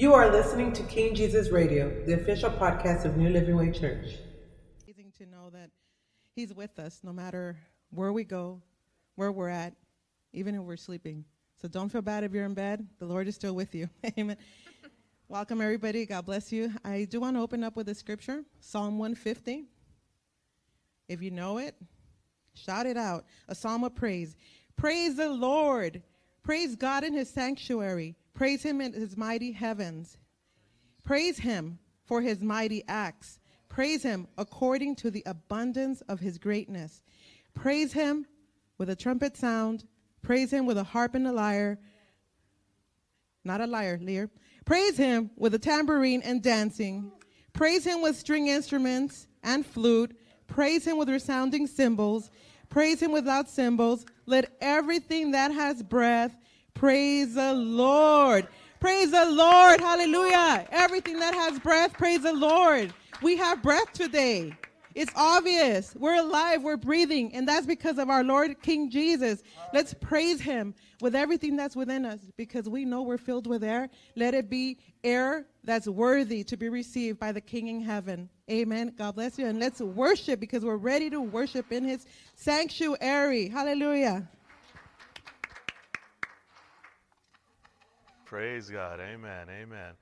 You 0.00 0.14
are 0.14 0.30
listening 0.30 0.72
to 0.74 0.84
King 0.84 1.12
Jesus 1.12 1.50
Radio, 1.50 1.90
the 2.06 2.12
official 2.12 2.50
podcast 2.50 3.04
of 3.04 3.16
New 3.16 3.30
Living 3.30 3.56
Way 3.56 3.72
Church. 3.72 4.14
Amazing 4.84 5.12
to 5.18 5.26
know 5.26 5.50
that 5.50 5.70
He's 6.36 6.54
with 6.54 6.78
us 6.78 7.00
no 7.02 7.12
matter 7.12 7.56
where 7.90 8.12
we 8.12 8.22
go, 8.22 8.62
where 9.16 9.32
we're 9.32 9.48
at, 9.48 9.74
even 10.32 10.54
if 10.54 10.60
we're 10.60 10.76
sleeping. 10.76 11.24
So 11.60 11.66
don't 11.66 11.88
feel 11.88 12.00
bad 12.00 12.22
if 12.22 12.32
you're 12.32 12.44
in 12.44 12.54
bed. 12.54 12.86
The 13.00 13.06
Lord 13.06 13.26
is 13.26 13.34
still 13.34 13.54
with 13.54 13.74
you. 13.74 13.90
Amen. 14.16 14.36
Welcome, 15.26 15.60
everybody. 15.60 16.06
God 16.06 16.26
bless 16.26 16.52
you. 16.52 16.72
I 16.84 17.04
do 17.10 17.18
want 17.18 17.36
to 17.36 17.40
open 17.40 17.64
up 17.64 17.74
with 17.74 17.88
a 17.88 17.94
scripture 17.96 18.44
Psalm 18.60 18.98
150. 18.98 19.64
If 21.08 21.22
you 21.22 21.32
know 21.32 21.58
it, 21.58 21.74
shout 22.54 22.86
it 22.86 22.96
out. 22.96 23.24
A 23.48 23.54
psalm 23.56 23.82
of 23.82 23.96
praise. 23.96 24.36
Praise 24.76 25.16
the 25.16 25.28
Lord. 25.28 26.04
Praise 26.44 26.76
God 26.76 27.02
in 27.02 27.14
his 27.14 27.28
sanctuary. 27.28 28.14
Praise 28.38 28.62
him 28.62 28.80
in 28.80 28.92
his 28.92 29.16
mighty 29.16 29.50
heavens. 29.50 30.16
Praise 31.02 31.38
him 31.38 31.80
for 32.04 32.22
his 32.22 32.40
mighty 32.40 32.84
acts. 32.86 33.40
Praise 33.68 34.04
him 34.04 34.28
according 34.38 34.94
to 34.94 35.10
the 35.10 35.24
abundance 35.26 36.02
of 36.02 36.20
his 36.20 36.38
greatness. 36.38 37.02
Praise 37.52 37.92
him 37.92 38.26
with 38.78 38.90
a 38.90 38.94
trumpet 38.94 39.36
sound. 39.36 39.88
Praise 40.22 40.52
him 40.52 40.66
with 40.66 40.78
a 40.78 40.84
harp 40.84 41.16
and 41.16 41.26
a 41.26 41.32
lyre. 41.32 41.80
Not 43.42 43.60
a 43.60 43.66
lyre, 43.66 43.98
lyre. 44.00 44.30
Praise 44.64 44.96
him 44.96 45.32
with 45.36 45.52
a 45.54 45.58
tambourine 45.58 46.22
and 46.22 46.40
dancing. 46.40 47.10
Praise 47.54 47.82
him 47.82 48.02
with 48.02 48.14
string 48.14 48.46
instruments 48.46 49.26
and 49.42 49.66
flute. 49.66 50.16
Praise 50.46 50.86
him 50.86 50.96
with 50.96 51.08
resounding 51.08 51.66
cymbals. 51.66 52.30
Praise 52.68 53.02
him 53.02 53.10
without 53.10 53.50
cymbals. 53.50 54.06
Let 54.26 54.56
everything 54.60 55.32
that 55.32 55.50
has 55.50 55.82
breath 55.82 56.37
Praise 56.78 57.34
the 57.34 57.54
Lord. 57.54 58.46
Praise 58.78 59.10
the 59.10 59.24
Lord. 59.24 59.80
Hallelujah. 59.80 60.64
Everything 60.70 61.18
that 61.18 61.34
has 61.34 61.58
breath, 61.58 61.92
praise 61.92 62.22
the 62.22 62.32
Lord. 62.32 62.94
We 63.20 63.36
have 63.36 63.64
breath 63.64 63.92
today. 63.92 64.56
It's 64.94 65.10
obvious. 65.16 65.96
We're 65.96 66.20
alive. 66.20 66.62
We're 66.62 66.76
breathing. 66.76 67.34
And 67.34 67.48
that's 67.48 67.66
because 67.66 67.98
of 67.98 68.10
our 68.10 68.22
Lord 68.22 68.62
King 68.62 68.90
Jesus. 68.90 69.42
Let's 69.74 69.92
praise 69.92 70.40
him 70.40 70.72
with 71.00 71.16
everything 71.16 71.56
that's 71.56 71.74
within 71.74 72.04
us 72.04 72.20
because 72.36 72.68
we 72.68 72.84
know 72.84 73.02
we're 73.02 73.18
filled 73.18 73.48
with 73.48 73.64
air. 73.64 73.88
Let 74.14 74.34
it 74.34 74.48
be 74.48 74.78
air 75.02 75.46
that's 75.64 75.88
worthy 75.88 76.44
to 76.44 76.56
be 76.56 76.68
received 76.68 77.18
by 77.18 77.32
the 77.32 77.40
King 77.40 77.66
in 77.66 77.80
heaven. 77.80 78.28
Amen. 78.48 78.94
God 78.96 79.16
bless 79.16 79.36
you. 79.36 79.46
And 79.46 79.58
let's 79.58 79.80
worship 79.80 80.38
because 80.38 80.64
we're 80.64 80.76
ready 80.76 81.10
to 81.10 81.20
worship 81.20 81.72
in 81.72 81.82
his 81.82 82.06
sanctuary. 82.36 83.48
Hallelujah. 83.48 84.28
Praise 88.28 88.68
God. 88.68 89.00
Amen. 89.00 89.46
Amen. 89.48 89.94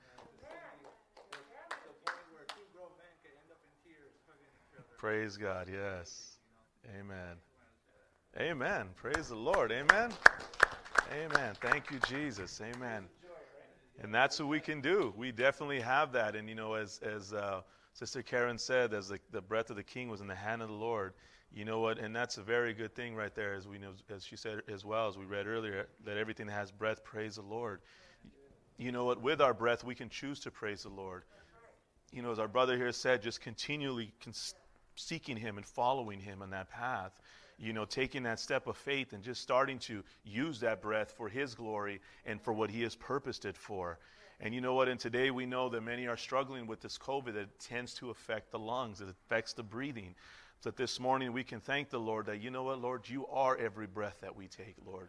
Praise 4.99 5.37
God. 5.37 5.69
Yes. 5.73 6.39
Amen. 6.99 7.37
Amen. 8.37 8.89
Praise 8.97 9.29
the 9.29 9.37
Lord. 9.37 9.71
Amen. 9.71 10.11
Amen. 11.13 11.55
Thank 11.61 11.93
you, 11.93 12.01
Jesus. 12.09 12.61
Amen. 12.61 13.05
And 14.03 14.13
that's 14.13 14.41
what 14.41 14.49
we 14.49 14.59
can 14.59 14.81
do. 14.81 15.15
We 15.17 15.31
definitely 15.31 15.81
have 15.81 16.11
that. 16.11 16.35
And, 16.35 16.49
you 16.49 16.57
know, 16.57 16.75
as, 16.75 16.99
as 17.05 17.33
uh, 17.33 17.61
Sister 17.93 18.23
Karen 18.23 18.59
said, 18.59 18.93
as 18.93 19.07
the, 19.07 19.21
the 19.31 19.41
breath 19.41 19.71
of 19.71 19.77
the 19.77 19.85
king 19.85 20.09
was 20.09 20.21
in 20.21 20.27
the 20.27 20.35
hand 20.35 20.63
of 20.63 20.69
the 20.69 20.75
Lord, 20.75 21.13
you 21.55 21.65
know 21.65 21.79
what? 21.79 22.01
And 22.01 22.15
that's 22.15 22.39
a 22.39 22.43
very 22.43 22.75
good 22.75 22.93
thing 22.93 23.15
right 23.15 23.37
there, 23.37 23.55
as 23.55 23.69
we 23.69 23.79
know, 23.79 23.93
as 24.13 24.25
she 24.25 24.35
said 24.35 24.63
as 24.69 24.85
well, 24.85 25.07
as 25.07 25.17
we 25.17 25.25
read 25.27 25.47
earlier, 25.47 25.87
that 26.05 26.17
everything 26.17 26.47
that 26.47 26.55
has 26.55 26.73
breath, 26.73 27.05
praise 27.05 27.37
the 27.37 27.43
Lord 27.43 27.83
you 28.79 28.93
know 28.93 29.05
what, 29.05 29.23
with 29.23 29.41
our 29.41 29.55
breath, 29.55 29.85
we 29.85 29.95
can 29.95 30.09
choose 30.09 30.41
to 30.41 30.51
praise 30.51 30.83
the 30.83 30.91
Lord. 30.91 31.23
You 32.13 32.23
know, 32.23 32.31
as 32.31 32.39
our 32.39 32.49
brother 32.49 32.77
here 32.77 32.93
said, 32.93 33.23
just 33.23 33.41
continually 33.41 34.13
seeking 34.95 35.37
Him 35.37 35.57
and 35.57 35.67
following 35.67 36.21
Him 36.21 36.43
on 36.43 36.51
that 36.51 36.71
path. 36.71 37.13
You 37.59 37.73
know, 37.73 37.87
taking 37.87 38.25
that 38.25 38.39
step 38.39 38.67
of 38.67 38.77
faith 38.77 39.15
and 39.15 39.23
just 39.23 39.41
starting 39.41 39.79
to 39.81 40.03
use 40.25 40.61
that 40.61 40.83
breath 40.83 41.15
for 41.17 41.29
His 41.29 41.55
glory 41.55 42.01
and 42.27 42.41
for 42.41 42.53
what 42.53 42.71
He 42.71 42.83
has 42.83 42.95
purposed 42.95 43.47
it 43.47 43.57
for. 43.57 43.99
And 44.41 44.55
you 44.55 44.61
know 44.61 44.75
what? 44.75 44.89
And 44.89 45.01
today 45.01 45.31
we 45.31 45.47
know 45.47 45.71
that 45.71 45.81
many 45.81 46.07
are 46.07 46.19
struggling 46.19 46.67
with 46.67 46.83
this 46.83 46.99
COVID 46.99 47.33
that 47.33 47.59
tends 47.59 47.95
to 47.95 48.11
affect 48.11 48.51
the 48.51 48.59
lungs, 48.59 49.01
it 49.01 49.09
affects 49.09 49.55
the 49.55 49.63
breathing. 49.63 50.15
That 50.63 50.77
this 50.77 50.99
morning 50.99 51.33
we 51.33 51.45
can 51.45 51.61
thank 51.61 51.91
the 51.91 52.01
Lord 52.01 52.27
that, 52.27 52.43
you 52.43 52.51
know 52.51 52.65
what, 52.65 52.81
Lord, 52.81 53.09
you 53.09 53.27
are 53.29 53.57
every 53.57 53.87
breath 53.87 54.19
that 54.23 54.35
we 54.35 54.49
take, 54.49 54.75
Lord. 54.85 55.09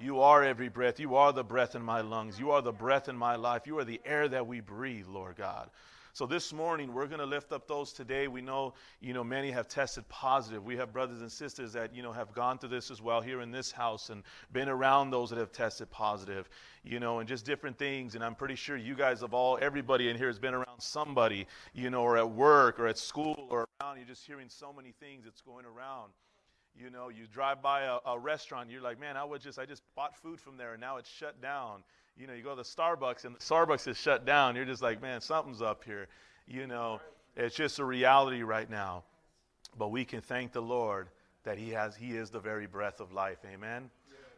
You 0.00 0.20
are 0.20 0.44
every 0.44 0.68
breath. 0.68 1.00
You 1.00 1.16
are 1.16 1.32
the 1.32 1.42
breath 1.42 1.74
in 1.74 1.82
my 1.82 2.02
lungs. 2.02 2.38
You 2.38 2.52
are 2.52 2.62
the 2.62 2.72
breath 2.72 3.08
in 3.08 3.16
my 3.16 3.34
life. 3.34 3.66
You 3.66 3.78
are 3.78 3.84
the 3.84 4.00
air 4.04 4.28
that 4.28 4.46
we 4.46 4.60
breathe, 4.60 5.08
Lord 5.08 5.36
God. 5.36 5.70
So 6.12 6.26
this 6.26 6.52
morning 6.52 6.92
we're 6.94 7.06
going 7.06 7.20
to 7.20 7.26
lift 7.26 7.52
up 7.52 7.68
those 7.68 7.92
today. 7.92 8.28
We 8.28 8.40
know, 8.40 8.74
you 9.00 9.12
know, 9.12 9.22
many 9.22 9.50
have 9.50 9.68
tested 9.68 10.08
positive. 10.08 10.64
We 10.64 10.76
have 10.76 10.92
brothers 10.92 11.20
and 11.20 11.30
sisters 11.30 11.72
that, 11.74 11.94
you 11.94 12.02
know, 12.02 12.12
have 12.12 12.32
gone 12.32 12.58
through 12.58 12.70
this 12.70 12.90
as 12.90 13.00
well 13.02 13.20
here 13.20 13.40
in 13.40 13.50
this 13.50 13.70
house 13.70 14.10
and 14.10 14.22
been 14.52 14.68
around 14.68 15.10
those 15.10 15.30
that 15.30 15.38
have 15.38 15.52
tested 15.52 15.90
positive, 15.90 16.48
you 16.82 16.98
know, 16.98 17.18
and 17.18 17.28
just 17.28 17.44
different 17.44 17.78
things. 17.78 18.14
And 18.14 18.24
I'm 18.24 18.34
pretty 18.34 18.56
sure 18.56 18.76
you 18.76 18.96
guys 18.96 19.20
have 19.20 19.34
all, 19.34 19.58
everybody 19.60 20.08
in 20.08 20.16
here 20.16 20.28
has 20.28 20.38
been 20.38 20.54
around 20.54 20.80
somebody, 20.80 21.46
you 21.72 21.90
know, 21.90 22.02
or 22.02 22.16
at 22.16 22.30
work 22.30 22.80
or 22.80 22.88
at 22.88 22.98
school 22.98 23.46
or 23.50 23.68
around. 23.80 23.98
You're 23.98 24.06
just 24.06 24.26
hearing 24.26 24.48
so 24.48 24.72
many 24.72 24.94
things 25.00 25.24
that's 25.24 25.42
going 25.42 25.66
around. 25.66 26.12
You 26.78 26.90
know, 26.90 27.08
you 27.08 27.26
drive 27.26 27.60
by 27.60 27.82
a, 27.82 27.98
a 28.06 28.18
restaurant, 28.18 28.70
you're 28.70 28.80
like, 28.80 29.00
man, 29.00 29.16
I 29.16 29.24
would 29.24 29.40
just, 29.40 29.58
I 29.58 29.66
just 29.66 29.82
bought 29.96 30.16
food 30.16 30.38
from 30.40 30.56
there 30.56 30.72
and 30.72 30.80
now 30.80 30.96
it's 30.96 31.10
shut 31.10 31.40
down. 31.42 31.82
You 32.16 32.26
know, 32.26 32.34
you 32.34 32.42
go 32.42 32.54
to 32.54 32.62
Starbucks 32.62 33.24
and 33.24 33.34
the 33.34 33.40
Starbucks 33.40 33.88
is 33.88 33.96
shut 33.96 34.24
down. 34.24 34.54
You're 34.54 34.64
just 34.64 34.82
like, 34.82 35.02
man, 35.02 35.20
something's 35.20 35.62
up 35.62 35.82
here. 35.84 36.08
You 36.46 36.66
know, 36.66 37.00
it's 37.36 37.56
just 37.56 37.78
a 37.78 37.84
reality 37.84 38.42
right 38.42 38.70
now. 38.70 39.02
But 39.76 39.88
we 39.88 40.04
can 40.04 40.20
thank 40.20 40.52
the 40.52 40.62
Lord 40.62 41.08
that 41.44 41.58
He 41.58 41.70
has, 41.70 41.96
He 41.96 42.10
is 42.10 42.30
the 42.30 42.40
very 42.40 42.66
breath 42.66 43.00
of 43.00 43.12
life. 43.12 43.38
Amen. 43.52 43.90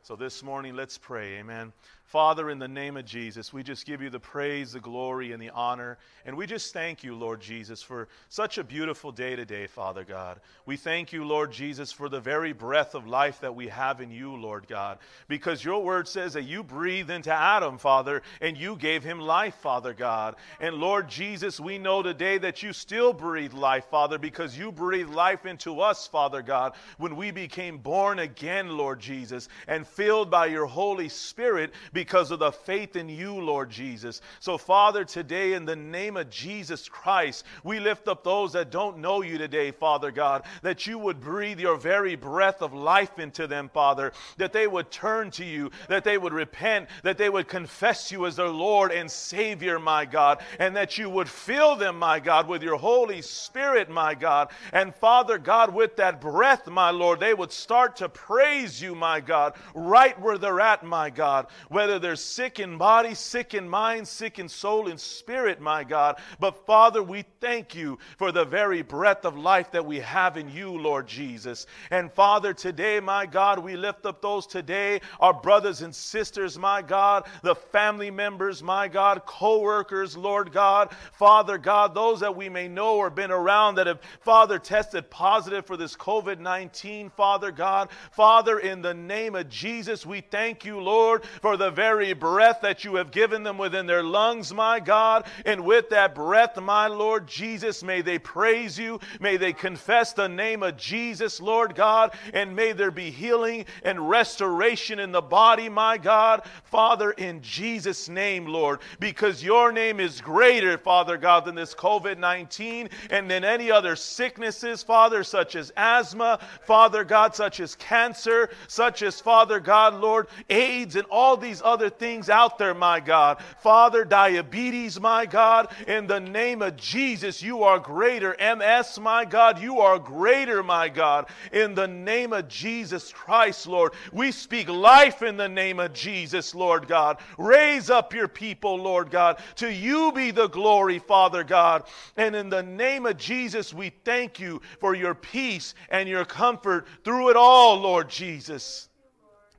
So 0.02 0.16
this 0.16 0.42
morning, 0.42 0.74
let's 0.74 0.96
pray. 0.96 1.38
Amen. 1.38 1.72
Father, 2.10 2.50
in 2.50 2.58
the 2.58 2.66
name 2.66 2.96
of 2.96 3.04
Jesus, 3.04 3.52
we 3.52 3.62
just 3.62 3.86
give 3.86 4.02
you 4.02 4.10
the 4.10 4.18
praise, 4.18 4.72
the 4.72 4.80
glory, 4.80 5.30
and 5.30 5.40
the 5.40 5.50
honor. 5.50 5.96
And 6.26 6.36
we 6.36 6.44
just 6.44 6.72
thank 6.72 7.04
you, 7.04 7.14
Lord 7.14 7.40
Jesus, 7.40 7.84
for 7.84 8.08
such 8.28 8.58
a 8.58 8.64
beautiful 8.64 9.12
day 9.12 9.36
today, 9.36 9.68
Father 9.68 10.02
God. 10.02 10.40
We 10.66 10.76
thank 10.76 11.12
you, 11.12 11.24
Lord 11.24 11.52
Jesus, 11.52 11.92
for 11.92 12.08
the 12.08 12.18
very 12.18 12.52
breath 12.52 12.96
of 12.96 13.06
life 13.06 13.40
that 13.42 13.54
we 13.54 13.68
have 13.68 14.00
in 14.00 14.10
you, 14.10 14.34
Lord 14.34 14.66
God. 14.66 14.98
Because 15.28 15.64
your 15.64 15.84
word 15.84 16.08
says 16.08 16.32
that 16.32 16.42
you 16.42 16.64
breathed 16.64 17.10
into 17.10 17.32
Adam, 17.32 17.78
Father, 17.78 18.22
and 18.40 18.58
you 18.58 18.74
gave 18.74 19.04
him 19.04 19.20
life, 19.20 19.54
Father 19.54 19.94
God. 19.94 20.34
And 20.58 20.74
Lord 20.74 21.08
Jesus, 21.08 21.60
we 21.60 21.78
know 21.78 22.02
today 22.02 22.38
that 22.38 22.60
you 22.60 22.72
still 22.72 23.12
breathe 23.12 23.52
life, 23.52 23.84
Father, 23.84 24.18
because 24.18 24.58
you 24.58 24.72
breathed 24.72 25.14
life 25.14 25.46
into 25.46 25.80
us, 25.80 26.08
Father 26.08 26.42
God, 26.42 26.72
when 26.98 27.14
we 27.14 27.30
became 27.30 27.78
born 27.78 28.18
again, 28.18 28.76
Lord 28.76 28.98
Jesus, 28.98 29.48
and 29.68 29.86
filled 29.90 30.30
by 30.30 30.46
your 30.46 30.66
Holy 30.66 31.08
Spirit 31.08 31.72
because 31.92 32.30
of 32.30 32.38
the 32.38 32.52
faith 32.52 32.96
in 32.96 33.08
you, 33.08 33.34
Lord 33.34 33.70
Jesus. 33.70 34.20
So, 34.40 34.58
Father, 34.58 35.04
today 35.04 35.54
in 35.54 35.64
the 35.64 35.76
name 35.76 36.16
of 36.16 36.30
Jesus 36.30 36.88
Christ, 36.88 37.44
we 37.64 37.80
lift 37.80 38.08
up 38.08 38.24
those 38.24 38.52
that 38.52 38.70
don't 38.70 38.98
know 38.98 39.22
you 39.22 39.38
today, 39.38 39.70
Father 39.70 40.10
God, 40.10 40.44
that 40.62 40.86
you 40.86 40.98
would 40.98 41.20
breathe 41.20 41.60
your 41.60 41.76
very 41.76 42.16
breath 42.16 42.62
of 42.62 42.72
life 42.72 43.18
into 43.18 43.46
them, 43.46 43.68
Father, 43.72 44.12
that 44.36 44.52
they 44.52 44.66
would 44.66 44.90
turn 44.90 45.30
to 45.32 45.44
you, 45.44 45.70
that 45.88 46.04
they 46.04 46.18
would 46.18 46.32
repent, 46.32 46.88
that 47.02 47.18
they 47.18 47.28
would 47.28 47.48
confess 47.48 48.10
you 48.10 48.26
as 48.26 48.36
their 48.36 48.48
Lord 48.48 48.92
and 48.92 49.10
Savior, 49.10 49.78
my 49.78 50.04
God, 50.04 50.42
and 50.58 50.76
that 50.76 50.98
you 50.98 51.10
would 51.10 51.28
fill 51.28 51.76
them, 51.76 51.98
my 51.98 52.20
God, 52.20 52.48
with 52.48 52.62
your 52.62 52.76
Holy 52.76 53.22
Spirit, 53.22 53.90
my 53.90 54.14
God. 54.14 54.50
And 54.72 54.94
Father 54.94 55.38
God, 55.38 55.74
with 55.74 55.96
that 55.96 56.20
breath, 56.20 56.66
my 56.66 56.90
Lord, 56.90 57.20
they 57.20 57.34
would 57.34 57.52
start 57.52 57.96
to 57.96 58.08
praise 58.08 58.80
you, 58.80 58.94
my 58.94 59.20
God, 59.20 59.54
right 59.80 60.18
where 60.20 60.38
they're 60.38 60.60
at, 60.60 60.84
my 60.84 61.10
God, 61.10 61.46
whether 61.68 61.98
they're 61.98 62.16
sick 62.16 62.60
in 62.60 62.76
body, 62.76 63.14
sick 63.14 63.54
in 63.54 63.68
mind, 63.68 64.06
sick 64.06 64.38
in 64.38 64.48
soul 64.48 64.88
and 64.88 65.00
spirit, 65.00 65.60
my 65.60 65.82
God. 65.82 66.18
But 66.38 66.66
Father, 66.66 67.02
we 67.02 67.24
thank 67.40 67.74
you 67.74 67.98
for 68.18 68.30
the 68.30 68.44
very 68.44 68.82
breath 68.82 69.24
of 69.24 69.36
life 69.36 69.72
that 69.72 69.84
we 69.84 70.00
have 70.00 70.36
in 70.36 70.50
you, 70.50 70.70
Lord 70.70 71.06
Jesus. 71.06 71.66
And 71.90 72.12
Father, 72.12 72.52
today, 72.52 73.00
my 73.00 73.24
God, 73.26 73.58
we 73.58 73.76
lift 73.76 74.04
up 74.04 74.20
those 74.20 74.46
today, 74.46 75.00
our 75.18 75.32
brothers 75.32 75.82
and 75.82 75.94
sisters, 75.94 76.58
my 76.58 76.82
God, 76.82 77.26
the 77.42 77.54
family 77.54 78.10
members, 78.10 78.62
my 78.62 78.86
God, 78.88 79.24
co 79.24 79.60
workers, 79.60 80.16
Lord 80.16 80.52
God. 80.52 80.90
Father 81.12 81.56
God, 81.56 81.94
those 81.94 82.20
that 82.20 82.36
we 82.36 82.48
may 82.48 82.68
know 82.68 82.96
or 82.96 83.08
been 83.08 83.30
around 83.30 83.76
that 83.76 83.86
have, 83.86 84.00
Father, 84.20 84.58
tested 84.58 85.08
positive 85.10 85.64
for 85.64 85.76
this 85.76 85.96
COVID 85.96 86.38
19, 86.38 87.10
Father 87.10 87.50
God. 87.50 87.88
Father, 88.12 88.58
in 88.58 88.82
the 88.82 88.94
name 88.94 89.34
of 89.34 89.48
Jesus, 89.48 89.69
Jesus, 89.70 90.04
we 90.04 90.20
thank 90.20 90.64
you, 90.64 90.80
Lord, 90.80 91.24
for 91.40 91.56
the 91.56 91.70
very 91.70 92.12
breath 92.12 92.58
that 92.62 92.82
you 92.82 92.96
have 92.96 93.12
given 93.12 93.44
them 93.44 93.56
within 93.56 93.86
their 93.86 94.02
lungs, 94.02 94.52
my 94.52 94.80
God. 94.80 95.26
And 95.46 95.64
with 95.64 95.90
that 95.90 96.12
breath, 96.12 96.60
my 96.60 96.88
Lord 96.88 97.28
Jesus, 97.28 97.84
may 97.84 98.00
they 98.00 98.18
praise 98.18 98.76
you. 98.76 98.98
May 99.20 99.36
they 99.36 99.52
confess 99.52 100.12
the 100.12 100.28
name 100.28 100.64
of 100.64 100.76
Jesus, 100.76 101.40
Lord 101.40 101.76
God. 101.76 102.12
And 102.34 102.56
may 102.56 102.72
there 102.72 102.90
be 102.90 103.12
healing 103.12 103.64
and 103.84 104.10
restoration 104.10 104.98
in 104.98 105.12
the 105.12 105.22
body, 105.22 105.68
my 105.68 105.98
God. 105.98 106.42
Father, 106.64 107.12
in 107.12 107.40
Jesus' 107.40 108.08
name, 108.08 108.46
Lord, 108.46 108.80
because 108.98 109.40
your 109.40 109.70
name 109.70 110.00
is 110.00 110.20
greater, 110.20 110.78
Father 110.78 111.16
God, 111.16 111.44
than 111.44 111.54
this 111.54 111.76
COVID 111.76 112.18
19 112.18 112.88
and 113.10 113.30
than 113.30 113.44
any 113.44 113.70
other 113.70 113.94
sicknesses, 113.94 114.82
Father, 114.82 115.22
such 115.22 115.54
as 115.54 115.70
asthma, 115.76 116.40
Father 116.62 117.04
God, 117.04 117.36
such 117.36 117.60
as 117.60 117.76
cancer, 117.76 118.50
such 118.66 119.02
as, 119.02 119.20
Father 119.20 119.59
God, 119.60 119.94
Lord, 119.94 120.28
AIDS, 120.48 120.96
and 120.96 121.06
all 121.10 121.36
these 121.36 121.62
other 121.62 121.90
things 121.90 122.28
out 122.28 122.58
there, 122.58 122.74
my 122.74 123.00
God. 123.00 123.42
Father, 123.60 124.04
diabetes, 124.04 125.00
my 125.00 125.26
God, 125.26 125.68
in 125.86 126.06
the 126.06 126.20
name 126.20 126.62
of 126.62 126.76
Jesus, 126.76 127.42
you 127.42 127.62
are 127.62 127.78
greater. 127.78 128.36
MS, 128.38 128.98
my 129.00 129.24
God, 129.24 129.60
you 129.60 129.80
are 129.80 129.98
greater, 129.98 130.62
my 130.62 130.88
God. 130.88 131.28
In 131.52 131.74
the 131.74 131.88
name 131.88 132.32
of 132.32 132.48
Jesus 132.48 133.12
Christ, 133.12 133.66
Lord, 133.66 133.92
we 134.12 134.32
speak 134.32 134.68
life 134.68 135.22
in 135.22 135.36
the 135.36 135.48
name 135.48 135.80
of 135.80 135.92
Jesus, 135.92 136.54
Lord 136.54 136.88
God. 136.88 137.18
Raise 137.38 137.90
up 137.90 138.14
your 138.14 138.28
people, 138.28 138.76
Lord 138.76 139.10
God. 139.10 139.38
To 139.56 139.72
you 139.72 140.12
be 140.12 140.30
the 140.30 140.48
glory, 140.48 140.98
Father 140.98 141.44
God. 141.44 141.84
And 142.16 142.34
in 142.34 142.50
the 142.50 142.62
name 142.62 143.06
of 143.06 143.16
Jesus, 143.16 143.72
we 143.72 143.90
thank 144.04 144.38
you 144.38 144.60
for 144.80 144.94
your 144.94 145.14
peace 145.14 145.74
and 145.88 146.08
your 146.08 146.24
comfort 146.24 146.86
through 147.04 147.30
it 147.30 147.36
all, 147.36 147.78
Lord 147.78 148.08
Jesus. 148.08 148.89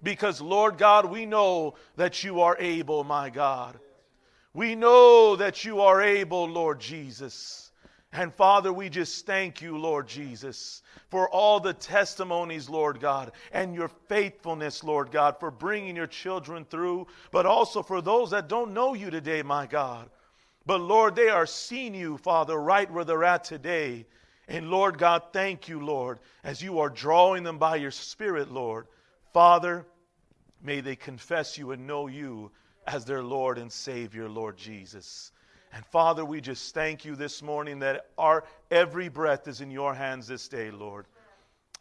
Because, 0.03 0.42
Lord 0.42 0.77
God, 0.77 1.06
we 1.06 1.25
know 1.25 1.75
that 1.95 2.24
you 2.24 2.42
are 2.42 2.57
able, 2.59 3.03
my 3.03 3.30
God. 3.30 3.80
We 4.53 4.75
know 4.75 5.36
that 5.36 5.63
you 5.63 5.81
are 5.81 6.01
able, 6.01 6.45
Lord 6.45 6.80
Jesus. 6.80 7.71
And 8.13 8.33
Father, 8.33 8.74
we 8.74 8.89
just 8.89 9.25
thank 9.25 9.62
you, 9.62 9.77
Lord 9.77 10.07
Jesus, 10.07 10.81
for 11.09 11.30
all 11.30 11.62
the 11.62 11.74
testimonies, 11.74 12.69
Lord 12.69 13.00
God, 13.00 13.31
and 13.53 13.74
your 13.74 13.88
faithfulness, 13.88 14.83
Lord 14.83 15.12
God, 15.12 15.39
for 15.39 15.50
bringing 15.50 15.95
your 15.95 16.07
children 16.07 16.65
through, 16.65 17.07
but 17.31 17.45
also 17.45 17.81
for 17.81 18.01
those 18.01 18.31
that 18.31 18.50
don't 18.50 18.74
know 18.74 18.94
you 18.94 19.12
today, 19.12 19.44
my 19.44 19.65
God. 19.65 20.09
But 20.65 20.81
Lord, 20.81 21.15
they 21.15 21.30
are 21.30 21.45
seeing 21.45 21.95
you, 21.95 22.18
Father, 22.18 22.57
right 22.57 22.92
where 22.92 23.06
they're 23.06 23.24
at 23.24 23.45
today. 23.45 24.06
And 24.50 24.69
Lord 24.69 24.98
God, 24.98 25.24
thank 25.31 25.69
you, 25.69 25.80
Lord, 25.80 26.19
as 26.44 26.62
you 26.62 26.80
are 26.80 26.89
drawing 26.89 27.44
them 27.44 27.57
by 27.57 27.77
your 27.77 27.92
Spirit, 27.92 28.51
Lord. 28.51 28.88
Father, 29.33 29.86
may 30.63 30.81
they 30.81 30.95
confess 30.95 31.57
you 31.57 31.71
and 31.71 31.87
know 31.87 32.07
you 32.07 32.51
as 32.87 33.05
their 33.05 33.23
Lord 33.23 33.57
and 33.57 33.71
Savior, 33.71 34.27
Lord 34.29 34.57
Jesus. 34.57 35.31
And 35.73 35.85
Father, 35.85 36.25
we 36.25 36.41
just 36.41 36.73
thank 36.73 37.05
you 37.05 37.15
this 37.15 37.41
morning 37.41 37.79
that 37.79 38.07
our 38.17 38.43
every 38.69 39.07
breath 39.07 39.47
is 39.47 39.61
in 39.61 39.71
your 39.71 39.93
hands 39.93 40.27
this 40.27 40.47
day, 40.47 40.69
Lord. 40.71 41.05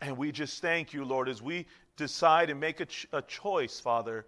And 0.00 0.17
we 0.17 0.32
just 0.32 0.62
thank 0.62 0.93
you, 0.93 1.05
Lord, 1.05 1.29
as 1.29 1.43
we 1.43 1.67
decide 1.97 2.50
and 2.50 2.61
make 2.61 2.81
a, 2.81 2.87
ch- 2.87 3.06
a 3.12 3.21
choice, 3.23 3.81
Father, 3.81 4.27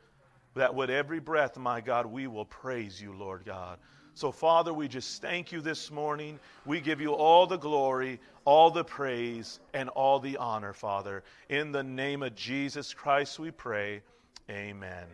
that 0.54 0.74
with 0.74 0.90
every 0.90 1.20
breath, 1.20 1.56
my 1.56 1.80
God, 1.80 2.06
we 2.06 2.26
will 2.26 2.44
praise 2.44 3.00
you, 3.00 3.14
Lord 3.14 3.44
God. 3.44 3.78
So, 4.14 4.30
Father, 4.30 4.74
we 4.74 4.88
just 4.88 5.22
thank 5.22 5.52
you 5.52 5.62
this 5.62 5.90
morning. 5.90 6.38
We 6.66 6.80
give 6.80 7.00
you 7.00 7.14
all 7.14 7.46
the 7.46 7.56
glory, 7.56 8.20
all 8.44 8.70
the 8.70 8.84
praise, 8.84 9.60
and 9.72 9.88
all 9.88 10.20
the 10.20 10.36
honor, 10.36 10.74
Father. 10.74 11.22
In 11.48 11.72
the 11.72 11.82
name 11.82 12.22
of 12.22 12.34
Jesus 12.34 12.92
Christ, 12.92 13.38
we 13.38 13.50
pray. 13.50 14.02
Amen. 14.50 15.06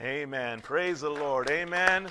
Amen. 0.00 0.60
Praise 0.60 1.00
the 1.00 1.10
Lord. 1.10 1.50
Amen. 1.50 2.08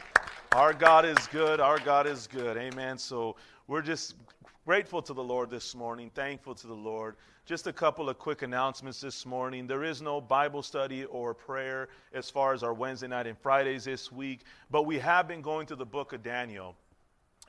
Our 0.54 0.74
God 0.74 1.06
is 1.06 1.28
good. 1.28 1.60
Our 1.60 1.80
God 1.80 2.06
is 2.08 2.28
good. 2.28 2.58
Amen. 2.58 2.98
So, 2.98 3.36
we're 3.68 3.82
just 3.82 4.16
grateful 4.66 5.02
to 5.02 5.14
the 5.14 5.24
Lord 5.24 5.50
this 5.50 5.74
morning, 5.76 6.12
thankful 6.14 6.54
to 6.56 6.68
the 6.68 6.74
Lord. 6.74 7.16
Just 7.46 7.68
a 7.68 7.74
couple 7.74 8.10
of 8.10 8.20
quick 8.20 8.42
announcements 8.42 9.00
this 9.00 9.26
morning. 9.26 9.66
There 9.68 9.86
is 9.86 10.02
no 10.02 10.20
Bible 10.20 10.62
study 10.62 11.06
or 11.06 11.34
prayer 11.34 11.88
as 12.14 12.30
far 12.30 12.54
as 12.54 12.64
our 12.64 12.74
Wednesday 12.74 13.08
night 13.08 13.28
and 13.28 13.38
Fridays 13.38 13.86
this 13.86 14.12
week, 14.12 14.42
but 14.70 14.84
we 14.84 15.00
have 15.00 15.28
been 15.28 15.42
going 15.42 15.68
to 15.68 15.76
the 15.78 15.86
book 15.86 16.12
of 16.12 16.22
Daniel. 16.22 16.76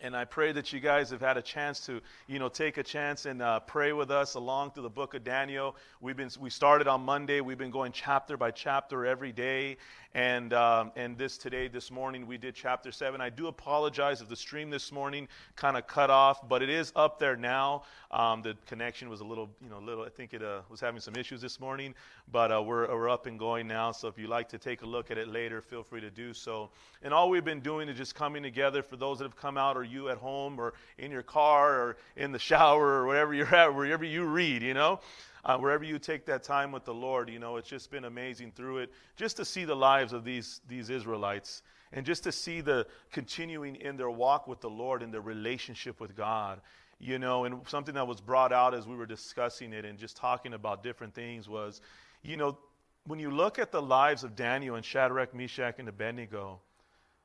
And 0.00 0.16
I 0.16 0.24
pray 0.24 0.52
that 0.52 0.72
you 0.72 0.78
guys 0.78 1.10
have 1.10 1.20
had 1.20 1.36
a 1.36 1.42
chance 1.42 1.80
to, 1.86 2.00
you 2.28 2.38
know, 2.38 2.48
take 2.48 2.78
a 2.78 2.84
chance 2.84 3.26
and 3.26 3.42
uh, 3.42 3.58
pray 3.60 3.92
with 3.92 4.12
us 4.12 4.34
along 4.34 4.70
through 4.70 4.84
the 4.84 4.90
book 4.90 5.14
of 5.14 5.24
Daniel. 5.24 5.74
We've 6.00 6.16
been, 6.16 6.30
we 6.38 6.50
started 6.50 6.86
on 6.86 7.00
Monday. 7.04 7.40
We've 7.40 7.58
been 7.58 7.72
going 7.72 7.90
chapter 7.90 8.36
by 8.36 8.52
chapter 8.52 9.04
every 9.04 9.32
day. 9.32 9.76
And, 10.14 10.54
um, 10.54 10.90
and 10.96 11.18
this 11.18 11.36
today, 11.36 11.68
this 11.68 11.90
morning, 11.90 12.26
we 12.26 12.38
did 12.38 12.54
chapter 12.54 12.90
7. 12.90 13.20
I 13.20 13.28
do 13.28 13.46
apologize 13.46 14.22
if 14.22 14.28
the 14.28 14.36
stream 14.36 14.70
this 14.70 14.90
morning 14.90 15.28
kind 15.54 15.76
of 15.76 15.86
cut 15.86 16.08
off, 16.08 16.48
but 16.48 16.62
it 16.62 16.70
is 16.70 16.92
up 16.96 17.18
there 17.18 17.36
now. 17.36 17.82
Um, 18.10 18.40
the 18.40 18.56
connection 18.66 19.10
was 19.10 19.20
a 19.20 19.24
little, 19.24 19.50
you 19.62 19.68
know, 19.68 19.78
little, 19.80 20.04
I 20.04 20.08
think 20.08 20.32
it 20.32 20.42
uh, 20.42 20.60
was 20.70 20.80
having 20.80 21.02
some 21.02 21.14
issues 21.14 21.42
this 21.42 21.60
morning, 21.60 21.94
but 22.32 22.50
uh, 22.50 22.62
we're, 22.62 22.88
we're 22.88 23.10
up 23.10 23.26
and 23.26 23.38
going 23.38 23.68
now. 23.68 23.92
So 23.92 24.08
if 24.08 24.16
you'd 24.16 24.30
like 24.30 24.48
to 24.48 24.58
take 24.58 24.80
a 24.80 24.86
look 24.86 25.10
at 25.10 25.18
it 25.18 25.28
later, 25.28 25.60
feel 25.60 25.82
free 25.82 26.00
to 26.00 26.10
do 26.10 26.32
so. 26.32 26.70
And 27.02 27.12
all 27.12 27.28
we've 27.28 27.44
been 27.44 27.60
doing 27.60 27.90
is 27.90 27.98
just 27.98 28.14
coming 28.14 28.42
together 28.42 28.82
for 28.82 28.96
those 28.96 29.18
that 29.18 29.24
have 29.24 29.36
come 29.36 29.58
out, 29.58 29.76
or 29.76 29.84
you 29.84 30.08
at 30.08 30.16
home, 30.16 30.58
or 30.58 30.72
in 30.96 31.10
your 31.10 31.22
car, 31.22 31.74
or 31.80 31.96
in 32.16 32.32
the 32.32 32.38
shower, 32.38 33.02
or 33.02 33.06
wherever 33.06 33.34
you're 33.34 33.54
at, 33.54 33.74
wherever 33.74 34.04
you 34.04 34.24
read, 34.24 34.62
you 34.62 34.72
know 34.72 35.00
uh, 35.48 35.56
wherever 35.56 35.82
you 35.82 35.98
take 35.98 36.26
that 36.26 36.42
time 36.42 36.70
with 36.70 36.84
the 36.84 36.92
Lord, 36.92 37.30
you 37.30 37.38
know, 37.38 37.56
it's 37.56 37.68
just 37.68 37.90
been 37.90 38.04
amazing 38.04 38.52
through 38.52 38.78
it, 38.78 38.92
just 39.16 39.38
to 39.38 39.46
see 39.46 39.64
the 39.64 39.74
lives 39.74 40.12
of 40.12 40.22
these, 40.22 40.60
these 40.68 40.90
Israelites 40.90 41.62
and 41.90 42.04
just 42.04 42.24
to 42.24 42.32
see 42.32 42.60
the 42.60 42.86
continuing 43.10 43.76
in 43.76 43.96
their 43.96 44.10
walk 44.10 44.46
with 44.46 44.60
the 44.60 44.68
Lord 44.68 45.02
and 45.02 45.12
their 45.12 45.22
relationship 45.22 46.00
with 46.00 46.14
God. 46.14 46.60
You 47.00 47.18
know, 47.18 47.44
and 47.44 47.60
something 47.66 47.94
that 47.94 48.06
was 48.06 48.20
brought 48.20 48.52
out 48.52 48.74
as 48.74 48.86
we 48.86 48.94
were 48.94 49.06
discussing 49.06 49.72
it 49.72 49.84
and 49.84 49.98
just 49.98 50.16
talking 50.16 50.52
about 50.52 50.82
different 50.82 51.14
things 51.14 51.48
was, 51.48 51.80
you 52.22 52.36
know, 52.36 52.58
when 53.06 53.18
you 53.18 53.30
look 53.30 53.58
at 53.58 53.72
the 53.72 53.80
lives 53.80 54.24
of 54.24 54.36
Daniel 54.36 54.74
and 54.74 54.84
Shadrach, 54.84 55.32
Meshach, 55.32 55.76
and 55.78 55.88
Abednego, 55.88 56.60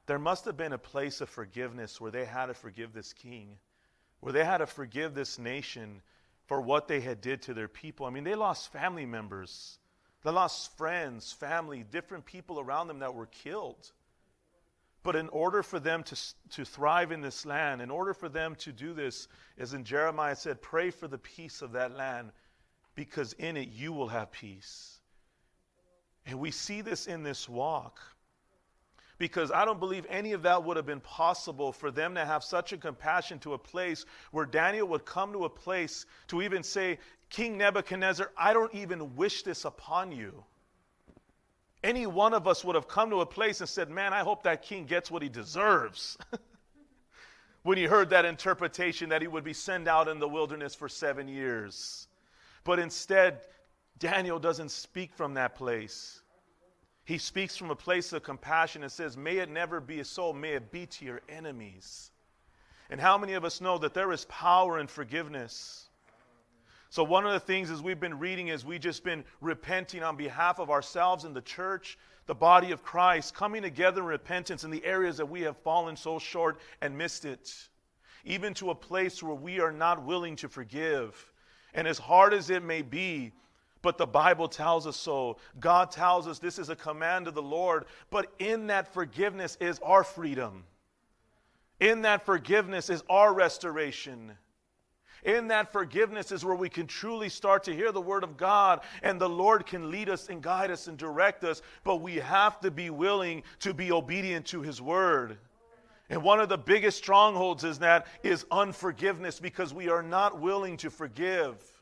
there 0.06 0.20
must 0.20 0.46
have 0.46 0.56
been 0.56 0.74
a 0.74 0.78
place 0.78 1.20
of 1.20 1.30
forgiveness 1.30 2.00
where 2.00 2.12
they 2.12 2.24
had 2.24 2.46
to 2.46 2.54
forgive 2.54 2.94
this 2.94 3.12
king, 3.12 3.58
where 4.22 4.32
they 4.32 4.46
had 4.46 4.60
to 4.60 4.68
forgive 4.68 5.14
this 5.14 5.40
nation 5.40 6.02
for 6.46 6.62
what 6.62 6.88
they 6.88 7.00
had 7.00 7.22
did 7.22 7.42
to 7.44 7.54
their 7.54 7.68
people. 7.68 8.06
I 8.06 8.10
mean, 8.10 8.24
they 8.24 8.36
lost 8.36 8.72
family 8.72 9.06
members. 9.06 9.80
They 10.24 10.32
lost 10.32 10.78
friends, 10.78 11.32
family, 11.32 11.84
different 11.90 12.26
people 12.26 12.60
around 12.60 12.88
them 12.88 13.00
that 13.00 13.14
were 13.14 13.28
killed. 13.28 13.92
But 15.04 15.18
in 15.18 15.28
order 15.30 15.64
for 15.64 15.80
them 15.80 16.04
to, 16.04 16.18
to 16.52 16.66
thrive 16.66 17.12
in 17.12 17.22
this 17.22 17.46
land, 17.46 17.82
in 17.82 17.92
order 17.92 18.14
for 18.14 18.30
them 18.30 18.56
to 18.60 18.72
do 18.72 18.94
this, 18.94 19.28
as 19.58 19.74
in 19.74 19.84
Jeremiah 19.84 20.36
said, 20.36 20.62
pray 20.62 20.92
for 20.92 21.10
the 21.10 21.18
peace 21.18 21.62
of 21.62 21.74
that 21.74 21.98
land, 21.98 22.32
because 22.96 23.34
in 23.34 23.58
it 23.58 23.70
you 23.70 23.92
will 23.92 24.08
have 24.08 24.32
peace. 24.32 25.00
And 26.26 26.40
we 26.40 26.52
see 26.52 26.80
this 26.80 27.08
in 27.08 27.24
this 27.24 27.50
walk 27.50 28.00
because 29.24 29.52
I 29.52 29.64
don't 29.64 29.80
believe 29.80 30.06
any 30.10 30.34
of 30.34 30.42
that 30.42 30.66
would 30.66 30.76
have 30.76 30.86
been 30.86 31.00
possible 31.00 31.72
for 31.72 31.92
them 31.92 32.16
to 32.16 32.26
have 32.26 32.44
such 32.44 32.74
a 32.74 32.78
compassion 32.78 33.40
to 33.40 33.54
a 33.54 33.58
place 33.58 34.04
where 34.32 34.46
Daniel 34.46 34.86
would 34.90 35.06
come 35.06 35.32
to 35.32 35.46
a 35.46 35.50
place 35.50 36.06
to 36.28 36.42
even 36.42 36.62
say, 36.62 37.00
King 37.30 37.58
Nebuchadnezzar, 37.58 38.30
I 38.36 38.52
don't 38.52 38.76
even 38.76 39.16
wish 39.16 39.44
this 39.44 39.64
upon 39.64 40.12
you. 40.12 40.44
Any 41.86 42.06
one 42.06 42.34
of 42.34 42.50
us 42.50 42.66
would 42.66 42.76
have 42.76 42.90
come 42.90 43.12
to 43.12 43.22
a 43.22 43.26
place 43.26 43.62
and 43.62 43.70
said, 43.70 43.90
Man, 43.90 44.12
I 44.12 44.24
hope 44.24 44.44
that 44.44 44.62
king 44.62 44.88
gets 44.88 45.10
what 45.10 45.24
he 45.24 45.30
deserves. 45.30 46.18
when 47.64 47.78
he 47.78 47.86
heard 47.86 48.10
that 48.10 48.26
interpretation 48.26 49.08
that 49.08 49.22
he 49.22 49.30
would 49.30 49.46
be 49.46 49.54
sent 49.54 49.88
out 49.88 50.10
in 50.10 50.20
the 50.20 50.28
wilderness 50.28 50.76
for 50.76 50.90
seven 50.90 51.30
years. 51.30 52.10
But 52.66 52.78
instead, 52.78 53.40
Daniel 53.98 54.38
doesn't 54.38 54.72
speak 54.72 55.14
from 55.14 55.36
that 55.36 55.56
place. 55.56 56.23
He 57.06 57.18
speaks 57.18 57.58
from 57.58 57.70
a 57.70 57.76
place 57.76 58.14
of 58.14 58.24
compassion 58.24 58.84
and 58.84 58.92
says, 58.92 59.18
May 59.18 59.38
it 59.38 59.50
never 59.50 59.82
be 59.82 60.02
so, 60.04 60.32
may 60.32 60.52
it 60.52 60.72
be 60.72 60.86
to 60.86 61.06
your 61.06 61.22
enemies. 61.28 62.12
And 62.90 63.00
how 63.00 63.18
many 63.18 63.34
of 63.34 63.44
us 63.44 63.60
know 63.60 63.78
that 63.80 63.94
there 63.94 64.12
is 64.12 64.26
power 64.26 64.80
in 64.80 64.88
forgiveness? 64.88 65.90
So, 66.90 67.04
one 67.04 67.26
of 67.26 67.34
the 67.34 67.40
things 67.40 67.72
as 67.72 67.82
we've 67.82 68.00
been 68.00 68.20
reading 68.20 68.50
is 68.50 68.64
we 68.64 68.78
just 68.78 69.04
been 69.04 69.26
repenting 69.42 70.04
on 70.04 70.16
behalf 70.16 70.60
of 70.60 70.70
ourselves 70.70 71.24
and 71.24 71.36
the 71.36 71.42
church, 71.42 71.98
the 72.28 72.36
body 72.36 72.72
of 72.72 72.84
Christ, 72.84 73.34
coming 73.34 73.64
together 73.64 74.02
in 74.02 74.08
repentance 74.08 74.64
in 74.64 74.70
the 74.70 74.86
areas 74.86 75.18
that 75.18 75.26
we 75.26 75.42
have 75.42 75.58
fallen 75.58 75.98
so 75.98 76.20
short 76.20 76.60
and 76.82 76.98
missed 76.98 77.26
it. 77.26 77.52
Even 78.26 78.54
to 78.54 78.70
a 78.70 78.76
place 78.76 79.22
where 79.22 79.36
we 79.36 79.60
are 79.60 79.72
not 79.72 80.04
willing 80.04 80.36
to 80.38 80.48
forgive. 80.48 81.34
And 81.74 81.88
as 81.88 81.98
hard 81.98 82.34
as 82.34 82.50
it 82.50 82.64
may 82.64 82.84
be, 82.84 83.34
but 83.84 84.00
the 84.00 84.08
Bible 84.08 84.48
tells 84.48 84.88
us 84.88 84.98
so. 84.98 85.38
God 85.60 85.92
tells 85.92 86.28
us 86.28 86.40
this 86.40 86.58
is 86.58 86.70
a 86.70 86.76
command 86.76 87.28
of 87.28 87.36
the 87.36 87.42
Lord, 87.44 87.86
but 88.10 88.34
in 88.40 88.66
that 88.68 88.92
forgiveness 88.92 89.58
is 89.62 89.80
our 89.84 90.04
freedom. 90.04 90.64
In 91.80 92.02
that 92.04 92.26
forgiveness 92.26 92.90
is 92.90 93.04
our 93.10 93.34
restoration. 93.34 94.32
In 95.26 95.50
that 95.50 95.72
forgiveness 95.72 96.32
is 96.32 96.46
where 96.46 96.56
we 96.56 96.70
can 96.70 96.88
truly 96.88 97.28
start 97.28 97.64
to 97.66 97.76
hear 97.76 97.92
the 97.92 98.02
word 98.02 98.24
of 98.24 98.38
God 98.38 98.82
and 99.04 99.20
the 99.20 99.30
Lord 99.30 99.66
can 99.66 99.92
lead 99.92 100.10
us 100.10 100.30
and 100.30 100.42
guide 100.42 100.72
us 100.72 100.88
and 100.88 100.98
direct 100.98 101.44
us, 101.44 101.62
but 101.84 101.98
we 101.98 102.16
have 102.16 102.60
to 102.62 102.72
be 102.72 102.90
willing 102.90 103.44
to 103.60 103.74
be 103.74 103.92
obedient 103.92 104.46
to 104.48 104.62
his 104.62 104.82
word. 104.82 105.38
And 106.10 106.24
one 106.24 106.40
of 106.40 106.48
the 106.48 106.58
biggest 106.58 106.98
strongholds 106.98 107.64
is 107.66 107.80
that 107.80 108.08
is 108.24 108.46
unforgiveness 108.50 109.40
because 109.40 109.74
we 109.74 109.90
are 109.90 110.04
not 110.04 110.40
willing 110.40 110.78
to 110.78 110.90
forgive. 110.90 111.73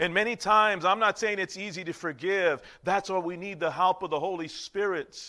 And 0.00 0.14
many 0.14 0.34
times, 0.34 0.86
I'm 0.86 0.98
not 0.98 1.18
saying 1.18 1.38
it's 1.38 1.58
easy 1.58 1.84
to 1.84 1.92
forgive. 1.92 2.62
That's 2.84 3.10
why 3.10 3.18
we 3.18 3.36
need 3.36 3.60
the 3.60 3.70
help 3.70 4.02
of 4.02 4.08
the 4.08 4.18
Holy 4.18 4.48
Spirit. 4.48 5.22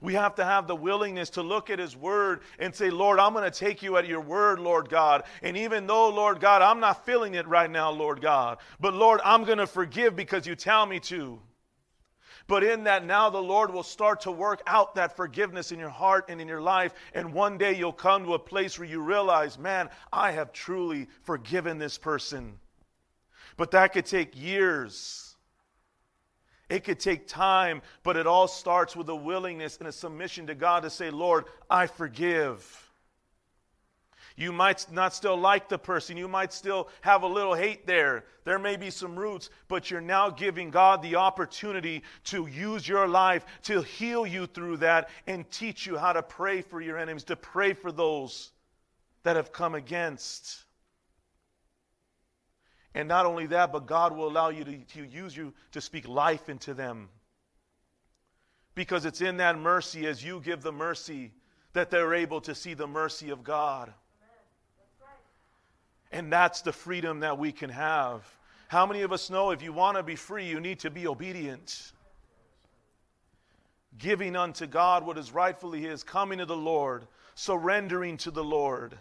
We 0.00 0.14
have 0.14 0.34
to 0.36 0.44
have 0.46 0.66
the 0.66 0.74
willingness 0.74 1.28
to 1.30 1.42
look 1.42 1.68
at 1.68 1.78
His 1.78 1.94
Word 1.94 2.40
and 2.58 2.74
say, 2.74 2.88
Lord, 2.88 3.18
I'm 3.18 3.34
going 3.34 3.44
to 3.44 3.56
take 3.56 3.82
you 3.82 3.98
at 3.98 4.08
your 4.08 4.22
word, 4.22 4.60
Lord 4.60 4.88
God. 4.88 5.24
And 5.42 5.58
even 5.58 5.86
though, 5.86 6.08
Lord 6.08 6.40
God, 6.40 6.62
I'm 6.62 6.80
not 6.80 7.04
feeling 7.04 7.34
it 7.34 7.46
right 7.46 7.70
now, 7.70 7.90
Lord 7.90 8.22
God, 8.22 8.58
but 8.80 8.94
Lord, 8.94 9.20
I'm 9.26 9.44
going 9.44 9.58
to 9.58 9.66
forgive 9.66 10.16
because 10.16 10.46
you 10.46 10.54
tell 10.54 10.86
me 10.86 10.98
to. 11.00 11.38
But 12.46 12.64
in 12.64 12.84
that, 12.84 13.04
now 13.04 13.28
the 13.28 13.42
Lord 13.42 13.74
will 13.74 13.82
start 13.82 14.22
to 14.22 14.32
work 14.32 14.62
out 14.66 14.94
that 14.94 15.16
forgiveness 15.16 15.70
in 15.70 15.78
your 15.78 15.90
heart 15.90 16.24
and 16.30 16.40
in 16.40 16.48
your 16.48 16.62
life. 16.62 16.94
And 17.12 17.34
one 17.34 17.58
day 17.58 17.76
you'll 17.76 17.92
come 17.92 18.24
to 18.24 18.34
a 18.34 18.38
place 18.38 18.78
where 18.78 18.88
you 18.88 19.02
realize, 19.02 19.58
man, 19.58 19.90
I 20.10 20.32
have 20.32 20.54
truly 20.54 21.08
forgiven 21.24 21.78
this 21.78 21.98
person. 21.98 22.58
But 23.56 23.70
that 23.72 23.92
could 23.92 24.06
take 24.06 24.40
years. 24.40 25.36
It 26.68 26.84
could 26.84 27.00
take 27.00 27.28
time, 27.28 27.82
but 28.02 28.16
it 28.16 28.26
all 28.26 28.48
starts 28.48 28.96
with 28.96 29.08
a 29.10 29.14
willingness 29.14 29.76
and 29.76 29.88
a 29.88 29.92
submission 29.92 30.46
to 30.46 30.54
God 30.54 30.84
to 30.84 30.90
say, 30.90 31.10
Lord, 31.10 31.44
I 31.68 31.86
forgive. 31.86 32.90
You 34.36 34.52
might 34.52 34.86
not 34.90 35.12
still 35.12 35.36
like 35.36 35.68
the 35.68 35.78
person. 35.78 36.16
You 36.16 36.28
might 36.28 36.52
still 36.52 36.88
have 37.02 37.22
a 37.22 37.26
little 37.26 37.54
hate 37.54 37.86
there. 37.86 38.24
There 38.44 38.58
may 38.58 38.76
be 38.76 38.90
some 38.90 39.18
roots, 39.18 39.50
but 39.68 39.90
you're 39.90 40.00
now 40.00 40.30
giving 40.30 40.70
God 40.70 41.02
the 41.02 41.16
opportunity 41.16 42.02
to 42.24 42.46
use 42.46 42.88
your 42.88 43.06
life 43.06 43.44
to 43.64 43.82
heal 43.82 44.26
you 44.26 44.46
through 44.46 44.78
that 44.78 45.10
and 45.26 45.50
teach 45.50 45.86
you 45.86 45.98
how 45.98 46.14
to 46.14 46.22
pray 46.22 46.62
for 46.62 46.80
your 46.80 46.96
enemies, 46.96 47.24
to 47.24 47.36
pray 47.36 47.74
for 47.74 47.92
those 47.92 48.52
that 49.22 49.36
have 49.36 49.52
come 49.52 49.74
against. 49.74 50.64
And 52.94 53.08
not 53.08 53.24
only 53.24 53.46
that, 53.46 53.72
but 53.72 53.86
God 53.86 54.14
will 54.14 54.28
allow 54.28 54.50
you 54.50 54.64
to, 54.64 54.76
to 54.76 55.04
use 55.04 55.36
you 55.36 55.54
to 55.72 55.80
speak 55.80 56.06
life 56.06 56.48
into 56.48 56.74
them. 56.74 57.08
Because 58.74 59.04
it's 59.04 59.20
in 59.20 59.38
that 59.38 59.58
mercy, 59.58 60.06
as 60.06 60.24
you 60.24 60.40
give 60.40 60.62
the 60.62 60.72
mercy, 60.72 61.32
that 61.72 61.90
they're 61.90 62.14
able 62.14 62.40
to 62.42 62.54
see 62.54 62.74
the 62.74 62.86
mercy 62.86 63.30
of 63.30 63.42
God. 63.42 63.92
And 66.10 66.30
that's 66.30 66.60
the 66.60 66.72
freedom 66.72 67.20
that 67.20 67.38
we 67.38 67.52
can 67.52 67.70
have. 67.70 68.22
How 68.68 68.86
many 68.86 69.02
of 69.02 69.12
us 69.12 69.30
know 69.30 69.50
if 69.50 69.62
you 69.62 69.72
want 69.72 69.96
to 69.96 70.02
be 70.02 70.16
free, 70.16 70.46
you 70.46 70.60
need 70.60 70.78
to 70.80 70.90
be 70.90 71.06
obedient? 71.06 71.92
Giving 73.98 74.36
unto 74.36 74.66
God 74.66 75.06
what 75.06 75.18
is 75.18 75.32
rightfully 75.32 75.80
His, 75.80 76.02
coming 76.02 76.38
to 76.38 76.46
the 76.46 76.56
Lord, 76.56 77.06
surrendering 77.34 78.18
to 78.18 78.30
the 78.30 78.44
Lord. 78.44 78.98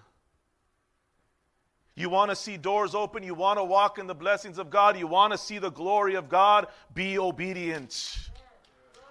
You 1.95 2.09
want 2.09 2.31
to 2.31 2.35
see 2.35 2.57
doors 2.57 2.95
open. 2.95 3.23
You 3.23 3.33
want 3.33 3.59
to 3.59 3.63
walk 3.63 3.99
in 3.99 4.07
the 4.07 4.15
blessings 4.15 4.57
of 4.57 4.69
God. 4.69 4.97
You 4.97 5.07
want 5.07 5.33
to 5.33 5.37
see 5.37 5.57
the 5.57 5.71
glory 5.71 6.15
of 6.15 6.29
God. 6.29 6.67
Be 6.93 7.19
obedient. 7.19 8.29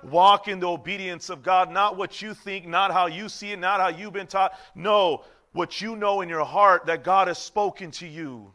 Walk 0.02 0.48
in 0.48 0.60
the 0.60 0.68
obedience 0.68 1.28
of 1.28 1.42
God, 1.42 1.70
not 1.70 1.96
what 1.96 2.22
you 2.22 2.32
think, 2.32 2.66
not 2.66 2.90
how 2.90 3.06
you 3.06 3.28
see 3.28 3.52
it, 3.52 3.58
not 3.58 3.80
how 3.80 3.88
you've 3.88 4.14
been 4.14 4.26
taught. 4.26 4.58
No, 4.74 5.24
what 5.52 5.80
you 5.80 5.94
know 5.94 6.22
in 6.22 6.28
your 6.28 6.44
heart 6.44 6.86
that 6.86 7.04
God 7.04 7.28
has 7.28 7.38
spoken 7.38 7.90
to 7.92 8.06
you. 8.06 8.52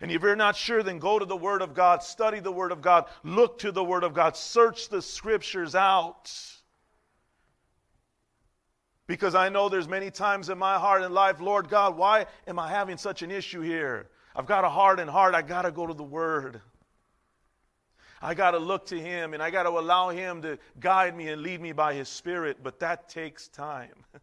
And 0.00 0.10
if 0.10 0.22
you're 0.22 0.36
not 0.36 0.56
sure, 0.56 0.82
then 0.82 0.98
go 0.98 1.18
to 1.18 1.24
the 1.24 1.36
Word 1.36 1.60
of 1.60 1.74
God, 1.74 2.02
study 2.02 2.40
the 2.40 2.52
Word 2.52 2.72
of 2.72 2.80
God, 2.80 3.06
look 3.24 3.58
to 3.58 3.72
the 3.72 3.84
Word 3.84 4.04
of 4.04 4.14
God, 4.14 4.36
search 4.36 4.88
the 4.88 5.02
Scriptures 5.02 5.74
out. 5.74 6.32
Because 9.08 9.34
I 9.34 9.48
know 9.48 9.70
there's 9.70 9.88
many 9.88 10.10
times 10.10 10.50
in 10.50 10.58
my 10.58 10.78
heart 10.78 11.02
and 11.02 11.14
life, 11.14 11.40
Lord 11.40 11.70
God, 11.70 11.96
why 11.96 12.26
am 12.46 12.58
I 12.58 12.68
having 12.68 12.98
such 12.98 13.22
an 13.22 13.30
issue 13.30 13.62
here? 13.62 14.10
I've 14.36 14.44
got 14.44 14.64
a 14.64 14.68
hardened 14.68 15.08
heart. 15.08 15.34
I 15.34 15.40
got 15.40 15.62
to 15.62 15.72
go 15.72 15.86
to 15.86 15.94
the 15.94 16.04
Word. 16.04 16.60
I 18.20 18.34
got 18.34 18.50
to 18.50 18.58
look 18.58 18.84
to 18.86 19.00
Him 19.00 19.32
and 19.32 19.42
I 19.42 19.50
got 19.50 19.62
to 19.62 19.70
allow 19.70 20.10
Him 20.10 20.42
to 20.42 20.58
guide 20.78 21.16
me 21.16 21.28
and 21.28 21.40
lead 21.40 21.62
me 21.62 21.72
by 21.72 21.94
His 21.94 22.06
Spirit, 22.08 22.58
but 22.62 22.80
that 22.80 23.08
takes 23.08 23.48
time. 23.48 24.04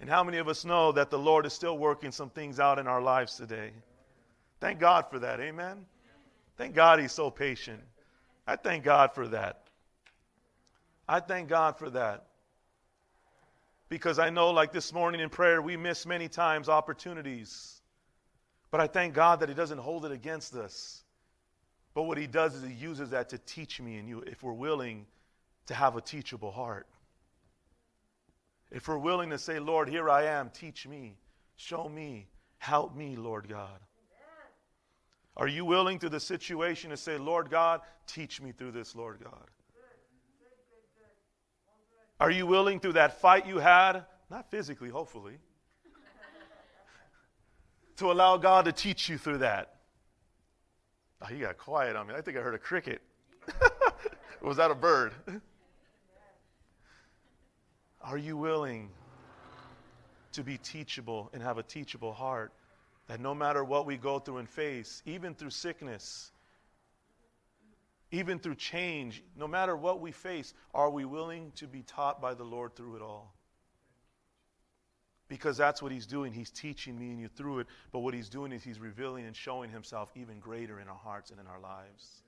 and 0.00 0.08
how 0.08 0.24
many 0.24 0.38
of 0.38 0.48
us 0.48 0.64
know 0.64 0.90
that 0.92 1.10
the 1.10 1.18
Lord 1.18 1.44
is 1.44 1.52
still 1.52 1.76
working 1.76 2.10
some 2.10 2.30
things 2.30 2.58
out 2.58 2.78
in 2.78 2.86
our 2.86 3.02
lives 3.02 3.36
today? 3.36 3.72
Thank 4.58 4.80
God 4.80 5.04
for 5.10 5.18
that. 5.18 5.38
Amen. 5.38 5.84
Thank 6.56 6.74
God 6.74 6.98
He's 6.98 7.12
so 7.12 7.30
patient. 7.30 7.82
I 8.46 8.56
thank 8.56 8.84
God 8.84 9.12
for 9.14 9.28
that. 9.28 9.64
I 11.06 11.20
thank 11.20 11.50
God 11.50 11.78
for 11.78 11.90
that 11.90 12.24
because 13.90 14.20
I 14.20 14.30
know, 14.30 14.50
like 14.50 14.72
this 14.72 14.92
morning 14.92 15.20
in 15.20 15.28
prayer, 15.28 15.60
we 15.60 15.76
miss 15.76 16.06
many 16.06 16.28
times 16.28 16.68
opportunities. 16.68 17.82
But 18.70 18.80
I 18.80 18.86
thank 18.86 19.14
God 19.14 19.40
that 19.40 19.48
He 19.48 19.54
doesn't 19.54 19.78
hold 19.78 20.06
it 20.06 20.12
against 20.12 20.54
us. 20.54 21.02
But 21.92 22.04
what 22.04 22.16
He 22.16 22.28
does 22.28 22.54
is 22.54 22.62
He 22.62 22.72
uses 22.72 23.10
that 23.10 23.28
to 23.30 23.38
teach 23.38 23.80
me 23.80 23.96
and 23.96 24.08
you 24.08 24.20
if 24.20 24.44
we're 24.44 24.52
willing 24.52 25.06
to 25.66 25.74
have 25.74 25.96
a 25.96 26.00
teachable 26.00 26.52
heart. 26.52 26.86
If 28.70 28.86
we're 28.86 28.96
willing 28.96 29.30
to 29.30 29.38
say, 29.38 29.58
Lord, 29.58 29.88
here 29.88 30.08
I 30.08 30.26
am, 30.26 30.50
teach 30.50 30.86
me, 30.86 31.16
show 31.56 31.88
me, 31.88 32.28
help 32.58 32.94
me, 32.94 33.16
Lord 33.16 33.48
God. 33.48 33.80
Are 35.36 35.48
you 35.48 35.64
willing 35.64 35.98
to 36.00 36.08
the 36.08 36.20
situation 36.20 36.90
to 36.90 36.96
say, 36.96 37.18
Lord 37.18 37.50
God, 37.50 37.80
teach 38.06 38.40
me 38.40 38.52
through 38.52 38.72
this, 38.72 38.94
Lord 38.94 39.18
God? 39.22 39.50
Are 42.20 42.30
you 42.30 42.46
willing 42.46 42.80
through 42.80 42.92
that 42.92 43.18
fight 43.18 43.46
you 43.46 43.58
had, 43.58 44.04
not 44.28 44.50
physically, 44.50 44.90
hopefully, 44.90 45.38
to 47.96 48.12
allow 48.12 48.36
God 48.36 48.66
to 48.66 48.72
teach 48.72 49.08
you 49.08 49.16
through 49.16 49.38
that? 49.38 49.76
Oh, 51.22 51.26
he 51.26 51.38
got 51.40 51.56
quiet 51.56 51.96
on 51.96 52.06
me. 52.06 52.14
I 52.14 52.20
think 52.20 52.36
I 52.36 52.40
heard 52.40 52.54
a 52.54 52.58
cricket. 52.58 53.00
was 54.42 54.58
that 54.58 54.70
a 54.70 54.74
bird? 54.74 55.12
Are 58.02 58.18
you 58.18 58.36
willing 58.36 58.90
to 60.32 60.42
be 60.42 60.58
teachable 60.58 61.30
and 61.32 61.42
have 61.42 61.56
a 61.56 61.62
teachable 61.62 62.12
heart? 62.12 62.52
That 63.06 63.20
no 63.20 63.34
matter 63.34 63.64
what 63.64 63.86
we 63.86 63.96
go 63.96 64.18
through 64.18 64.38
and 64.38 64.48
face, 64.48 65.02
even 65.06 65.34
through 65.34 65.50
sickness, 65.50 66.32
even 68.12 68.38
through 68.38 68.56
change, 68.56 69.22
no 69.36 69.46
matter 69.46 69.76
what 69.76 70.00
we 70.00 70.10
face, 70.10 70.54
are 70.74 70.90
we 70.90 71.04
willing 71.04 71.52
to 71.56 71.66
be 71.66 71.82
taught 71.82 72.20
by 72.20 72.34
the 72.34 72.44
Lord 72.44 72.74
through 72.74 72.96
it 72.96 73.02
all? 73.02 73.32
Because 75.28 75.56
that's 75.56 75.80
what 75.80 75.92
He's 75.92 76.06
doing. 76.06 76.32
He's 76.32 76.50
teaching 76.50 76.98
me 76.98 77.10
and 77.10 77.20
you 77.20 77.28
through 77.28 77.60
it. 77.60 77.68
But 77.92 78.00
what 78.00 78.14
He's 78.14 78.28
doing 78.28 78.50
is 78.50 78.64
He's 78.64 78.80
revealing 78.80 79.26
and 79.26 79.36
showing 79.36 79.70
Himself 79.70 80.10
even 80.16 80.40
greater 80.40 80.80
in 80.80 80.88
our 80.88 80.96
hearts 80.96 81.30
and 81.30 81.38
in 81.38 81.46
our 81.46 81.60
lives. 81.60 82.22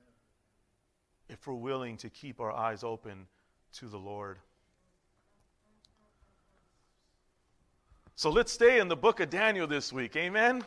If 1.29 1.47
we're 1.47 1.55
willing 1.55 1.97
to 1.99 2.11
keep 2.11 2.41
our 2.41 2.53
eyes 2.53 2.85
open 2.85 3.27
to 3.75 3.87
the 3.89 3.99
Lord. 3.99 4.39
So 8.15 8.31
let's 8.31 8.53
stay 8.53 8.79
in 8.79 8.87
the 8.87 8.97
book 8.97 9.19
of 9.19 9.31
Daniel 9.31 9.67
this 9.67 9.93
week. 9.93 10.15
Amen? 10.15 10.63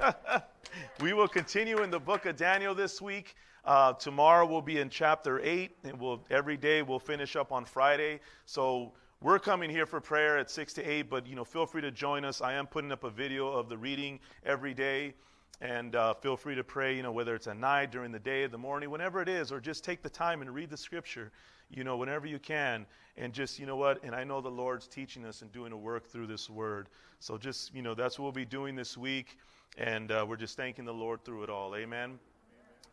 we 1.00 1.12
will 1.12 1.28
continue 1.28 1.82
in 1.82 1.90
the 1.90 2.00
book 2.00 2.24
of 2.24 2.36
Daniel 2.36 2.74
this 2.74 3.02
week. 3.02 3.34
Uh, 3.64 3.94
tomorrow 3.94 4.44
we'll 4.44 4.60
be 4.60 4.78
in 4.78 4.90
chapter 4.90 5.40
8, 5.40 5.70
and 5.84 5.98
we'll, 5.98 6.22
every 6.30 6.56
day 6.56 6.82
we'll 6.82 6.98
finish 6.98 7.34
up 7.34 7.50
on 7.50 7.64
Friday. 7.64 8.20
So 8.44 8.92
we're 9.22 9.38
coming 9.38 9.70
here 9.70 9.86
for 9.86 10.02
prayer 10.02 10.36
at 10.36 10.50
6 10.50 10.74
to 10.74 10.82
8, 10.82 11.08
but 11.08 11.26
you 11.26 11.34
know, 11.34 11.44
feel 11.44 11.64
free 11.64 11.80
to 11.80 11.90
join 11.90 12.26
us. 12.26 12.42
I 12.42 12.54
am 12.54 12.66
putting 12.66 12.92
up 12.92 13.04
a 13.04 13.10
video 13.10 13.48
of 13.48 13.70
the 13.70 13.78
reading 13.78 14.20
every 14.44 14.74
day. 14.74 15.14
And 15.60 15.94
uh, 15.94 16.14
feel 16.14 16.36
free 16.36 16.56
to 16.56 16.64
pray, 16.64 16.94
you 16.94 17.02
know, 17.02 17.12
whether 17.12 17.34
it's 17.34 17.46
at 17.46 17.56
night, 17.56 17.90
during 17.90 18.12
the 18.12 18.18
day, 18.18 18.46
the 18.46 18.58
morning, 18.58 18.90
whenever 18.90 19.22
it 19.22 19.28
is, 19.28 19.50
or 19.50 19.60
just 19.60 19.82
take 19.82 20.02
the 20.02 20.10
time 20.10 20.42
and 20.42 20.52
read 20.52 20.68
the 20.68 20.76
scripture, 20.76 21.30
you 21.70 21.84
know, 21.84 21.96
whenever 21.96 22.26
you 22.26 22.38
can. 22.38 22.84
And 23.16 23.32
just, 23.32 23.58
you 23.58 23.64
know 23.64 23.76
what? 23.76 24.02
And 24.02 24.14
I 24.14 24.24
know 24.24 24.40
the 24.40 24.50
Lord's 24.50 24.88
teaching 24.88 25.24
us 25.24 25.40
and 25.40 25.52
doing 25.52 25.72
a 25.72 25.76
work 25.76 26.06
through 26.06 26.26
this 26.26 26.50
word. 26.50 26.88
So 27.20 27.38
just, 27.38 27.74
you 27.74 27.80
know, 27.80 27.94
that's 27.94 28.18
what 28.18 28.24
we'll 28.24 28.32
be 28.32 28.44
doing 28.44 28.74
this 28.74 28.98
week. 28.98 29.38
And 29.78 30.10
uh, 30.10 30.26
we're 30.28 30.36
just 30.36 30.56
thanking 30.56 30.84
the 30.84 30.92
Lord 30.92 31.24
through 31.24 31.44
it 31.44 31.50
all. 31.50 31.74
Amen. 31.76 32.18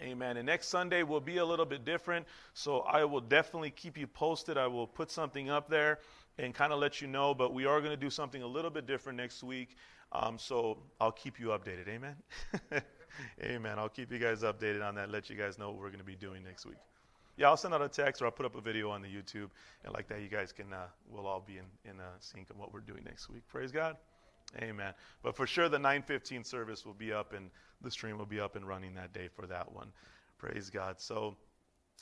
Amen. 0.01 0.37
And 0.37 0.45
next 0.45 0.67
Sunday 0.67 1.03
will 1.03 1.19
be 1.19 1.37
a 1.37 1.45
little 1.45 1.65
bit 1.65 1.85
different. 1.85 2.25
So 2.53 2.79
I 2.79 3.03
will 3.03 3.21
definitely 3.21 3.71
keep 3.71 3.97
you 3.97 4.07
posted. 4.07 4.57
I 4.57 4.67
will 4.67 4.87
put 4.87 5.11
something 5.11 5.49
up 5.49 5.69
there 5.69 5.99
and 6.37 6.53
kind 6.53 6.73
of 6.73 6.79
let 6.79 7.01
you 7.01 7.07
know. 7.07 7.33
But 7.33 7.53
we 7.53 7.65
are 7.65 7.79
going 7.79 7.91
to 7.91 7.97
do 7.97 8.09
something 8.09 8.41
a 8.41 8.47
little 8.47 8.71
bit 8.71 8.87
different 8.87 9.17
next 9.17 9.43
week. 9.43 9.75
Um, 10.11 10.37
so 10.37 10.77
I'll 10.99 11.11
keep 11.11 11.39
you 11.39 11.47
updated. 11.47 11.87
Amen. 11.87 12.15
Amen. 13.43 13.77
I'll 13.77 13.89
keep 13.89 14.11
you 14.11 14.19
guys 14.19 14.41
updated 14.41 14.85
on 14.85 14.95
that. 14.95 15.11
Let 15.11 15.29
you 15.29 15.35
guys 15.35 15.57
know 15.57 15.69
what 15.71 15.79
we're 15.79 15.89
going 15.89 15.99
to 15.99 16.05
be 16.05 16.15
doing 16.15 16.43
next 16.43 16.65
week. 16.65 16.77
Yeah, 17.37 17.47
I'll 17.47 17.57
send 17.57 17.73
out 17.73 17.81
a 17.81 17.89
text 17.89 18.21
or 18.21 18.25
I'll 18.25 18.31
put 18.31 18.45
up 18.45 18.55
a 18.55 18.61
video 18.61 18.89
on 18.89 19.01
the 19.01 19.07
YouTube. 19.07 19.49
And 19.83 19.93
like 19.93 20.07
that, 20.09 20.21
you 20.21 20.27
guys 20.27 20.51
can, 20.51 20.73
uh, 20.73 20.87
we'll 21.09 21.27
all 21.27 21.43
be 21.45 21.57
in, 21.57 21.65
in 21.89 21.99
uh, 21.99 22.03
sync 22.19 22.49
of 22.49 22.57
what 22.57 22.73
we're 22.73 22.81
doing 22.81 23.03
next 23.05 23.29
week. 23.29 23.43
Praise 23.47 23.71
God. 23.71 23.97
Amen. 24.57 24.93
But 25.23 25.35
for 25.35 25.47
sure, 25.47 25.69
the 25.69 25.79
9:15 25.79 26.43
service 26.43 26.85
will 26.85 26.93
be 26.93 27.13
up, 27.13 27.33
and 27.33 27.51
the 27.81 27.91
stream 27.91 28.17
will 28.17 28.25
be 28.25 28.39
up 28.39 28.55
and 28.55 28.67
running 28.67 28.93
that 28.95 29.13
day 29.13 29.27
for 29.27 29.47
that 29.47 29.71
one. 29.71 29.91
Praise 30.37 30.69
God. 30.69 30.99
So, 30.99 31.37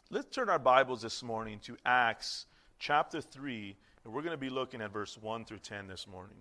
let's 0.09 0.33
turn 0.35 0.49
our 0.49 0.59
Bibles 0.59 1.01
this 1.01 1.21
morning 1.21 1.59
to 1.59 1.77
Acts 1.85 2.47
chapter 2.79 3.21
3, 3.21 3.77
and 4.03 4.13
we're 4.13 4.21
going 4.21 4.31
to 4.31 4.37
be 4.37 4.49
looking 4.49 4.81
at 4.81 4.91
verse 4.91 5.17
1 5.17 5.45
through 5.45 5.59
10 5.59 5.87
this 5.87 6.07
morning. 6.07 6.37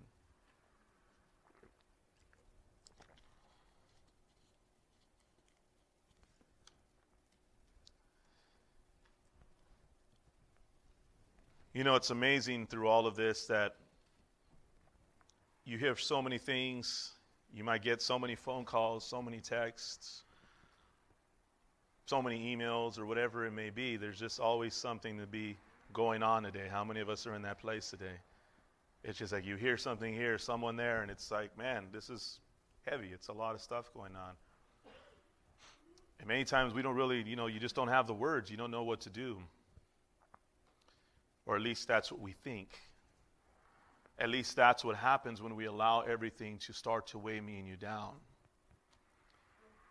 You 11.73 11.83
know, 11.83 11.95
it's 11.95 12.09
amazing 12.09 12.67
through 12.67 12.87
all 12.87 13.05
of 13.05 13.15
this 13.15 13.45
that 13.45 13.75
you 15.69 15.77
hear 15.77 15.95
so 15.95 16.19
many 16.19 16.39
things. 16.39 17.11
You 17.53 17.63
might 17.63 17.83
get 17.83 18.01
so 18.01 18.17
many 18.17 18.35
phone 18.35 18.65
calls, 18.65 19.05
so 19.05 19.21
many 19.21 19.39
texts, 19.39 20.23
so 22.07 22.23
many 22.23 22.55
emails, 22.55 22.97
or 22.97 23.05
whatever 23.05 23.45
it 23.45 23.51
may 23.51 23.69
be. 23.69 23.95
There's 23.95 24.19
just 24.19 24.39
always 24.39 24.73
something 24.73 25.19
to 25.19 25.27
be 25.27 25.57
going 25.93 26.23
on 26.23 26.41
today. 26.41 26.67
How 26.69 26.83
many 26.83 27.01
of 27.01 27.09
us 27.09 27.27
are 27.27 27.35
in 27.35 27.43
that 27.43 27.59
place 27.59 27.91
today? 27.91 28.17
It's 29.03 29.19
just 29.19 29.31
like 29.31 29.45
you 29.45 29.57
hear 29.57 29.77
something 29.77 30.11
here, 30.11 30.39
someone 30.39 30.75
there, 30.75 31.03
and 31.03 31.11
it's 31.11 31.29
like, 31.29 31.55
man, 31.55 31.85
this 31.93 32.09
is 32.09 32.39
heavy. 32.87 33.09
It's 33.13 33.27
a 33.27 33.33
lot 33.33 33.53
of 33.53 33.61
stuff 33.61 33.93
going 33.93 34.15
on. 34.15 34.31
And 36.19 36.27
many 36.27 36.45
times 36.45 36.73
we 36.73 36.81
don't 36.81 36.95
really, 36.95 37.21
you 37.21 37.35
know, 37.35 37.45
you 37.45 37.59
just 37.59 37.75
don't 37.75 37.87
have 37.89 38.07
the 38.07 38.13
words. 38.13 38.49
You 38.49 38.57
don't 38.57 38.71
know 38.71 38.83
what 38.83 39.01
to 39.01 39.11
do. 39.11 39.37
Or 41.45 41.55
at 41.55 41.61
least 41.61 41.87
that's 41.87 42.11
what 42.11 42.19
we 42.21 42.31
think. 42.31 42.69
At 44.19 44.29
least 44.29 44.57
that's 44.57 44.83
what 44.83 44.97
happens 44.97 45.41
when 45.41 45.55
we 45.55 45.65
allow 45.65 46.01
everything 46.01 46.57
to 46.59 46.73
start 46.73 47.07
to 47.07 47.17
weigh 47.17 47.39
me 47.39 47.57
and 47.57 47.67
you 47.67 47.77
down. 47.77 48.11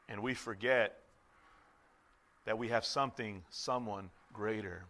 And 0.07 0.23
we 0.23 0.35
forget 0.35 0.99
that 2.45 2.59
we 2.59 2.69
have 2.69 2.85
something, 2.85 3.43
someone 3.49 4.11
greater. 4.33 4.85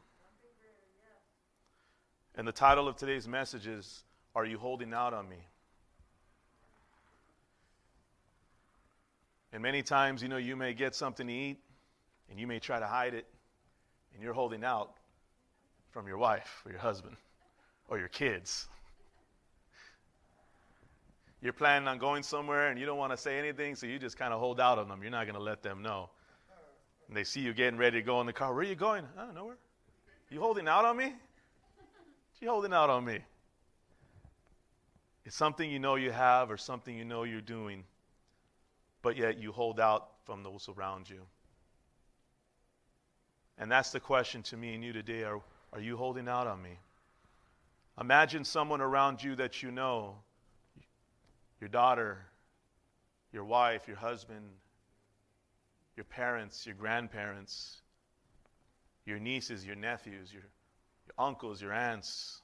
And 2.35 2.47
the 2.47 2.53
title 2.53 2.89
of 2.89 2.97
today's 2.97 3.29
message 3.29 3.69
is 3.69 4.03
Are 4.35 4.45
You 4.45 4.59
Holding 4.59 4.93
Out 4.93 5.15
on 5.15 5.29
Me? 5.29 5.39
And 9.53 9.63
many 9.63 9.83
times, 9.83 10.21
you 10.21 10.29
know, 10.29 10.37
you 10.37 10.57
may 10.57 10.75
get 10.75 10.97
something 10.97 11.27
to 11.29 11.33
eat 11.33 11.59
and 12.29 12.41
you 12.41 12.47
may 12.47 12.59
try 12.59 12.79
to 12.79 12.87
hide 12.87 13.15
it, 13.15 13.27
and 14.13 14.23
you're 14.23 14.35
holding 14.35 14.63
out 14.63 14.93
from 15.91 16.07
your 16.07 16.19
wife 16.19 16.63
or 16.67 16.73
your 16.73 16.81
husband 16.81 17.17
or 17.89 17.99
your 17.99 18.09
kids 18.09 18.69
you're 21.41 21.53
planning 21.53 21.87
on 21.87 21.99
going 21.99 22.23
somewhere 22.23 22.69
and 22.69 22.79
you 22.79 22.87
don't 22.87 22.99
want 22.99 23.13
to 23.13 23.17
say 23.17 23.39
anything, 23.39 23.77
so 23.77 23.87
you 23.87 23.99
just 23.99 24.17
kind 24.17 24.33
of 24.33 24.41
hold 24.41 24.61
out 24.61 24.79
on 24.79 24.89
them. 24.89 25.03
You're 25.03 25.13
not 25.13 25.25
going 25.25 25.37
to 25.37 25.43
let 25.43 25.63
them 25.63 25.83
know. 25.83 26.11
And 27.07 27.17
they 27.17 27.25
see 27.25 27.41
you 27.41 27.55
getting 27.55 27.79
ready 27.79 28.01
to 28.01 28.03
go 28.03 28.21
in 28.21 28.27
the 28.27 28.33
car. 28.33 28.53
Where 28.53 28.63
are 28.63 28.69
you 28.69 28.75
going? 28.75 29.05
Oh, 29.19 29.31
nowhere. 29.35 29.57
You 30.31 30.41
holding 30.41 30.69
out 30.69 30.85
on 30.85 30.97
me? 30.97 31.15
You 32.41 32.49
holding 32.49 32.73
out 32.73 32.91
on 32.91 33.05
me? 33.05 33.19
It's 35.25 35.37
something 35.37 35.71
you 35.71 35.79
know 35.79 35.97
you 35.97 36.11
have 36.11 36.51
or 36.51 36.57
something 36.57 36.97
you 36.97 37.05
know 37.05 37.25
you're 37.25 37.41
doing, 37.41 37.85
but 39.03 39.17
yet 39.17 39.39
you 39.39 39.53
hold 39.53 39.81
out 39.81 40.09
from 40.25 40.43
those 40.43 40.69
around 40.69 41.09
you. 41.09 41.21
And 43.59 43.71
that's 43.71 43.91
the 43.91 44.01
question 44.01 44.43
to 44.45 44.57
me 44.57 44.75
and 44.75 44.85
you 44.85 44.93
today. 44.93 45.25
Are, 45.25 45.41
are 45.73 45.81
you 45.81 45.97
holding 45.97 46.29
out 46.29 46.47
on 46.47 46.63
me? 46.63 46.79
Imagine 48.01 48.45
someone 48.45 48.81
around 48.81 49.23
you 49.23 49.35
that 49.37 49.63
you 49.63 49.71
know 49.71 50.17
your 51.61 51.69
daughter, 51.69 52.19
your 53.33 53.45
wife, 53.45 53.87
your 53.87 53.97
husband, 53.97 54.45
your 55.97 56.05
parents, 56.05 56.67
your 56.67 56.75
grandparents, 56.75 57.83
your 59.05 59.19
nieces, 59.19 59.67
your 59.67 59.77
nephews, 59.77 60.33
your, 60.33 60.45
your 61.07 61.27
uncles, 61.27 61.61
your 61.61 61.73
aunts, 61.73 62.41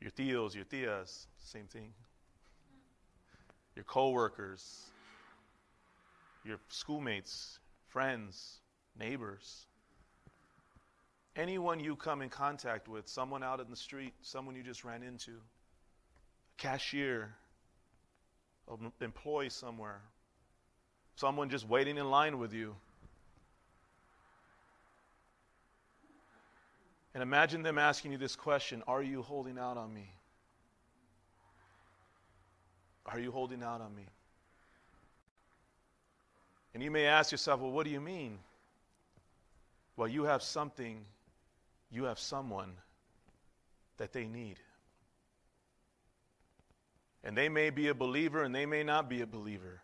your 0.00 0.10
tios, 0.10 0.54
your 0.54 0.64
tias, 0.64 1.26
same 1.42 1.66
thing. 1.66 1.92
Your 3.74 3.84
coworkers, 3.84 4.90
your 6.44 6.58
schoolmates, 6.68 7.58
friends, 7.88 8.60
neighbors. 8.98 9.66
Anyone 11.34 11.80
you 11.80 11.96
come 11.96 12.22
in 12.22 12.28
contact 12.28 12.86
with, 12.86 13.08
someone 13.08 13.42
out 13.42 13.58
in 13.60 13.70
the 13.70 13.76
street, 13.76 14.12
someone 14.22 14.54
you 14.54 14.62
just 14.62 14.84
ran 14.84 15.02
into 15.02 15.32
cashier, 16.56 17.34
an 18.70 18.92
employee 19.00 19.50
somewhere, 19.50 20.00
someone 21.16 21.50
just 21.50 21.68
waiting 21.68 21.98
in 21.98 22.10
line 22.10 22.38
with 22.38 22.52
you. 22.52 22.74
And 27.14 27.22
imagine 27.22 27.62
them 27.62 27.78
asking 27.78 28.12
you 28.12 28.18
this 28.18 28.34
question 28.34 28.82
Are 28.86 29.02
you 29.02 29.22
holding 29.22 29.58
out 29.58 29.76
on 29.76 29.92
me? 29.92 30.10
Are 33.06 33.20
you 33.20 33.30
holding 33.30 33.62
out 33.62 33.80
on 33.80 33.94
me? 33.94 34.06
And 36.72 36.82
you 36.82 36.90
may 36.90 37.06
ask 37.06 37.30
yourself, 37.30 37.60
Well, 37.60 37.70
what 37.70 37.84
do 37.84 37.90
you 37.90 38.00
mean? 38.00 38.38
Well, 39.96 40.08
you 40.08 40.24
have 40.24 40.42
something, 40.42 41.04
you 41.90 42.04
have 42.04 42.18
someone 42.18 42.72
that 43.98 44.12
they 44.12 44.26
need. 44.26 44.58
And 47.24 47.36
they 47.36 47.48
may 47.48 47.70
be 47.70 47.88
a 47.88 47.94
believer 47.94 48.42
and 48.42 48.54
they 48.54 48.66
may 48.66 48.84
not 48.84 49.08
be 49.08 49.22
a 49.22 49.26
believer. 49.26 49.80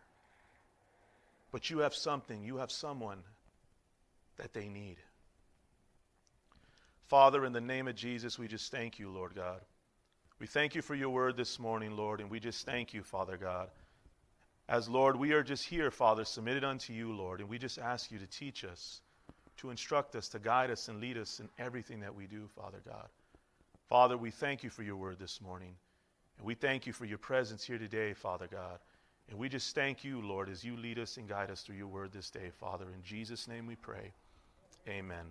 But 1.51 1.69
you 1.69 1.79
have 1.79 1.95
something, 1.95 2.43
you 2.43 2.57
have 2.57 2.71
someone 2.71 3.17
that 4.37 4.53
they 4.53 4.69
need. 4.69 4.97
Father, 7.07 7.43
in 7.43 7.51
the 7.51 7.59
name 7.59 7.87
of 7.87 7.95
Jesus, 7.95 8.39
we 8.39 8.47
just 8.47 8.71
thank 8.71 8.99
you, 8.99 9.09
Lord 9.09 9.35
God. 9.35 9.59
We 10.39 10.47
thank 10.47 10.75
you 10.75 10.81
for 10.81 10.95
your 10.95 11.09
word 11.09 11.35
this 11.35 11.59
morning, 11.59 11.97
Lord, 11.97 12.21
and 12.21 12.29
we 12.29 12.39
just 12.39 12.65
thank 12.65 12.93
you, 12.93 13.03
Father 13.03 13.37
God. 13.37 13.69
As 14.69 14.87
Lord, 14.87 15.17
we 15.17 15.33
are 15.33 15.43
just 15.43 15.67
here, 15.67 15.91
Father, 15.91 16.23
submitted 16.23 16.63
unto 16.63 16.93
you, 16.93 17.11
Lord, 17.11 17.41
and 17.41 17.49
we 17.49 17.57
just 17.57 17.77
ask 17.77 18.11
you 18.11 18.19
to 18.19 18.27
teach 18.27 18.63
us, 18.63 19.01
to 19.57 19.71
instruct 19.71 20.15
us, 20.15 20.29
to 20.29 20.39
guide 20.39 20.71
us, 20.71 20.87
and 20.87 21.01
lead 21.01 21.17
us 21.17 21.41
in 21.41 21.49
everything 21.59 21.99
that 21.99 22.15
we 22.15 22.27
do, 22.27 22.47
Father 22.55 22.79
God. 22.87 23.07
Father, 23.89 24.15
we 24.15 24.31
thank 24.31 24.63
you 24.63 24.69
for 24.69 24.83
your 24.83 24.95
word 24.95 25.19
this 25.19 25.41
morning. 25.41 25.75
And 26.41 26.47
we 26.47 26.55
thank 26.55 26.87
you 26.87 26.91
for 26.91 27.05
your 27.05 27.19
presence 27.19 27.63
here 27.63 27.77
today, 27.77 28.15
Father 28.15 28.47
God. 28.51 28.79
And 29.29 29.37
we 29.37 29.47
just 29.47 29.75
thank 29.75 30.03
you, 30.03 30.21
Lord, 30.21 30.49
as 30.49 30.63
you 30.63 30.75
lead 30.75 30.97
us 30.97 31.17
and 31.17 31.29
guide 31.29 31.51
us 31.51 31.61
through 31.61 31.75
your 31.75 31.85
word 31.85 32.11
this 32.11 32.31
day, 32.31 32.49
Father. 32.59 32.85
In 32.85 33.03
Jesus' 33.03 33.47
name 33.47 33.67
we 33.67 33.75
pray. 33.75 34.11
Amen. 34.89 35.25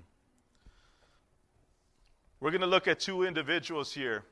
We're 2.39 2.53
going 2.53 2.61
to 2.61 2.69
look 2.69 2.87
at 2.87 3.01
two 3.01 3.25
individuals 3.25 3.93
here 3.93 4.23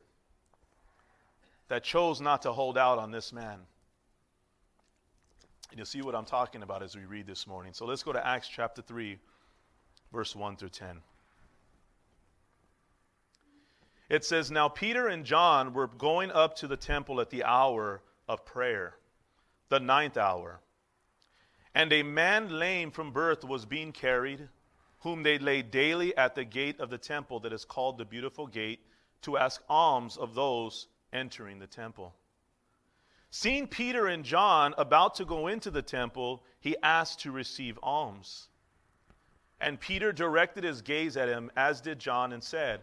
that 1.67 1.83
chose 1.83 2.21
not 2.21 2.43
to 2.43 2.53
hold 2.53 2.79
out 2.79 3.01
on 3.01 3.11
this 3.11 3.33
man. 3.33 3.59
And 5.71 5.79
you'll 5.79 5.85
see 5.85 6.01
what 6.01 6.15
I'm 6.15 6.27
talking 6.27 6.63
about 6.63 6.85
as 6.85 6.95
we 6.95 7.07
read 7.07 7.27
this 7.27 7.45
morning. 7.45 7.73
So 7.73 7.87
let's 7.87 8.05
go 8.05 8.13
to 8.13 8.25
Acts 8.25 8.47
chapter 8.47 8.83
3, 8.83 9.19
verse 10.13 10.37
1 10.37 10.55
through 10.55 10.69
10. 10.69 11.01
It 14.09 14.25
says, 14.25 14.51
Now 14.51 14.69
Peter 14.69 15.07
and 15.07 15.25
John 15.25 15.75
were 15.75 15.87
going 15.87 16.31
up 16.31 16.57
to 16.57 16.67
the 16.67 16.77
temple 16.77 17.21
at 17.21 17.31
the 17.31 17.45
hour 17.45 18.03
of 18.29 18.47
prayer, 18.47 18.97
the 19.69 19.81
ninth 19.81 20.17
hour. 20.17 20.61
And 21.75 21.93
a 21.93 22.03
man 22.03 22.49
lame 22.59 22.91
from 22.91 23.13
birth 23.13 23.45
was 23.45 23.67
being 23.67 23.93
carried, 23.93 24.49
whom 25.01 25.23
they 25.23 25.39
laid 25.39 25.71
daily 25.71 26.17
at 26.17 26.35
the 26.35 26.45
gate 26.45 26.81
of 26.81 26.91
the 26.91 26.99
temple 26.99 27.41
that 27.41 27.53
is 27.53 27.65
called 27.65 27.99
the 27.99 28.05
Beautiful 28.05 28.47
Gate, 28.47 28.81
to 29.23 29.37
ask 29.37 29.63
alms 29.69 30.17
of 30.17 30.35
those 30.35 30.87
entering 31.13 31.59
the 31.59 31.67
temple. 31.67 32.15
Seeing 33.31 33.67
Peter 33.67 34.07
and 34.07 34.25
John 34.25 34.75
about 34.79 35.17
to 35.17 35.25
go 35.25 35.49
into 35.49 35.71
the 35.71 35.83
temple, 35.83 36.43
he 36.61 36.77
asked 36.83 37.21
to 37.21 37.31
receive 37.31 37.79
alms. 37.83 38.49
And 39.61 39.79
Peter 39.79 40.13
directed 40.13 40.65
his 40.65 40.83
gaze 40.83 41.17
at 41.17 41.29
him, 41.29 41.51
as 41.57 41.81
did 41.81 41.99
John, 41.99 42.33
and 42.33 42.43
said, 42.43 42.83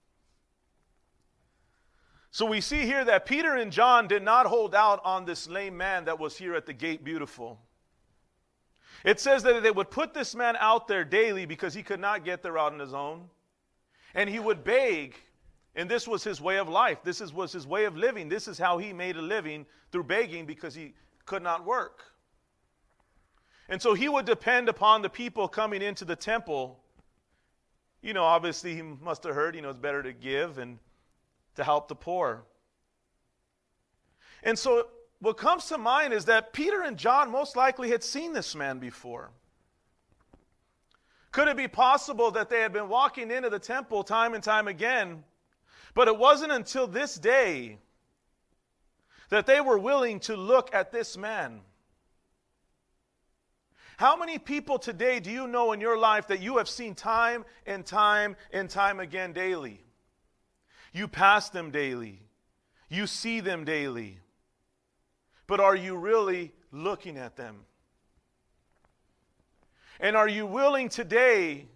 So 2.31 2.45
we 2.45 2.61
see 2.61 2.85
here 2.85 3.03
that 3.03 3.25
Peter 3.25 3.55
and 3.55 3.71
John 3.71 4.07
did 4.07 4.23
not 4.23 4.45
hold 4.45 4.73
out 4.73 5.01
on 5.03 5.25
this 5.25 5.49
lame 5.49 5.75
man 5.75 6.05
that 6.05 6.17
was 6.17 6.37
here 6.37 6.55
at 6.55 6.65
the 6.65 6.73
gate 6.73 7.03
beautiful. 7.03 7.59
It 9.03 9.19
says 9.19 9.43
that 9.43 9.63
they 9.63 9.71
would 9.71 9.91
put 9.91 10.13
this 10.13 10.33
man 10.33 10.55
out 10.57 10.87
there 10.87 11.03
daily 11.03 11.45
because 11.45 11.73
he 11.73 11.83
could 11.83 11.99
not 11.99 12.23
get 12.23 12.41
there 12.41 12.57
out 12.57 12.71
on 12.71 12.79
his 12.79 12.93
own. 12.93 13.29
And 14.15 14.29
he 14.29 14.39
would 14.39 14.63
beg, 14.63 15.15
and 15.75 15.89
this 15.89 16.07
was 16.07 16.23
his 16.23 16.39
way 16.39 16.57
of 16.57 16.69
life. 16.69 16.99
This 17.03 17.19
is, 17.19 17.33
was 17.33 17.51
his 17.51 17.67
way 17.67 17.83
of 17.83 17.97
living. 17.97 18.29
This 18.29 18.47
is 18.47 18.57
how 18.57 18.77
he 18.77 18.93
made 18.93 19.17
a 19.17 19.21
living 19.21 19.65
through 19.91 20.03
begging 20.05 20.45
because 20.45 20.73
he 20.73 20.93
could 21.25 21.43
not 21.43 21.65
work. 21.65 22.03
And 23.67 23.81
so 23.81 23.93
he 23.93 24.07
would 24.07 24.25
depend 24.25 24.69
upon 24.69 25.01
the 25.01 25.09
people 25.09 25.49
coming 25.49 25.81
into 25.81 26.05
the 26.05 26.15
temple. 26.15 26.79
You 28.01 28.13
know, 28.13 28.23
obviously, 28.23 28.75
he 28.75 28.81
must 28.81 29.23
have 29.23 29.35
heard, 29.35 29.55
you 29.55 29.61
know, 29.61 29.69
it's 29.69 29.79
better 29.79 30.03
to 30.03 30.13
give 30.13 30.57
and 30.57 30.77
to 31.55 31.63
help 31.63 31.87
the 31.87 31.95
poor. 31.95 32.43
And 34.43 34.57
so, 34.57 34.87
what 35.19 35.37
comes 35.37 35.67
to 35.67 35.77
mind 35.77 36.13
is 36.13 36.25
that 36.25 36.51
Peter 36.51 36.81
and 36.81 36.97
John 36.97 37.31
most 37.31 37.55
likely 37.55 37.89
had 37.89 38.03
seen 38.03 38.33
this 38.33 38.55
man 38.55 38.79
before. 38.79 39.29
Could 41.31 41.47
it 41.47 41.55
be 41.55 41.67
possible 41.67 42.31
that 42.31 42.49
they 42.49 42.59
had 42.59 42.73
been 42.73 42.89
walking 42.89 43.31
into 43.31 43.49
the 43.49 43.59
temple 43.59 44.03
time 44.03 44.33
and 44.33 44.43
time 44.43 44.67
again, 44.67 45.23
but 45.93 46.07
it 46.07 46.17
wasn't 46.17 46.51
until 46.51 46.87
this 46.87 47.15
day 47.15 47.77
that 49.29 49.45
they 49.45 49.61
were 49.61 49.77
willing 49.77 50.19
to 50.21 50.35
look 50.35 50.73
at 50.73 50.91
this 50.91 51.15
man? 51.15 51.61
How 53.97 54.15
many 54.15 54.39
people 54.39 54.79
today 54.79 55.19
do 55.19 55.29
you 55.29 55.47
know 55.47 55.73
in 55.73 55.79
your 55.79 55.97
life 55.97 56.25
that 56.27 56.41
you 56.41 56.57
have 56.57 56.67
seen 56.67 56.95
time 56.95 57.45
and 57.67 57.85
time 57.85 58.35
and 58.51 58.67
time 58.67 58.99
again 58.99 59.31
daily? 59.31 59.83
You 60.93 61.07
pass 61.07 61.49
them 61.49 61.71
daily. 61.71 62.21
You 62.89 63.07
see 63.07 63.39
them 63.39 63.63
daily. 63.63 64.19
But 65.47 65.59
are 65.59 65.75
you 65.75 65.95
really 65.95 66.51
looking 66.71 67.17
at 67.17 67.35
them? 67.35 67.57
And 69.99 70.15
are 70.15 70.27
you 70.27 70.45
willing 70.45 70.89
today 70.89 71.67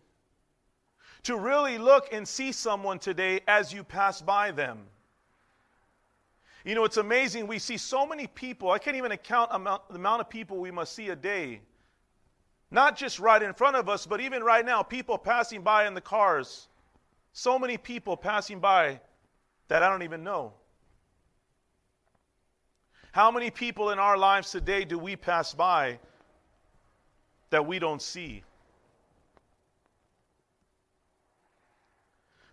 to 1.23 1.38
really 1.38 1.78
look 1.78 2.10
and 2.12 2.28
see 2.28 2.51
someone 2.51 2.99
today 2.99 3.41
as 3.47 3.71
you 3.71 3.84
pass 3.84 4.21
by 4.21 4.51
them? 4.51 4.80
You 6.65 6.73
know, 6.73 6.84
it's 6.84 6.97
amazing. 6.97 7.45
We 7.45 7.60
see 7.60 7.78
so 7.78 8.08
many 8.08 8.25
people. 8.25 8.71
I 8.71 8.80
can't 8.80 8.97
even 8.97 9.12
account 9.12 9.51
amount, 9.54 9.88
the 9.89 9.95
amount 9.95 10.21
of 10.21 10.30
people 10.30 10.58
we 10.58 10.71
must 10.71 10.93
see 10.93 11.10
a 11.10 11.15
day. 11.15 11.62
Not 12.71 12.97
just 12.97 13.19
right 13.19 13.41
in 13.41 13.54
front 13.54 13.75
of 13.75 13.88
us, 13.88 14.08
but 14.08 14.19
even 14.19 14.43
right 14.43 14.65
now, 14.65 14.82
people 14.82 15.17
passing 15.19 15.62
by 15.62 15.86
in 15.86 15.93
the 15.93 16.01
cars. 16.01 16.67
So 17.38 17.60
many 17.60 17.78
people 17.78 18.15
passing 18.15 18.62
by 18.62 19.02
that 19.67 19.84
I 19.84 19.89
don't 19.89 20.04
even 20.04 20.24
know. 20.24 20.54
How 23.12 23.30
many 23.30 23.52
people 23.52 23.89
in 23.89 24.00
our 24.00 24.17
lives 24.17 24.52
today 24.52 24.86
do 24.86 24.98
we 24.98 25.17
pass 25.17 25.54
by 25.54 26.00
that 27.50 27.67
we 27.67 27.78
don't 27.78 28.02
see? 28.02 28.41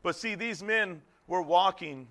But 0.03 0.16
see, 0.16 0.35
these 0.35 0.64
men 0.64 1.01
were 1.29 1.42
walking 1.42 2.09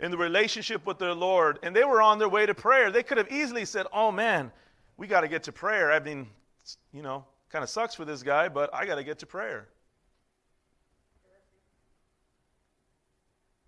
in 0.00 0.10
the 0.10 0.18
relationship 0.18 0.84
with 0.86 0.98
their 0.98 1.14
Lord, 1.14 1.60
and 1.62 1.74
they 1.74 1.84
were 1.84 2.02
on 2.02 2.18
their 2.18 2.28
way 2.28 2.46
to 2.46 2.54
prayer. 2.54 2.90
They 2.90 3.04
could 3.04 3.18
have 3.18 3.30
easily 3.30 3.64
said, 3.64 3.86
Oh 3.92 4.10
man, 4.10 4.50
we 4.96 5.06
got 5.06 5.20
to 5.20 5.28
get 5.28 5.44
to 5.44 5.52
prayer. 5.52 5.92
I 5.92 6.00
mean, 6.00 6.26
you 6.92 7.02
know, 7.02 7.24
kind 7.48 7.62
of 7.62 7.70
sucks 7.70 7.94
for 7.94 8.04
this 8.04 8.24
guy, 8.24 8.48
but 8.48 8.74
I 8.74 8.86
got 8.86 8.96
to 8.96 9.04
get 9.04 9.20
to 9.20 9.26
prayer. 9.26 9.68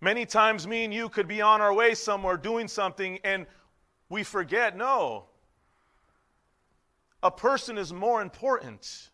Many 0.03 0.25
times, 0.25 0.67
me 0.67 0.83
and 0.83 0.93
you 0.93 1.07
could 1.07 1.29
be 1.29 1.41
on 1.41 1.61
our 1.61 1.73
way 1.73 1.93
somewhere 1.95 2.35
doing 2.35 2.67
something 2.67 3.19
and 3.23 3.45
we 4.09 4.21
forget 4.23 4.75
no, 4.75 5.27
a 7.23 7.31
person 7.31 7.77
is 7.77 7.93
more 7.93 8.21
important. 8.21 9.11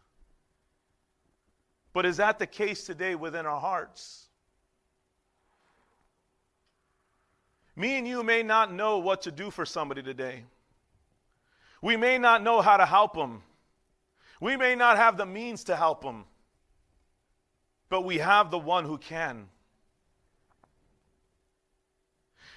But 1.94 2.08
is 2.08 2.18
that 2.18 2.40
the 2.40 2.48
case 2.48 2.86
today 2.86 3.14
within 3.14 3.46
our 3.46 3.60
hearts? 3.60 4.30
Me 7.76 8.00
and 8.00 8.08
you 8.08 8.24
may 8.24 8.42
not 8.42 8.74
know 8.74 8.98
what 8.98 9.22
to 9.22 9.32
do 9.32 9.52
for 9.52 9.68
somebody 9.68 10.02
today. 10.02 10.44
We 11.84 11.98
may 11.98 12.18
not 12.18 12.42
know 12.42 12.62
how 12.62 12.78
to 12.78 12.86
help 12.88 13.14
them. 13.14 13.44
We 14.42 14.58
may 14.58 14.74
not 14.74 14.98
have 14.98 15.18
the 15.18 15.28
means 15.28 15.66
to 15.66 15.76
help 15.76 16.02
them. 16.02 16.26
But 17.90 18.06
we 18.06 18.18
have 18.18 18.50
the 18.50 18.58
one 18.58 18.86
who 18.86 18.98
can. 18.98 19.50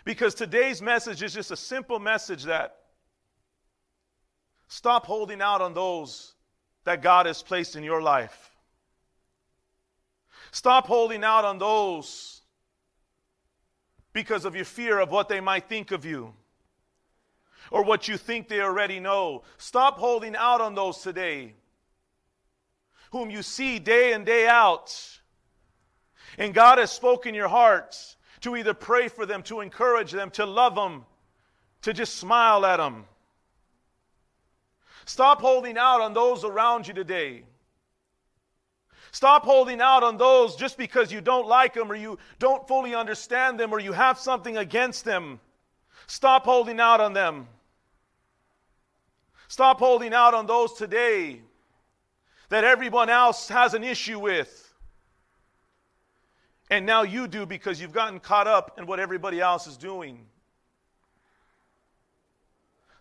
Because 0.05 0.35
today's 0.35 0.83
message 0.83 1.23
is 1.23 1.33
just 1.33 1.51
a 1.51 1.57
simple 1.57 1.99
message 1.99 2.45
that 2.45 2.77
stop 4.69 5.07
holding 5.07 5.41
out 5.41 5.61
on 5.61 5.75
those 5.75 6.35
that 6.85 7.03
God 7.03 7.27
has 7.27 7.43
placed 7.43 7.77
in 7.77 7.85
your 7.85 8.03
life. 8.03 8.51
Stop 10.51 10.87
holding 10.87 11.25
out 11.25 11.45
on 11.45 11.59
those 11.59 12.43
because 14.13 14.45
of 14.45 14.55
your 14.55 14.65
fear 14.65 14.99
of 14.99 15.11
what 15.11 15.29
they 15.29 15.41
might 15.41 15.69
think 15.69 15.93
of 15.93 16.05
you 16.05 16.35
or 17.71 17.85
what 17.85 18.09
you 18.09 18.17
think 18.17 18.49
they 18.49 18.61
already 18.61 19.01
know. 19.01 19.43
Stop 19.57 19.99
holding 19.99 20.37
out 20.37 20.61
on 20.61 20.75
those 20.75 20.99
today 20.99 21.55
whom 23.13 23.31
you 23.31 23.43
see 23.43 23.79
day 23.79 24.15
in, 24.15 24.25
day 24.25 24.49
out. 24.49 25.21
And 26.39 26.53
God 26.53 26.79
has 26.79 26.91
spoken 26.91 27.35
your 27.35 27.49
heart 27.49 27.95
to 28.43 28.57
either 28.57 28.75
pray 28.75 29.09
for 29.09 29.25
them, 29.27 29.43
to 29.45 29.61
encourage 29.61 30.13
them, 30.13 30.31
to 30.31 30.45
love 30.45 30.75
them, 30.75 31.05
to 31.83 31.93
just 31.93 32.17
smile 32.17 32.65
at 32.67 32.77
them. 32.77 33.05
Stop 35.05 35.41
holding 35.41 35.79
out 35.79 36.01
on 36.01 36.13
those 36.13 36.45
around 36.45 36.87
you 36.87 36.95
today. 36.95 37.43
Stop 39.11 39.45
holding 39.45 39.81
out 39.81 40.03
on 40.03 40.17
those 40.17 40.57
just 40.57 40.79
because 40.79 41.13
you 41.13 41.21
don't 41.21 41.47
like 41.47 41.75
them 41.75 41.91
or 41.91 41.95
you 41.95 42.19
don't 42.39 42.67
fully 42.67 42.95
understand 42.95 43.61
them 43.61 43.73
or 43.73 43.79
you 43.79 43.93
have 43.93 44.19
something 44.19 44.57
against 44.57 45.05
them. 45.05 45.39
Stop 46.07 46.45
holding 46.45 46.81
out 46.81 47.01
on 47.01 47.13
them. 47.13 47.47
Stop 49.49 49.79
holding 49.79 50.15
out 50.15 50.35
on 50.35 50.47
those 50.47 50.73
today 50.73 51.43
that 52.49 52.65
everyone 52.65 53.11
else 53.11 53.49
has 53.49 53.75
an 53.75 53.85
issue 53.85 54.19
with. 54.19 54.62
And 56.73 56.87
now 56.87 57.03
you 57.03 57.29
do 57.29 57.45
because 57.45 57.83
you've 57.83 57.93
gotten 57.93 58.19
caught 58.19 58.47
up 58.47 58.79
in 58.79 58.87
what 58.87 58.99
everybody 58.99 59.43
else 59.43 59.67
is 59.67 59.77
doing. 59.77 60.25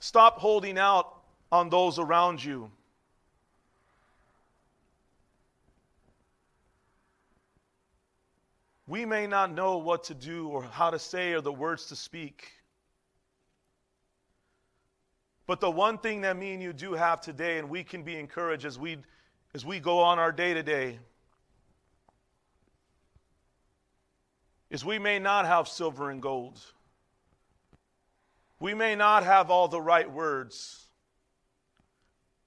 Stop 0.02 0.40
holding 0.40 0.78
out 0.78 1.22
on 1.54 1.70
those 1.70 1.98
around 1.98 2.44
you. 2.44 2.70
We 8.88 9.06
may 9.06 9.26
not 9.26 9.54
know 9.54 9.78
what 9.78 10.04
to 10.04 10.14
do 10.16 10.50
or 10.50 10.64
how 10.64 10.90
to 10.90 11.00
say 11.00 11.32
or 11.32 11.40
the 11.40 11.54
words 11.54 11.86
to 11.86 11.96
speak. 11.96 12.52
But 15.48 15.62
the 15.62 15.72
one 15.72 15.98
thing 15.98 16.20
that 16.22 16.36
me 16.36 16.52
and 16.52 16.62
you 16.62 16.74
do 16.74 16.92
have 16.92 17.22
today, 17.22 17.58
and 17.58 17.70
we 17.70 17.86
can 17.86 18.04
be 18.04 18.18
encouraged 18.18 18.66
as 18.66 18.78
we, 18.78 18.98
as 19.54 19.66
we 19.66 19.80
go 19.80 20.00
on 20.00 20.20
our 20.20 20.34
day 20.34 20.54
to 20.54 20.62
day, 20.62 21.00
is 24.72 24.86
we 24.86 24.98
may 24.98 25.20
not 25.20 25.46
have 25.46 25.68
silver 25.68 26.10
and 26.10 26.22
gold. 26.22 26.60
We 28.60 28.74
may 28.74 28.96
not 28.96 29.24
have 29.24 29.52
all 29.52 29.68
the 29.68 29.82
right 29.82 30.10
words. 30.10 30.88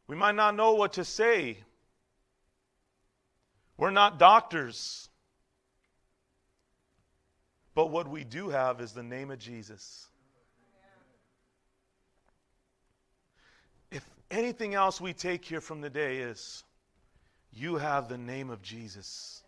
We 0.07 0.17
might 0.17 0.35
not 0.35 0.57
know 0.57 0.73
what 0.73 0.95
to 0.95 1.05
say. 1.05 1.59
We're 3.77 3.91
not 3.91 4.19
doctors. 4.19 5.11
But 7.75 7.91
what 7.91 8.09
we 8.09 8.25
do 8.25 8.49
have 8.49 8.81
is 8.81 8.93
the 8.93 9.03
name 9.03 9.31
of 9.31 9.39
Jesus. 9.39 10.07
If 13.91 14.09
anything 14.31 14.75
else 14.75 14.99
we 14.99 15.13
take 15.13 15.45
here 15.45 15.61
from 15.61 15.83
the 15.83 15.91
day 15.91 16.19
is, 16.19 16.65
you 17.53 17.77
have 17.77 18.09
the 18.09 18.19
name 18.19 18.49
of 18.49 18.63
Jesus. 18.63 19.44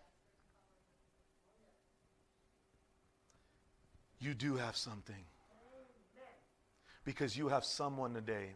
You 4.18 4.34
do 4.34 4.56
have 4.56 4.76
something. 4.76 5.24
Because 7.04 7.36
you 7.36 7.48
have 7.48 7.64
someone 7.64 8.14
today. 8.14 8.50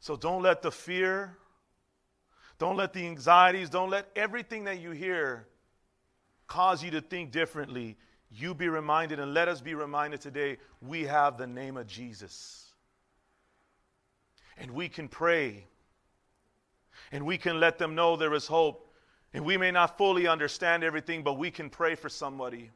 So 0.00 0.16
don't 0.16 0.42
let 0.42 0.62
the 0.62 0.70
fear, 0.70 1.36
don't 2.58 2.76
let 2.76 2.92
the 2.92 3.06
anxieties, 3.06 3.70
don't 3.70 3.90
let 3.90 4.08
everything 4.16 4.64
that 4.64 4.80
you 4.80 4.90
hear 4.90 5.46
cause 6.46 6.82
you 6.82 6.90
to 6.90 7.00
think 7.00 7.30
differently. 7.30 7.96
You 8.30 8.54
be 8.54 8.68
reminded, 8.68 9.20
and 9.20 9.34
let 9.34 9.48
us 9.48 9.60
be 9.60 9.74
reminded 9.74 10.20
today 10.20 10.58
we 10.80 11.04
have 11.04 11.38
the 11.38 11.46
name 11.46 11.76
of 11.76 11.86
Jesus. 11.86 12.66
And 14.58 14.70
we 14.72 14.88
can 14.88 15.08
pray. 15.08 15.66
And 17.10 17.24
we 17.24 17.38
can 17.38 17.60
let 17.60 17.78
them 17.78 17.94
know 17.94 18.16
there 18.16 18.34
is 18.34 18.46
hope. 18.46 18.92
And 19.34 19.44
we 19.44 19.56
may 19.56 19.70
not 19.70 19.96
fully 19.98 20.26
understand 20.26 20.84
everything, 20.84 21.22
but 21.22 21.34
we 21.34 21.50
can 21.50 21.70
pray 21.70 21.94
for 21.94 22.08
somebody. 22.08 22.70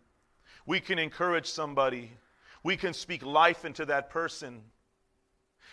We 0.67 0.81
can 0.81 0.99
encourage 0.99 1.47
somebody. 1.47 2.11
We 2.63 2.77
can 2.77 2.93
speak 2.93 3.25
life 3.25 3.65
into 3.65 3.87
that 3.87 4.11
person. 4.11 4.63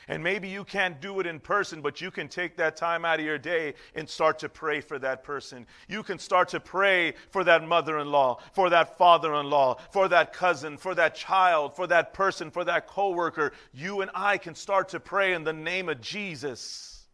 And 0.08 0.22
maybe 0.22 0.50
you 0.50 0.66
can't 0.66 1.00
do 1.00 1.20
it 1.22 1.26
in 1.26 1.40
person, 1.40 1.82
but 1.82 2.02
you 2.02 2.12
can 2.12 2.28
take 2.28 2.58
that 2.58 2.76
time 2.76 3.06
out 3.06 3.20
of 3.20 3.26
your 3.26 3.38
day 3.38 3.76
and 3.96 4.08
start 4.10 4.40
to 4.40 4.50
pray 4.50 4.82
for 4.82 5.00
that 5.00 5.24
person. 5.24 5.66
You 5.88 6.04
can 6.04 6.20
start 6.20 6.50
to 6.50 6.60
pray 6.60 7.14
for 7.30 7.44
that 7.46 7.66
mother 7.66 7.98
in 8.00 8.12
law, 8.12 8.40
for 8.52 8.70
that 8.70 8.98
father 8.98 9.34
in 9.36 9.50
law, 9.50 9.78
for 9.92 10.10
that 10.10 10.34
cousin, 10.34 10.78
for 10.78 10.94
that 10.96 11.16
child, 11.16 11.76
for 11.76 11.88
that 11.88 12.14
person, 12.14 12.52
for 12.52 12.66
that 12.66 12.88
coworker. 12.88 13.54
You 13.72 14.02
and 14.02 14.12
I 14.14 14.38
can 14.38 14.56
start 14.56 14.90
to 14.90 15.00
pray 15.00 15.34
in 15.34 15.46
the 15.46 15.54
name 15.54 15.88
of 15.88 16.02
Jesus 16.02 17.08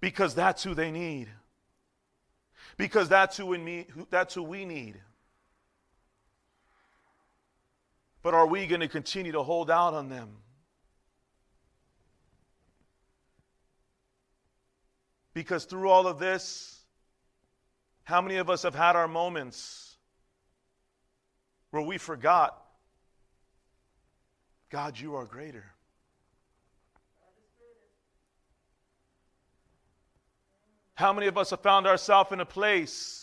because 0.00 0.34
that's 0.34 0.62
who 0.62 0.74
they 0.74 0.92
need. 0.92 1.28
Because 2.76 3.08
that's 3.08 3.36
who, 3.36 3.84
that's 4.10 4.34
who 4.34 4.42
we 4.44 4.64
need. 4.64 5.00
But 8.22 8.34
are 8.34 8.46
we 8.46 8.66
going 8.66 8.80
to 8.80 8.88
continue 8.88 9.32
to 9.32 9.42
hold 9.42 9.70
out 9.70 9.94
on 9.94 10.08
them? 10.08 10.28
Because 15.34 15.64
through 15.64 15.88
all 15.88 16.06
of 16.06 16.18
this, 16.18 16.80
how 18.04 18.20
many 18.20 18.36
of 18.36 18.50
us 18.50 18.62
have 18.62 18.74
had 18.74 18.96
our 18.96 19.08
moments 19.08 19.96
where 21.70 21.82
we 21.82 21.98
forgot, 21.98 22.62
God, 24.70 24.98
you 24.98 25.16
are 25.16 25.24
greater? 25.24 25.64
How 30.94 31.12
many 31.12 31.26
of 31.26 31.38
us 31.38 31.50
have 31.50 31.60
found 31.60 31.86
ourselves 31.86 32.30
in 32.32 32.40
a 32.40 32.46
place 32.46 33.21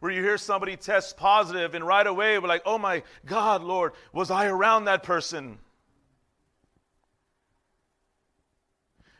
where 0.00 0.12
you 0.12 0.22
hear 0.22 0.38
somebody 0.38 0.76
test 0.76 1.16
positive 1.16 1.74
and 1.74 1.86
right 1.86 2.06
away 2.06 2.38
we're 2.38 2.48
like, 2.48 2.62
oh 2.64 2.78
my 2.78 3.02
God, 3.26 3.62
Lord, 3.62 3.92
was 4.12 4.30
I 4.30 4.46
around 4.46 4.84
that 4.84 5.02
person? 5.02 5.58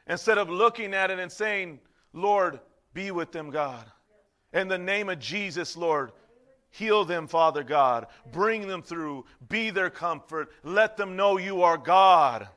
Instead 0.07 0.39
of 0.39 0.49
looking 0.49 0.95
at 0.95 1.11
it 1.11 1.19
and 1.19 1.31
saying, 1.31 1.81
Lord, 2.13 2.61
be 2.95 3.11
with 3.11 3.33
them, 3.33 3.51
God. 3.51 3.85
In 4.53 4.69
the 4.69 4.79
name 4.79 5.11
of 5.11 5.19
Jesus, 5.19 5.77
Lord, 5.77 6.13
heal 6.71 7.05
them, 7.05 7.27
Father 7.27 7.63
God. 7.63 8.07
Bring 8.33 8.67
them 8.67 8.83
through. 8.83 9.27
Be 9.49 9.71
their 9.71 9.91
comfort. 9.91 10.49
Let 10.63 10.97
them 10.97 11.17
know 11.17 11.37
you 11.37 11.63
are 11.63 11.77
God. 11.77 12.49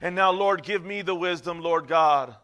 And 0.00 0.14
now, 0.14 0.30
Lord, 0.32 0.62
give 0.62 0.84
me 0.84 1.02
the 1.02 1.14
wisdom, 1.14 1.60
Lord 1.60 1.86
God, 1.86 2.34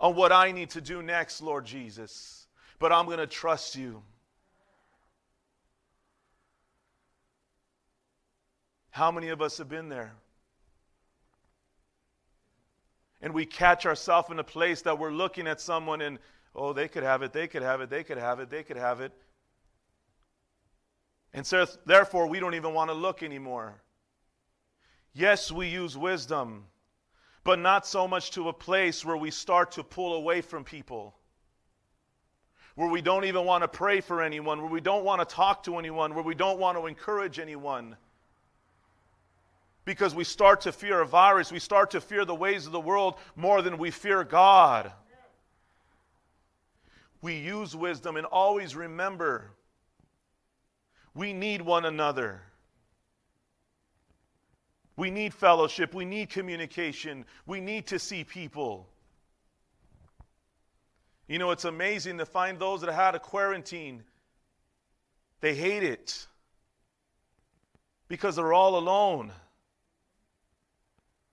on 0.00 0.16
what 0.16 0.32
I 0.32 0.50
need 0.52 0.70
to 0.70 0.80
do 0.80 1.02
next, 1.02 1.40
Lord 1.40 1.64
Jesus. 1.64 2.41
But 2.82 2.92
I'm 2.92 3.06
going 3.06 3.18
to 3.18 3.26
trust 3.26 3.76
you. 3.76 4.02
How 8.90 9.10
many 9.10 9.28
of 9.28 9.40
us 9.40 9.56
have 9.56 9.70
been 9.70 9.88
there? 9.88 10.12
and 13.22 13.32
we 13.32 13.46
catch 13.46 13.86
ourselves 13.86 14.30
in 14.30 14.38
a 14.40 14.44
place 14.44 14.82
that 14.82 14.98
we're 14.98 15.12
looking 15.12 15.46
at 15.46 15.60
someone 15.60 16.00
and, 16.02 16.18
oh, 16.56 16.72
they 16.72 16.88
could 16.88 17.04
have 17.04 17.22
it, 17.22 17.32
they 17.32 17.46
could 17.46 17.62
have 17.62 17.80
it, 17.80 17.88
they 17.88 18.02
could 18.02 18.18
have 18.18 18.40
it, 18.40 18.50
they 18.50 18.64
could 18.64 18.76
have 18.76 19.00
it. 19.00 19.12
And 21.32 21.46
so, 21.46 21.64
therefore, 21.86 22.26
we 22.26 22.40
don't 22.40 22.54
even 22.54 22.74
want 22.74 22.90
to 22.90 22.94
look 22.94 23.22
anymore. 23.22 23.80
Yes, 25.14 25.52
we 25.52 25.68
use 25.68 25.96
wisdom, 25.96 26.64
but 27.44 27.60
not 27.60 27.86
so 27.86 28.08
much 28.08 28.32
to 28.32 28.48
a 28.48 28.52
place 28.52 29.04
where 29.04 29.16
we 29.16 29.30
start 29.30 29.70
to 29.72 29.84
pull 29.84 30.14
away 30.14 30.40
from 30.40 30.64
people, 30.64 31.14
where 32.74 32.88
we 32.88 33.02
don't 33.02 33.24
even 33.24 33.44
want 33.44 33.62
to 33.62 33.68
pray 33.68 34.00
for 34.00 34.22
anyone, 34.22 34.60
where 34.60 34.70
we 34.70 34.80
don't 34.80 35.04
want 35.04 35.26
to 35.26 35.34
talk 35.34 35.64
to 35.64 35.78
anyone, 35.78 36.14
where 36.14 36.24
we 36.24 36.34
don't 36.34 36.58
want 36.58 36.78
to 36.78 36.86
encourage 36.86 37.38
anyone 37.38 37.96
because 39.84 40.14
we 40.14 40.24
start 40.24 40.62
to 40.62 40.72
fear 40.72 41.00
a 41.00 41.06
virus. 41.06 41.50
We 41.50 41.58
start 41.58 41.90
to 41.92 42.00
fear 42.00 42.24
the 42.24 42.34
ways 42.34 42.66
of 42.66 42.72
the 42.72 42.80
world 42.80 43.16
more 43.36 43.62
than 43.62 43.78
we 43.78 43.90
fear 43.90 44.24
God. 44.24 44.92
We 47.20 47.36
use 47.36 47.74
wisdom 47.74 48.16
and 48.16 48.26
always 48.26 48.74
remember 48.74 49.50
we 51.14 51.32
need 51.32 51.62
one 51.62 51.84
another. 51.84 52.42
We 54.96 55.10
need 55.10 55.34
fellowship. 55.34 55.94
We 55.94 56.04
need 56.04 56.30
communication. 56.30 57.24
We 57.46 57.60
need 57.60 57.88
to 57.88 57.98
see 57.98 58.24
people. 58.24 58.88
You 61.28 61.38
know, 61.38 61.50
it's 61.50 61.64
amazing 61.64 62.18
to 62.18 62.26
find 62.26 62.58
those 62.58 62.80
that 62.82 62.92
had 62.92 63.14
a 63.14 63.18
quarantine. 63.18 64.02
They 65.40 65.54
hate 65.54 65.82
it 65.82 66.26
because 68.08 68.36
they're 68.36 68.52
all 68.52 68.76
alone 68.76 69.32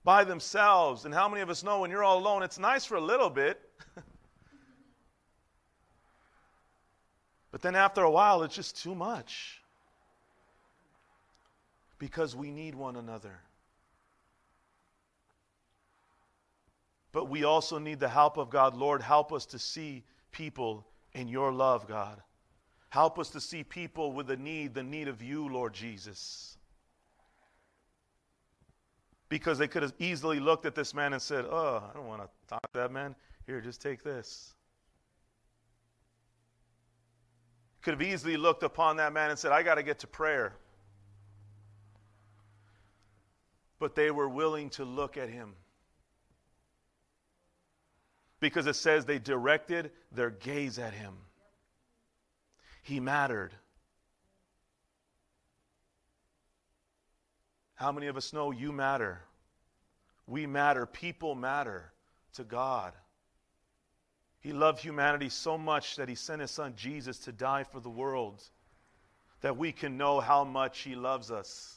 by 0.04 0.24
themselves. 0.24 1.04
And 1.04 1.12
how 1.14 1.28
many 1.28 1.42
of 1.42 1.50
us 1.50 1.62
know 1.62 1.80
when 1.80 1.90
you're 1.90 2.02
all 2.04 2.18
alone, 2.18 2.42
it's 2.42 2.58
nice 2.58 2.84
for 2.84 2.96
a 2.96 3.00
little 3.00 3.30
bit. 3.30 3.60
but 7.52 7.60
then 7.62 7.74
after 7.74 8.02
a 8.02 8.10
while, 8.10 8.42
it's 8.42 8.54
just 8.54 8.82
too 8.82 8.94
much. 8.94 9.60
Because 11.98 12.34
we 12.34 12.50
need 12.50 12.74
one 12.74 12.96
another. 12.96 13.38
But 17.12 17.28
we 17.28 17.44
also 17.44 17.78
need 17.78 18.00
the 18.00 18.08
help 18.08 18.36
of 18.36 18.50
God. 18.50 18.76
Lord, 18.76 19.02
help 19.02 19.32
us 19.32 19.46
to 19.46 19.58
see 19.58 20.04
people 20.32 20.86
in 21.12 21.28
your 21.28 21.52
love, 21.52 21.88
God. 21.88 22.22
Help 22.90 23.18
us 23.18 23.30
to 23.30 23.40
see 23.40 23.64
people 23.64 24.12
with 24.12 24.30
a 24.30 24.36
need, 24.36 24.74
the 24.74 24.82
need 24.82 25.08
of 25.08 25.22
you, 25.22 25.48
Lord 25.48 25.74
Jesus 25.74 26.56
because 29.30 29.58
they 29.58 29.68
could 29.68 29.82
have 29.82 29.94
easily 29.98 30.40
looked 30.40 30.66
at 30.66 30.74
this 30.74 30.92
man 30.92 31.14
and 31.14 31.22
said, 31.22 31.46
Oh, 31.48 31.82
I 31.88 31.96
don't 31.96 32.06
want 32.06 32.20
to 32.20 32.28
talk 32.48 32.60
to 32.72 32.80
that 32.80 32.92
man. 32.92 33.14
Here, 33.46 33.60
just 33.62 33.80
take 33.80 34.02
this. 34.02 34.52
Could 37.80 37.94
have 37.94 38.02
easily 38.02 38.36
looked 38.36 38.62
upon 38.62 38.96
that 38.96 39.14
man 39.14 39.30
and 39.30 39.38
said, 39.38 39.52
I 39.52 39.62
got 39.62 39.76
to 39.76 39.82
get 39.82 40.00
to 40.00 40.06
prayer. 40.06 40.52
But 43.78 43.94
they 43.94 44.10
were 44.10 44.28
willing 44.28 44.68
to 44.70 44.84
look 44.84 45.16
at 45.16 45.30
him. 45.30 45.54
Because 48.40 48.66
it 48.66 48.76
says 48.76 49.04
they 49.04 49.18
directed 49.18 49.90
their 50.12 50.30
gaze 50.30 50.78
at 50.78 50.94
him. 50.94 51.14
He 52.82 52.98
mattered. 52.98 53.52
How 57.74 57.92
many 57.92 58.08
of 58.08 58.16
us 58.16 58.32
know 58.32 58.50
you 58.50 58.72
matter? 58.72 59.20
We 60.26 60.46
matter. 60.46 60.86
People 60.86 61.34
matter 61.34 61.92
to 62.34 62.44
God. 62.44 62.94
He 64.40 64.52
loved 64.52 64.80
humanity 64.80 65.28
so 65.28 65.58
much 65.58 65.96
that 65.96 66.08
he 66.08 66.14
sent 66.14 66.40
his 66.40 66.50
son 66.50 66.74
Jesus 66.76 67.18
to 67.20 67.32
die 67.32 67.64
for 67.64 67.80
the 67.80 67.90
world, 67.90 68.42
that 69.42 69.56
we 69.56 69.70
can 69.70 69.98
know 69.98 70.20
how 70.20 70.44
much 70.44 70.80
he 70.80 70.94
loves 70.94 71.30
us. 71.30 71.76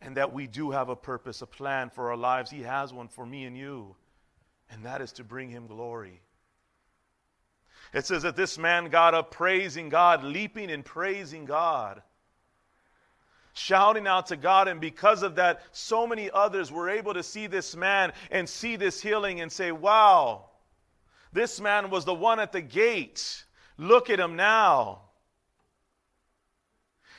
And 0.00 0.16
that 0.16 0.32
we 0.32 0.48
do 0.48 0.72
have 0.72 0.88
a 0.88 0.96
purpose, 0.96 1.42
a 1.42 1.46
plan 1.46 1.90
for 1.90 2.10
our 2.10 2.16
lives. 2.16 2.50
He 2.50 2.62
has 2.62 2.92
one 2.92 3.06
for 3.06 3.24
me 3.24 3.44
and 3.44 3.56
you, 3.56 3.94
and 4.72 4.84
that 4.84 5.00
is 5.00 5.12
to 5.12 5.24
bring 5.24 5.50
him 5.50 5.66
glory. 5.66 6.20
It 7.92 8.06
says 8.06 8.22
that 8.22 8.36
this 8.36 8.58
man 8.58 8.88
got 8.88 9.14
up 9.14 9.30
praising 9.30 9.88
God, 9.88 10.24
leaping 10.24 10.70
and 10.70 10.84
praising 10.84 11.44
God 11.44 12.02
shouting 13.54 14.06
out 14.06 14.26
to 14.28 14.36
God. 14.36 14.68
And 14.68 14.80
because 14.80 15.22
of 15.22 15.36
that, 15.36 15.62
so 15.72 16.06
many 16.06 16.30
others 16.30 16.70
were 16.70 16.88
able 16.88 17.14
to 17.14 17.22
see 17.22 17.46
this 17.46 17.76
man 17.76 18.12
and 18.30 18.48
see 18.48 18.76
this 18.76 19.00
healing 19.00 19.40
and 19.40 19.50
say, 19.50 19.72
wow, 19.72 20.46
this 21.32 21.60
man 21.60 21.90
was 21.90 22.04
the 22.04 22.14
one 22.14 22.40
at 22.40 22.52
the 22.52 22.60
gate. 22.60 23.44
Look 23.78 24.10
at 24.10 24.20
him 24.20 24.36
now. 24.36 25.02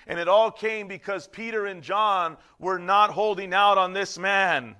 And 0.05 0.19
it 0.19 0.27
all 0.27 0.51
came 0.51 0.87
because 0.87 1.27
Peter 1.27 1.65
and 1.65 1.81
John 1.81 2.37
were 2.59 2.79
not 2.79 3.11
holding 3.11 3.53
out 3.53 3.77
on 3.77 3.93
this 3.93 4.17
man. 4.17 4.75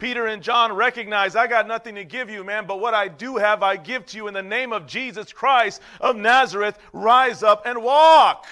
Peter 0.00 0.26
and 0.26 0.42
John 0.42 0.72
recognized, 0.72 1.36
I 1.36 1.46
got 1.46 1.68
nothing 1.68 1.94
to 1.94 2.04
give 2.04 2.30
you, 2.30 2.42
man, 2.42 2.66
but 2.66 2.80
what 2.80 2.94
I 2.94 3.06
do 3.06 3.36
have, 3.36 3.62
I 3.62 3.76
give 3.76 4.06
to 4.06 4.16
you 4.16 4.26
in 4.26 4.34
the 4.34 4.42
name 4.42 4.72
of 4.72 4.86
Jesus 4.86 5.32
Christ 5.32 5.80
of 6.00 6.16
Nazareth. 6.16 6.78
Rise 6.92 7.42
up 7.42 7.66
and 7.66 7.82
walk. 7.82 8.46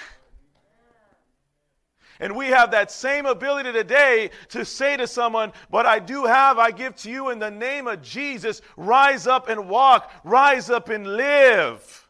And 2.21 2.37
we 2.37 2.49
have 2.49 2.73
that 2.73 2.91
same 2.91 3.27
ability 3.27 3.73
today 3.73 4.31
to 4.51 4.65
say 4.65 4.97
to 4.97 5.07
someone, 5.07 5.53
What 5.71 5.87
I 5.87 6.01
do 6.01 6.25
have, 6.25 6.59
I 6.59 6.71
give 6.71 6.95
to 6.97 7.11
you 7.11 7.31
in 7.31 7.39
the 7.39 7.51
name 7.51 7.87
of 7.87 8.03
Jesus. 8.03 8.61
Rise 8.77 9.27
up 9.27 9.49
and 9.49 9.69
walk, 9.69 10.11
rise 10.25 10.69
up 10.69 10.89
and 10.89 11.07
live. 11.07 12.09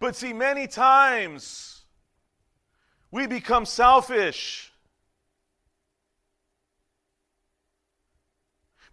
But 0.00 0.16
see, 0.16 0.32
many 0.32 0.66
times 0.66 1.84
we 3.10 3.26
become 3.26 3.66
selfish 3.66 4.67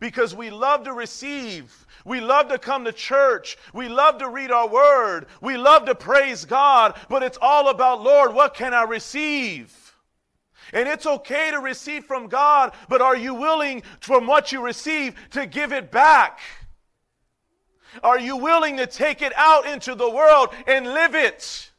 because 0.05 0.35
we 0.35 0.51
love 0.51 0.83
to 0.83 0.93
receive. 0.93 1.87
We 2.05 2.21
love 2.21 2.49
to 2.49 2.59
come 2.59 2.85
to 2.85 2.91
church. 2.91 3.57
We 3.73 3.89
love 3.89 4.19
to 4.19 4.29
read 4.29 4.51
our 4.51 4.67
word. 4.67 5.25
We 5.41 5.57
love 5.57 5.85
to 5.85 5.95
praise 5.95 6.45
God, 6.45 6.95
but 7.09 7.23
it's 7.23 7.39
all 7.41 7.69
about, 7.69 8.03
Lord, 8.03 8.31
what 8.31 8.53
can 8.53 8.75
I 8.75 8.83
receive? 8.83 9.73
And 10.73 10.87
it's 10.87 11.07
okay 11.07 11.49
to 11.49 11.59
receive 11.59 12.05
from 12.05 12.27
God, 12.27 12.73
but 12.87 13.01
are 13.01 13.17
you 13.17 13.33
willing 13.33 13.81
from 13.99 14.27
what 14.27 14.51
you 14.51 14.63
receive 14.63 15.15
to 15.31 15.47
give 15.47 15.73
it 15.73 15.89
back? 15.89 16.39
Are 18.03 18.19
you 18.19 18.37
willing 18.37 18.77
to 18.77 18.85
take 18.85 19.23
it 19.23 19.33
out 19.35 19.65
into 19.65 19.95
the 19.95 20.11
world 20.11 20.49
and 20.67 20.85
live 20.85 21.15
it? 21.15 21.71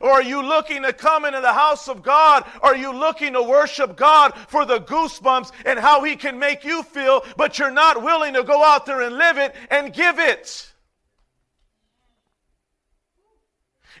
Or 0.00 0.10
are 0.10 0.22
you 0.22 0.42
looking 0.42 0.82
to 0.82 0.92
come 0.92 1.24
into 1.24 1.40
the 1.40 1.52
house 1.52 1.88
of 1.88 2.02
God? 2.02 2.44
Are 2.62 2.76
you 2.76 2.92
looking 2.92 3.32
to 3.34 3.42
worship 3.42 3.96
God 3.96 4.34
for 4.48 4.64
the 4.64 4.80
goosebumps 4.80 5.52
and 5.64 5.78
how 5.78 6.02
He 6.02 6.16
can 6.16 6.38
make 6.38 6.64
you 6.64 6.82
feel, 6.82 7.24
but 7.36 7.58
you're 7.58 7.70
not 7.70 8.02
willing 8.02 8.34
to 8.34 8.42
go 8.42 8.64
out 8.64 8.86
there 8.86 9.00
and 9.00 9.16
live 9.16 9.38
it 9.38 9.54
and 9.70 9.92
give 9.92 10.18
it? 10.18 10.72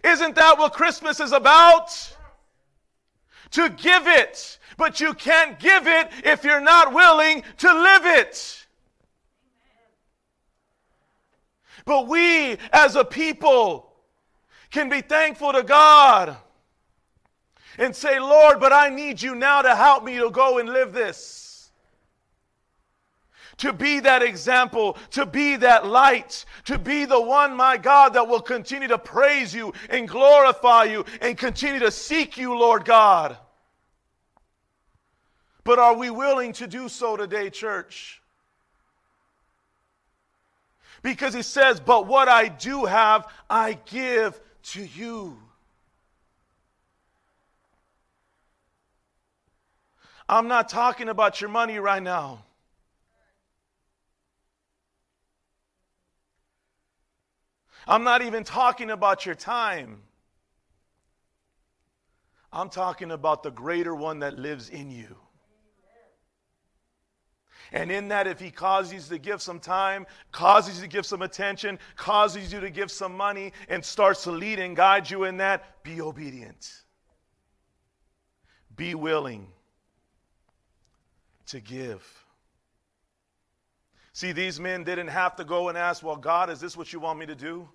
Isn't 0.02 0.34
that 0.34 0.58
what 0.58 0.74
Christmas 0.74 1.18
is 1.18 1.32
about? 1.32 1.88
To 3.52 3.68
give 3.70 4.06
it. 4.06 4.58
But 4.76 5.00
you 5.00 5.14
can't 5.14 5.58
give 5.58 5.86
it 5.86 6.10
if 6.24 6.44
you're 6.44 6.60
not 6.60 6.92
willing 6.92 7.42
to 7.58 7.72
live 7.72 8.04
it. 8.04 8.66
But 11.84 12.08
we 12.08 12.56
as 12.72 12.96
a 12.96 13.04
people, 13.04 13.83
can 14.74 14.88
be 14.88 15.00
thankful 15.00 15.52
to 15.52 15.62
God 15.62 16.36
and 17.78 17.94
say, 17.94 18.18
Lord, 18.18 18.58
but 18.58 18.72
I 18.72 18.88
need 18.88 19.22
you 19.22 19.36
now 19.36 19.62
to 19.62 19.72
help 19.74 20.02
me 20.02 20.18
to 20.18 20.30
go 20.30 20.58
and 20.58 20.68
live 20.68 20.92
this. 20.92 21.70
To 23.58 23.72
be 23.72 24.00
that 24.00 24.24
example, 24.24 24.98
to 25.12 25.26
be 25.26 25.54
that 25.54 25.86
light, 25.86 26.44
to 26.64 26.76
be 26.76 27.04
the 27.04 27.20
one, 27.20 27.54
my 27.54 27.76
God, 27.76 28.14
that 28.14 28.26
will 28.26 28.40
continue 28.40 28.88
to 28.88 28.98
praise 28.98 29.54
you 29.54 29.72
and 29.90 30.08
glorify 30.08 30.84
you 30.84 31.04
and 31.20 31.38
continue 31.38 31.78
to 31.78 31.92
seek 31.92 32.36
you, 32.36 32.58
Lord 32.58 32.84
God. 32.84 33.36
But 35.62 35.78
are 35.78 35.94
we 35.94 36.10
willing 36.10 36.52
to 36.54 36.66
do 36.66 36.88
so 36.88 37.16
today, 37.16 37.48
church? 37.48 38.20
Because 41.02 41.32
he 41.32 41.42
says, 41.42 41.78
But 41.78 42.08
what 42.08 42.28
I 42.28 42.48
do 42.48 42.86
have, 42.86 43.28
I 43.48 43.78
give 43.86 44.40
to 44.64 44.84
you. 44.84 45.38
I'm 50.28 50.48
not 50.48 50.68
talking 50.68 51.08
about 51.08 51.40
your 51.40 51.50
money 51.50 51.78
right 51.78 52.02
now. 52.02 52.44
I'm 57.86 58.04
not 58.04 58.22
even 58.22 58.44
talking 58.44 58.90
about 58.90 59.26
your 59.26 59.34
time. 59.34 60.00
I'm 62.50 62.70
talking 62.70 63.10
about 63.10 63.42
the 63.42 63.50
greater 63.50 63.94
one 63.94 64.20
that 64.20 64.38
lives 64.38 64.70
in 64.70 64.90
you. 64.90 65.16
And 67.74 67.90
in 67.90 68.06
that, 68.08 68.28
if 68.28 68.38
He 68.38 68.52
causes 68.52 69.10
you 69.10 69.16
to 69.16 69.18
give 69.18 69.42
some 69.42 69.58
time, 69.58 70.06
causes 70.30 70.76
you 70.76 70.82
to 70.82 70.88
give 70.88 71.04
some 71.04 71.22
attention, 71.22 71.80
causes 71.96 72.52
you 72.52 72.60
to 72.60 72.70
give 72.70 72.88
some 72.88 73.16
money, 73.16 73.52
and 73.68 73.84
starts 73.84 74.22
to 74.22 74.30
lead 74.30 74.60
and 74.60 74.76
guide 74.76 75.10
you 75.10 75.24
in 75.24 75.38
that, 75.38 75.82
be 75.82 76.00
obedient. 76.00 76.72
Be 78.76 78.94
willing 78.94 79.48
to 81.46 81.58
give. 81.58 82.06
See, 84.12 84.30
these 84.30 84.60
men 84.60 84.84
didn't 84.84 85.08
have 85.08 85.34
to 85.36 85.44
go 85.44 85.68
and 85.68 85.76
ask, 85.76 86.00
Well, 86.00 86.16
God, 86.16 86.50
is 86.50 86.60
this 86.60 86.76
what 86.76 86.92
you 86.92 87.00
want 87.00 87.18
me 87.18 87.26
to 87.26 87.34
do? 87.34 87.68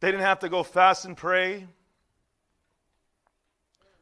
They 0.00 0.10
didn't 0.10 0.26
have 0.26 0.40
to 0.40 0.48
go 0.48 0.64
fast 0.64 1.04
and 1.04 1.16
pray. 1.16 1.68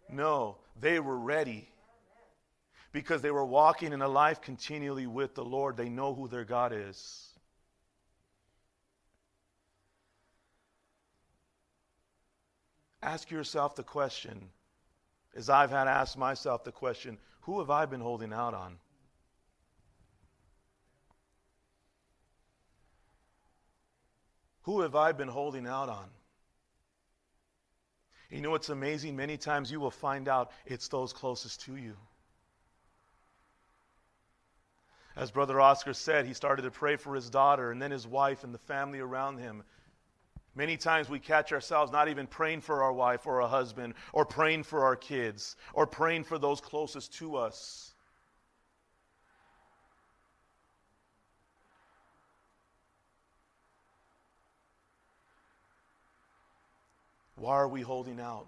No, 0.09 0.57
they 0.81 0.99
were 0.99 1.19
ready 1.19 1.72
because 2.93 3.23
they 3.23 3.31
were 3.31 3.45
walking 3.45 3.93
in 3.93 4.03
a 4.03 4.09
life 4.09 4.41
continually 4.41 5.07
with 5.07 5.35
the 5.35 5.45
Lord. 5.45 5.77
They 5.77 5.89
know 5.89 6.15
who 6.15 6.29
their 6.29 6.45
God 6.45 6.73
is. 6.73 7.29
Ask 13.03 13.31
yourself 13.31 13.75
the 13.75 13.83
question, 13.83 14.51
as 15.35 15.51
I've 15.51 15.71
had 15.71 15.89
asked 15.89 16.17
myself 16.17 16.63
the 16.63 16.71
question, 16.71 17.19
who 17.41 17.59
have 17.59 17.71
I 17.71 17.87
been 17.87 18.01
holding 18.01 18.33
out 18.33 18.55
on? 18.55 18.77
Who 24.63 24.83
have 24.83 24.95
I 24.95 25.11
been 25.11 25.27
holding 25.27 25.67
out 25.67 25.89
on? 25.89 26.09
You 28.31 28.41
know 28.41 28.51
what's 28.51 28.69
amazing? 28.69 29.17
Many 29.17 29.37
times 29.37 29.73
you 29.73 29.81
will 29.81 29.91
find 29.91 30.29
out 30.29 30.53
it's 30.65 30.87
those 30.87 31.13
closest 31.13 31.63
to 31.63 31.77
you. 31.77 31.97
As 35.15 35.31
Brother 35.31 35.61
Oscar 35.61 35.93
said, 35.93 36.27
he 36.27 36.33
started 36.33 36.63
to 36.63 36.71
pray 36.71 36.97
for 36.97 37.15
his 37.15 37.29
daughter 37.29 37.71
and 37.71 37.81
then 37.81 37.91
his 37.91 38.07
wife 38.07 38.45
and 38.45 38.55
the 38.55 38.59
family 38.59 39.01
around 39.01 39.39
him. 39.39 39.63
Many 40.55 40.77
times 40.77 41.09
we 41.09 41.19
catch 41.19 41.53
ourselves 41.53 41.93
not 41.93 42.09
even 42.09 42.27
praying 42.27 42.61
for 42.61 42.83
our 42.83 42.93
wife 42.93 43.27
or 43.27 43.41
our 43.43 43.49
husband, 43.49 43.95
or 44.13 44.25
praying 44.27 44.65
for 44.65 44.85
our 44.85 44.97
kids, 44.97 45.57
or 45.73 45.87
praying 45.87 46.25
for 46.25 46.39
those 46.39 46.61
closest 46.61 47.15
to 47.15 47.37
us. 47.37 47.95
Why 57.37 57.55
are 57.55 57.69
we 57.69 57.81
holding 57.81 58.21
out? 58.21 58.47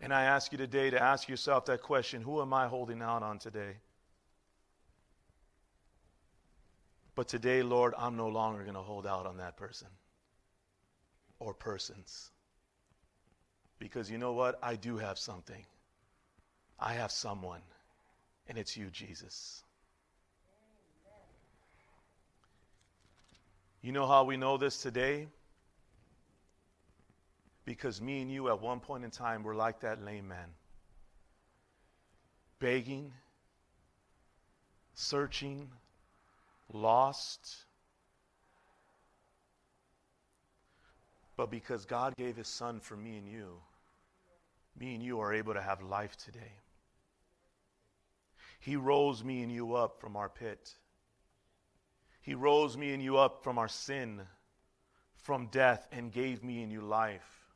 And 0.00 0.14
I 0.14 0.24
ask 0.24 0.52
you 0.52 0.58
today 0.58 0.90
to 0.90 1.02
ask 1.02 1.28
yourself 1.28 1.64
that 1.66 1.82
question 1.82 2.22
who 2.22 2.40
am 2.40 2.52
I 2.52 2.68
holding 2.68 3.02
out 3.02 3.22
on 3.22 3.38
today? 3.38 3.76
But 7.18 7.26
today, 7.26 7.64
Lord, 7.64 7.94
I'm 7.98 8.16
no 8.16 8.28
longer 8.28 8.62
going 8.62 8.76
to 8.76 8.80
hold 8.80 9.04
out 9.04 9.26
on 9.26 9.38
that 9.38 9.56
person 9.56 9.88
or 11.40 11.52
persons. 11.52 12.30
Because 13.80 14.08
you 14.08 14.18
know 14.18 14.34
what? 14.34 14.56
I 14.62 14.76
do 14.76 14.98
have 14.98 15.18
something. 15.18 15.66
I 16.78 16.92
have 16.92 17.10
someone, 17.10 17.62
and 18.46 18.56
it's 18.56 18.76
you, 18.76 18.88
Jesus. 18.90 19.64
You 23.82 23.90
know 23.90 24.06
how 24.06 24.22
we 24.22 24.36
know 24.36 24.56
this 24.56 24.80
today? 24.80 25.26
Because 27.64 28.00
me 28.00 28.22
and 28.22 28.30
you, 28.30 28.48
at 28.48 28.60
one 28.60 28.78
point 28.78 29.02
in 29.02 29.10
time, 29.10 29.42
were 29.42 29.56
like 29.56 29.80
that 29.80 30.04
lame 30.04 30.28
man 30.28 30.50
begging, 32.60 33.12
searching, 34.94 35.68
lost. 36.72 37.56
But 41.36 41.50
because 41.50 41.84
God 41.84 42.14
gave 42.16 42.36
his 42.36 42.48
son 42.48 42.80
for 42.80 42.96
me 42.96 43.16
and 43.16 43.28
you, 43.28 43.60
me 44.78 44.94
and 44.94 45.02
you 45.02 45.20
are 45.20 45.32
able 45.32 45.54
to 45.54 45.62
have 45.62 45.82
life 45.82 46.16
today. 46.16 46.52
He 48.60 48.76
rose 48.76 49.22
me 49.22 49.42
and 49.42 49.52
you 49.52 49.74
up 49.74 50.00
from 50.00 50.16
our 50.16 50.28
pit. 50.28 50.74
He 52.20 52.34
rose 52.34 52.76
me 52.76 52.92
and 52.92 53.02
you 53.02 53.16
up 53.16 53.42
from 53.42 53.58
our 53.58 53.68
sin, 53.68 54.20
from 55.14 55.46
death, 55.46 55.86
and 55.92 56.12
gave 56.12 56.42
me 56.42 56.62
and 56.62 56.72
you 56.72 56.80
life. 56.80 57.46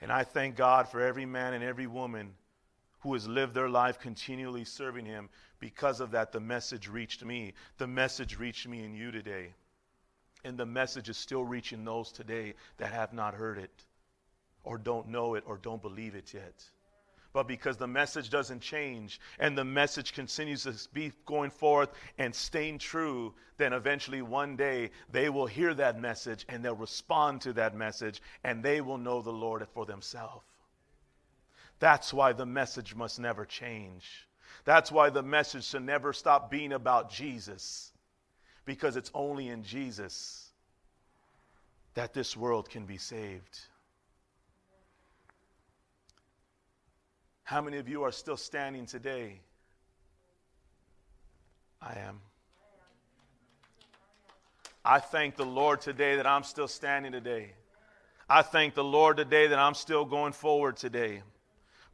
And 0.00 0.10
I 0.10 0.24
thank 0.24 0.56
God 0.56 0.88
for 0.88 1.00
every 1.00 1.26
man 1.26 1.54
and 1.54 1.62
every 1.62 1.86
woman 1.86 2.34
who 3.02 3.14
has 3.14 3.26
lived 3.28 3.54
their 3.54 3.68
life 3.68 3.98
continually 3.98 4.64
serving 4.64 5.06
Him. 5.06 5.28
Because 5.58 6.00
of 6.00 6.12
that, 6.12 6.32
the 6.32 6.40
message 6.40 6.88
reached 6.88 7.24
me. 7.24 7.54
The 7.78 7.86
message 7.86 8.38
reached 8.38 8.66
me 8.68 8.84
and 8.84 8.96
you 8.96 9.10
today. 9.10 9.54
And 10.44 10.58
the 10.58 10.66
message 10.66 11.08
is 11.08 11.16
still 11.16 11.44
reaching 11.44 11.84
those 11.84 12.10
today 12.12 12.54
that 12.78 12.92
have 12.92 13.12
not 13.12 13.34
heard 13.34 13.58
it, 13.58 13.84
or 14.64 14.78
don't 14.78 15.08
know 15.08 15.34
it, 15.34 15.44
or 15.46 15.56
don't 15.56 15.82
believe 15.82 16.14
it 16.14 16.32
yet. 16.34 16.64
but 17.32 17.48
because 17.48 17.76
the 17.76 17.86
message 17.86 18.28
doesn't 18.28 18.60
change 18.60 19.20
and 19.38 19.56
the 19.56 19.64
message 19.64 20.12
continues 20.12 20.64
to 20.64 20.74
be 20.92 21.12
going 21.24 21.50
forth 21.50 21.90
and 22.18 22.34
staying 22.34 22.78
true, 22.78 23.34
then 23.56 23.72
eventually 23.72 24.20
one 24.22 24.56
day 24.56 24.90
they 25.10 25.28
will 25.30 25.46
hear 25.46 25.72
that 25.74 25.98
message 25.98 26.44
and 26.48 26.64
they'll 26.64 26.74
respond 26.74 27.40
to 27.40 27.52
that 27.52 27.74
message 27.74 28.20
and 28.44 28.62
they 28.62 28.80
will 28.80 28.98
know 28.98 29.22
the 29.22 29.32
Lord 29.32 29.66
for 29.72 29.86
themselves. 29.86 30.44
That's 31.82 32.14
why 32.14 32.32
the 32.32 32.46
message 32.46 32.94
must 32.94 33.18
never 33.18 33.44
change. 33.44 34.28
That's 34.64 34.92
why 34.92 35.10
the 35.10 35.24
message 35.24 35.64
should 35.64 35.82
never 35.82 36.12
stop 36.12 36.48
being 36.48 36.72
about 36.72 37.10
Jesus, 37.10 37.90
because 38.64 38.96
it's 38.96 39.10
only 39.12 39.48
in 39.48 39.64
Jesus 39.64 40.52
that 41.94 42.14
this 42.14 42.36
world 42.36 42.70
can 42.70 42.86
be 42.86 42.98
saved. 42.98 43.58
How 47.42 47.60
many 47.60 47.78
of 47.78 47.88
you 47.88 48.04
are 48.04 48.12
still 48.12 48.36
standing 48.36 48.86
today? 48.86 49.40
I 51.80 51.98
am. 51.98 52.20
I 54.84 55.00
thank 55.00 55.34
the 55.34 55.44
Lord 55.44 55.80
today 55.80 56.14
that 56.14 56.28
I'm 56.28 56.44
still 56.44 56.68
standing 56.68 57.10
today. 57.10 57.54
I 58.30 58.42
thank 58.42 58.74
the 58.74 58.84
Lord 58.84 59.16
today 59.16 59.48
that 59.48 59.58
I'm 59.58 59.74
still 59.74 60.04
going 60.04 60.32
forward 60.32 60.76
today. 60.76 61.22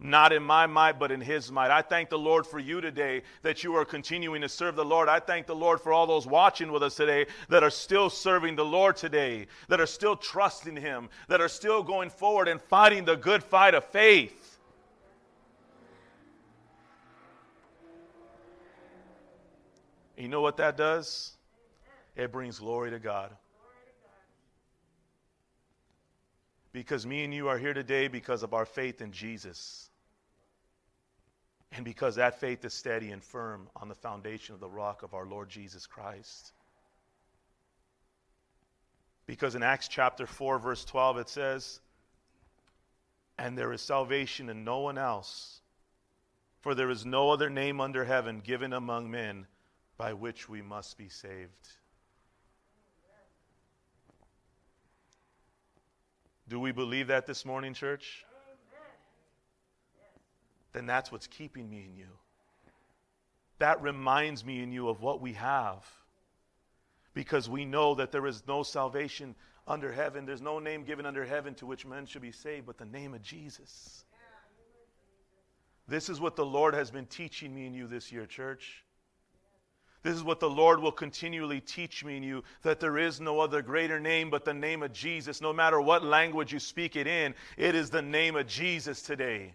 Not 0.00 0.32
in 0.32 0.44
my 0.44 0.66
might, 0.66 1.00
but 1.00 1.10
in 1.10 1.20
His 1.20 1.50
might. 1.50 1.72
I 1.72 1.82
thank 1.82 2.08
the 2.08 2.18
Lord 2.18 2.46
for 2.46 2.60
you 2.60 2.80
today 2.80 3.22
that 3.42 3.64
you 3.64 3.74
are 3.74 3.84
continuing 3.84 4.42
to 4.42 4.48
serve 4.48 4.76
the 4.76 4.84
Lord. 4.84 5.08
I 5.08 5.18
thank 5.18 5.46
the 5.46 5.56
Lord 5.56 5.80
for 5.80 5.92
all 5.92 6.06
those 6.06 6.24
watching 6.24 6.70
with 6.70 6.84
us 6.84 6.94
today 6.94 7.26
that 7.48 7.64
are 7.64 7.70
still 7.70 8.08
serving 8.08 8.54
the 8.54 8.64
Lord 8.64 8.96
today, 8.96 9.48
that 9.66 9.80
are 9.80 9.86
still 9.86 10.14
trusting 10.14 10.76
Him, 10.76 11.08
that 11.26 11.40
are 11.40 11.48
still 11.48 11.82
going 11.82 12.10
forward 12.10 12.46
and 12.46 12.60
fighting 12.60 13.04
the 13.04 13.16
good 13.16 13.42
fight 13.42 13.74
of 13.74 13.84
faith. 13.86 14.60
You 20.16 20.28
know 20.28 20.40
what 20.40 20.56
that 20.58 20.76
does? 20.76 21.32
It 22.14 22.30
brings 22.30 22.60
glory 22.60 22.90
to 22.90 23.00
God. 23.00 23.30
Because 26.78 27.04
me 27.04 27.24
and 27.24 27.34
you 27.34 27.48
are 27.48 27.58
here 27.58 27.74
today 27.74 28.06
because 28.06 28.44
of 28.44 28.54
our 28.54 28.64
faith 28.64 29.00
in 29.00 29.10
Jesus. 29.10 29.90
And 31.72 31.84
because 31.84 32.14
that 32.14 32.38
faith 32.38 32.64
is 32.64 32.72
steady 32.72 33.10
and 33.10 33.20
firm 33.20 33.68
on 33.74 33.88
the 33.88 33.96
foundation 33.96 34.54
of 34.54 34.60
the 34.60 34.68
rock 34.68 35.02
of 35.02 35.12
our 35.12 35.26
Lord 35.26 35.48
Jesus 35.48 35.88
Christ. 35.88 36.52
Because 39.26 39.56
in 39.56 39.64
Acts 39.64 39.88
chapter 39.88 40.24
4, 40.24 40.60
verse 40.60 40.84
12, 40.84 41.18
it 41.18 41.28
says, 41.28 41.80
And 43.40 43.58
there 43.58 43.72
is 43.72 43.80
salvation 43.80 44.48
in 44.48 44.62
no 44.62 44.78
one 44.78 44.98
else, 44.98 45.60
for 46.60 46.76
there 46.76 46.90
is 46.90 47.04
no 47.04 47.30
other 47.30 47.50
name 47.50 47.80
under 47.80 48.04
heaven 48.04 48.38
given 48.38 48.72
among 48.72 49.10
men 49.10 49.48
by 49.96 50.12
which 50.12 50.48
we 50.48 50.62
must 50.62 50.96
be 50.96 51.08
saved. 51.08 51.72
Do 56.48 56.58
we 56.58 56.72
believe 56.72 57.08
that 57.08 57.26
this 57.26 57.44
morning, 57.44 57.74
church? 57.74 58.24
Then 60.72 60.86
that's 60.86 61.12
what's 61.12 61.26
keeping 61.26 61.68
me 61.68 61.84
and 61.84 61.96
you. 61.96 62.06
That 63.58 63.82
reminds 63.82 64.44
me 64.44 64.62
and 64.62 64.72
you 64.72 64.88
of 64.88 65.02
what 65.02 65.20
we 65.20 65.32
have. 65.34 65.84
Because 67.14 67.48
we 67.48 67.64
know 67.64 67.94
that 67.96 68.12
there 68.12 68.26
is 68.26 68.42
no 68.46 68.62
salvation 68.62 69.34
under 69.66 69.92
heaven. 69.92 70.24
There's 70.24 70.40
no 70.40 70.58
name 70.58 70.84
given 70.84 71.04
under 71.04 71.24
heaven 71.24 71.54
to 71.54 71.66
which 71.66 71.84
men 71.84 72.06
should 72.06 72.22
be 72.22 72.32
saved 72.32 72.66
but 72.66 72.78
the 72.78 72.86
name 72.86 73.14
of 73.14 73.22
Jesus. 73.22 74.04
This 75.88 76.08
is 76.08 76.20
what 76.20 76.36
the 76.36 76.44
Lord 76.44 76.74
has 76.74 76.90
been 76.90 77.06
teaching 77.06 77.54
me 77.54 77.66
and 77.66 77.74
you 77.74 77.86
this 77.86 78.12
year, 78.12 78.26
church. 78.26 78.84
This 80.02 80.14
is 80.14 80.22
what 80.22 80.38
the 80.38 80.48
Lord 80.48 80.80
will 80.80 80.92
continually 80.92 81.60
teach 81.60 82.04
me 82.04 82.16
and 82.16 82.24
you 82.24 82.44
that 82.62 82.78
there 82.78 82.98
is 82.98 83.20
no 83.20 83.40
other 83.40 83.62
greater 83.62 83.98
name 83.98 84.30
but 84.30 84.44
the 84.44 84.54
name 84.54 84.82
of 84.82 84.92
Jesus. 84.92 85.40
No 85.40 85.52
matter 85.52 85.80
what 85.80 86.04
language 86.04 86.52
you 86.52 86.60
speak 86.60 86.94
it 86.94 87.06
in, 87.06 87.34
it 87.56 87.74
is 87.74 87.90
the 87.90 88.02
name 88.02 88.36
of 88.36 88.46
Jesus 88.46 89.02
today. 89.02 89.54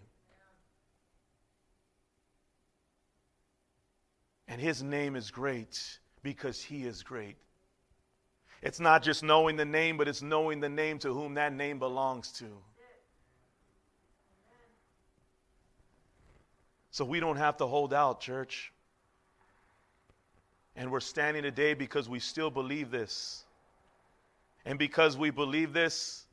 And 4.46 4.60
his 4.60 4.82
name 4.82 5.16
is 5.16 5.30
great 5.30 5.98
because 6.22 6.62
he 6.62 6.84
is 6.84 7.02
great. 7.02 7.36
It's 8.62 8.80
not 8.80 9.02
just 9.02 9.22
knowing 9.22 9.56
the 9.56 9.64
name, 9.64 9.96
but 9.96 10.08
it's 10.08 10.22
knowing 10.22 10.60
the 10.60 10.68
name 10.68 10.98
to 11.00 11.12
whom 11.12 11.34
that 11.34 11.52
name 11.52 11.78
belongs 11.78 12.30
to. 12.32 12.46
So 16.90 17.04
we 17.04 17.18
don't 17.18 17.36
have 17.36 17.56
to 17.56 17.66
hold 17.66 17.92
out, 17.92 18.20
church. 18.20 18.73
And 20.76 20.90
we're 20.90 21.00
standing 21.00 21.42
today 21.42 21.74
because 21.74 22.08
we 22.08 22.18
still 22.18 22.50
believe 22.50 22.90
this. 22.90 23.44
And 24.64 24.78
because 24.78 25.16
we 25.16 25.30
believe 25.30 25.72
this, 25.72 26.26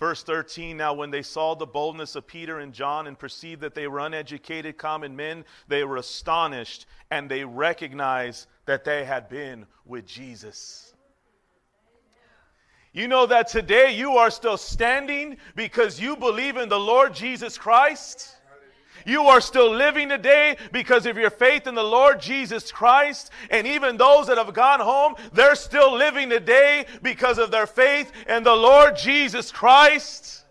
verse 0.00 0.22
13 0.22 0.76
now, 0.76 0.94
when 0.94 1.10
they 1.10 1.22
saw 1.22 1.54
the 1.54 1.66
boldness 1.66 2.16
of 2.16 2.26
Peter 2.26 2.58
and 2.58 2.72
John 2.72 3.06
and 3.06 3.18
perceived 3.18 3.60
that 3.60 3.74
they 3.74 3.86
were 3.86 4.00
uneducated 4.00 4.78
common 4.78 5.14
men, 5.14 5.44
they 5.68 5.84
were 5.84 5.98
astonished 5.98 6.86
and 7.10 7.30
they 7.30 7.44
recognized 7.44 8.46
that 8.66 8.84
they 8.84 9.04
had 9.04 9.28
been 9.28 9.66
with 9.84 10.06
Jesus. 10.06 10.94
You 12.92 13.08
know 13.08 13.24
that 13.26 13.48
today 13.48 13.94
you 13.94 14.18
are 14.18 14.30
still 14.30 14.58
standing 14.58 15.38
because 15.56 15.98
you 15.98 16.14
believe 16.14 16.58
in 16.58 16.68
the 16.68 16.80
Lord 16.80 17.14
Jesus 17.14 17.56
Christ? 17.56 18.36
You 19.04 19.24
are 19.24 19.40
still 19.40 19.70
living 19.70 20.08
today 20.08 20.56
because 20.70 21.06
of 21.06 21.16
your 21.16 21.30
faith 21.30 21.66
in 21.66 21.74
the 21.74 21.82
Lord 21.82 22.20
Jesus 22.20 22.70
Christ. 22.70 23.30
And 23.50 23.66
even 23.66 23.96
those 23.96 24.26
that 24.26 24.38
have 24.38 24.54
gone 24.54 24.80
home, 24.80 25.14
they're 25.32 25.54
still 25.54 25.92
living 25.92 26.28
today 26.30 26.86
because 27.02 27.38
of 27.38 27.50
their 27.50 27.66
faith 27.66 28.12
in 28.28 28.42
the 28.42 28.54
Lord 28.54 28.96
Jesus 28.96 29.50
Christ. 29.50 30.41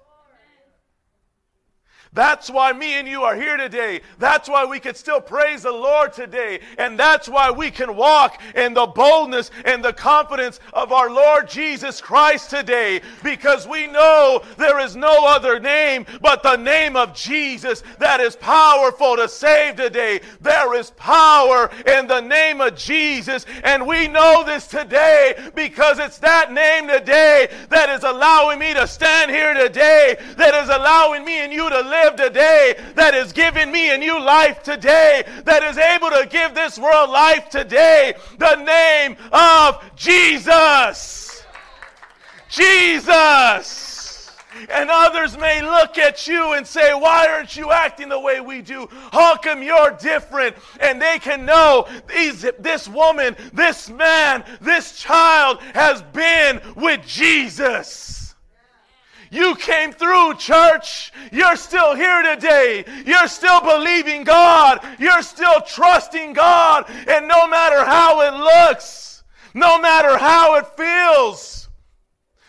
That's 2.13 2.49
why 2.49 2.73
me 2.73 2.95
and 2.95 3.07
you 3.07 3.23
are 3.23 3.37
here 3.37 3.55
today. 3.55 4.01
That's 4.19 4.49
why 4.49 4.65
we 4.65 4.81
can 4.81 4.95
still 4.95 5.21
praise 5.21 5.63
the 5.63 5.71
Lord 5.71 6.11
today. 6.11 6.59
And 6.77 6.99
that's 6.99 7.29
why 7.29 7.49
we 7.51 7.71
can 7.71 7.95
walk 7.95 8.41
in 8.53 8.73
the 8.73 8.85
boldness 8.85 9.49
and 9.63 9.81
the 9.81 9.93
confidence 9.93 10.59
of 10.73 10.91
our 10.91 11.09
Lord 11.09 11.47
Jesus 11.47 12.01
Christ 12.01 12.49
today. 12.49 12.99
Because 13.23 13.65
we 13.65 13.87
know 13.87 14.43
there 14.57 14.79
is 14.79 14.97
no 14.97 15.25
other 15.25 15.57
name 15.57 16.05
but 16.21 16.43
the 16.43 16.57
name 16.57 16.97
of 16.97 17.13
Jesus 17.13 17.81
that 17.99 18.19
is 18.19 18.35
powerful 18.35 19.15
to 19.15 19.29
save 19.29 19.77
today. 19.77 20.19
There 20.41 20.75
is 20.75 20.91
power 20.91 21.71
in 21.87 22.07
the 22.07 22.19
name 22.19 22.59
of 22.59 22.75
Jesus. 22.75 23.45
And 23.63 23.87
we 23.87 24.09
know 24.09 24.43
this 24.45 24.67
today 24.67 25.35
because 25.55 25.97
it's 25.97 26.17
that 26.17 26.51
name 26.51 26.89
today 26.89 27.47
that 27.69 27.89
is 27.89 28.03
allowing 28.03 28.59
me 28.59 28.73
to 28.73 28.85
stand 28.85 29.31
here 29.31 29.53
today, 29.53 30.17
that 30.35 30.53
is 30.55 30.67
allowing 30.67 31.23
me 31.23 31.39
and 31.39 31.53
you 31.53 31.69
to 31.69 31.79
live 31.79 32.00
live 32.01 32.15
today, 32.15 32.75
that 32.95 33.13
is 33.13 33.31
giving 33.31 33.71
me 33.71 33.93
a 33.93 33.97
new 33.97 34.19
life 34.19 34.63
today, 34.63 35.23
that 35.45 35.63
is 35.63 35.77
able 35.77 36.09
to 36.09 36.27
give 36.29 36.53
this 36.55 36.79
world 36.79 37.09
life 37.09 37.49
today. 37.49 38.13
The 38.37 38.55
name 38.55 39.17
of 39.31 39.83
Jesus. 39.95 41.43
Jesus. 42.49 44.31
And 44.69 44.89
others 44.91 45.37
may 45.37 45.61
look 45.61 45.97
at 45.97 46.27
you 46.27 46.53
and 46.53 46.67
say, 46.67 46.93
Why 46.93 47.27
aren't 47.27 47.55
you 47.55 47.71
acting 47.71 48.09
the 48.09 48.19
way 48.19 48.41
we 48.41 48.61
do? 48.61 48.87
How 49.11 49.37
come 49.37 49.63
you're 49.63 49.91
different? 49.91 50.55
And 50.79 51.01
they 51.01 51.19
can 51.19 51.45
know 51.45 51.87
these, 52.07 52.45
this 52.59 52.87
woman, 52.87 53.35
this 53.53 53.89
man, 53.89 54.43
this 54.59 54.99
child 54.99 55.61
has 55.73 56.01
been 56.01 56.61
with 56.75 57.05
Jesus. 57.07 58.20
You 59.31 59.55
came 59.55 59.93
through, 59.93 60.35
church. 60.35 61.13
You're 61.31 61.55
still 61.55 61.95
here 61.95 62.21
today. 62.21 62.83
You're 63.05 63.29
still 63.29 63.61
believing 63.61 64.25
God. 64.25 64.85
You're 64.99 65.21
still 65.21 65.61
trusting 65.61 66.33
God. 66.33 66.85
And 67.07 67.29
no 67.29 67.47
matter 67.47 67.85
how 67.85 68.21
it 68.21 68.33
looks, 68.37 69.23
no 69.53 69.79
matter 69.79 70.17
how 70.17 70.55
it 70.55 70.67
feels, 70.75 71.69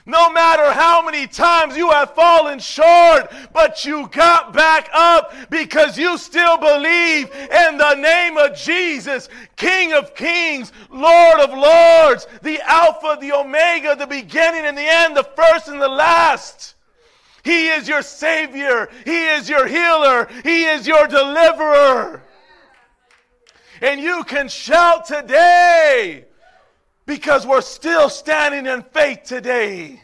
no 0.07 0.33
matter 0.33 0.72
how 0.72 1.05
many 1.05 1.28
times 1.28 1.76
you 1.76 1.91
have 1.91 2.14
fallen 2.14 2.59
short, 2.59 3.33
but 3.53 3.85
you 3.85 4.09
got 4.09 4.53
back 4.53 4.91
up 4.93 5.33
because 5.51 5.97
you 5.97 6.18
still 6.18 6.59
believe 6.59 7.30
in 7.30 7.78
the 7.78 7.95
name 7.95 8.37
of 8.37 8.57
Jesus, 8.57 9.28
King 9.55 9.93
of 9.93 10.16
kings, 10.16 10.72
Lord 10.91 11.39
of 11.39 11.51
lords, 11.51 12.26
the 12.43 12.61
Alpha, 12.62 13.18
the 13.20 13.33
Omega, 13.33 13.95
the 13.95 14.09
beginning 14.09 14.64
and 14.64 14.76
the 14.76 14.83
end, 14.83 15.16
the 15.16 15.22
first 15.22 15.68
and 15.68 15.80
the 15.80 15.89
last. 15.89 16.71
He 17.45 17.68
is 17.68 17.88
your 17.88 18.03
Savior. 18.03 18.88
He 19.05 19.26
is 19.26 19.49
your 19.49 19.66
healer. 19.66 20.28
He 20.45 20.64
is 20.64 20.86
your 20.86 21.07
deliverer. 21.07 22.22
And 23.80 24.01
you 24.01 24.22
can 24.24 24.49
shout 24.49 25.07
today 25.07 26.24
because 27.05 27.47
we're 27.47 27.61
still 27.61 28.09
standing 28.09 28.66
in 28.66 28.82
faith 28.82 29.24
today. 29.24 30.01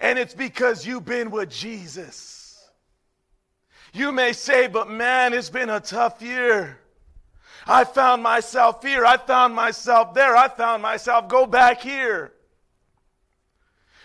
And 0.00 0.18
it's 0.18 0.34
because 0.34 0.84
you've 0.84 1.04
been 1.04 1.30
with 1.30 1.50
Jesus. 1.50 2.68
You 3.92 4.10
may 4.10 4.32
say, 4.32 4.66
but 4.66 4.90
man, 4.90 5.32
it's 5.32 5.50
been 5.50 5.70
a 5.70 5.78
tough 5.78 6.20
year. 6.20 6.78
I 7.66 7.84
found 7.84 8.22
myself 8.24 8.82
here. 8.82 9.04
I 9.04 9.16
found 9.16 9.54
myself 9.54 10.14
there. 10.14 10.36
I 10.36 10.48
found 10.48 10.82
myself 10.82 11.28
go 11.28 11.46
back 11.46 11.80
here. 11.80 12.32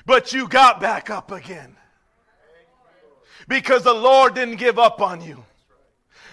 But 0.08 0.32
you 0.32 0.48
got 0.48 0.80
back 0.80 1.10
up 1.10 1.32
again. 1.32 1.76
Because 3.50 3.84
the 3.84 3.94
Lord 3.94 4.36
didn't 4.36 4.56
give 4.56 4.80
up 4.80 5.02
on 5.02 5.22
you. 5.22 5.44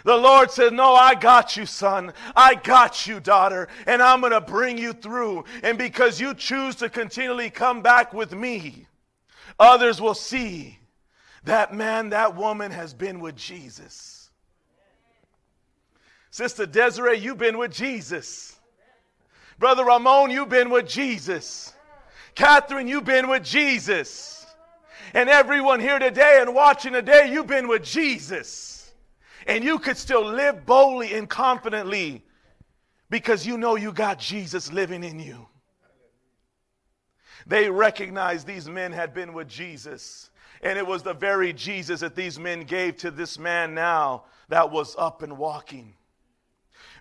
The 0.05 0.17
Lord 0.17 0.53
said, 0.53 0.73
No, 0.73 0.95
I 0.95 1.17
got 1.17 1.57
you, 1.57 1.67
son. 1.67 2.13
I 2.37 2.55
got 2.55 3.07
you, 3.09 3.19
daughter. 3.19 3.69
And 3.89 4.01
I'm 4.01 4.21
going 4.21 4.33
to 4.33 4.41
bring 4.41 4.79
you 4.79 4.93
through. 4.93 5.45
And 5.65 5.77
because 5.77 6.21
you 6.21 6.35
choose 6.35 6.77
to 6.77 6.89
continually 6.89 7.51
come 7.51 7.83
back 7.83 8.15
with 8.15 8.33
me, 8.33 8.87
others 9.59 10.01
will 10.01 10.15
see 10.15 10.79
that 11.43 11.75
man, 11.75 12.11
that 12.11 12.37
woman 12.37 12.71
has 12.71 12.95
been 12.95 13.19
with 13.19 13.35
Jesus. 13.35 14.31
Sister 16.31 16.65
Desiree, 16.65 17.19
you've 17.19 17.39
been 17.39 17.59
with 17.59 17.73
Jesus. 17.73 18.57
Brother 19.59 19.85
Ramon, 19.85 20.31
you've 20.31 20.49
been 20.49 20.71
with 20.71 20.89
Jesus. 20.89 21.74
Catherine, 22.35 22.89
you've 22.89 23.05
been 23.05 23.29
with 23.29 23.45
Jesus. 23.45 24.47
And 25.13 25.29
everyone 25.29 25.81
here 25.81 25.99
today 25.99 26.39
and 26.41 26.55
watching 26.55 26.93
today, 26.93 27.31
you've 27.31 27.47
been 27.47 27.69
with 27.69 27.85
Jesus. 27.85 28.93
And 29.47 29.63
you 29.63 29.79
could 29.79 29.97
still 29.97 30.25
live 30.25 30.67
boldly 30.67 31.15
and 31.15 31.29
confidently 31.29 32.25
because 33.11 33.47
you 33.47 33.59
know 33.59 33.77
you 33.77 33.93
got 33.93 34.19
Jesus 34.19 34.73
living 34.73 35.05
in 35.05 35.21
you. 35.21 35.47
They 37.47 37.69
recognized 37.71 38.47
these 38.47 38.69
men 38.69 38.91
had 38.93 39.13
been 39.13 39.35
with 39.35 39.49
Jesus. 39.49 40.31
And 40.63 40.79
it 40.79 40.87
was 40.87 41.03
the 41.03 41.15
very 41.15 41.53
Jesus 41.53 42.01
that 42.01 42.17
these 42.17 42.39
men 42.39 42.65
gave 42.65 42.97
to 42.99 43.11
this 43.11 43.39
man 43.39 43.75
now 43.75 44.25
that 44.49 44.71
was 44.71 44.97
up 44.99 45.23
and 45.23 45.37
walking. 45.37 45.95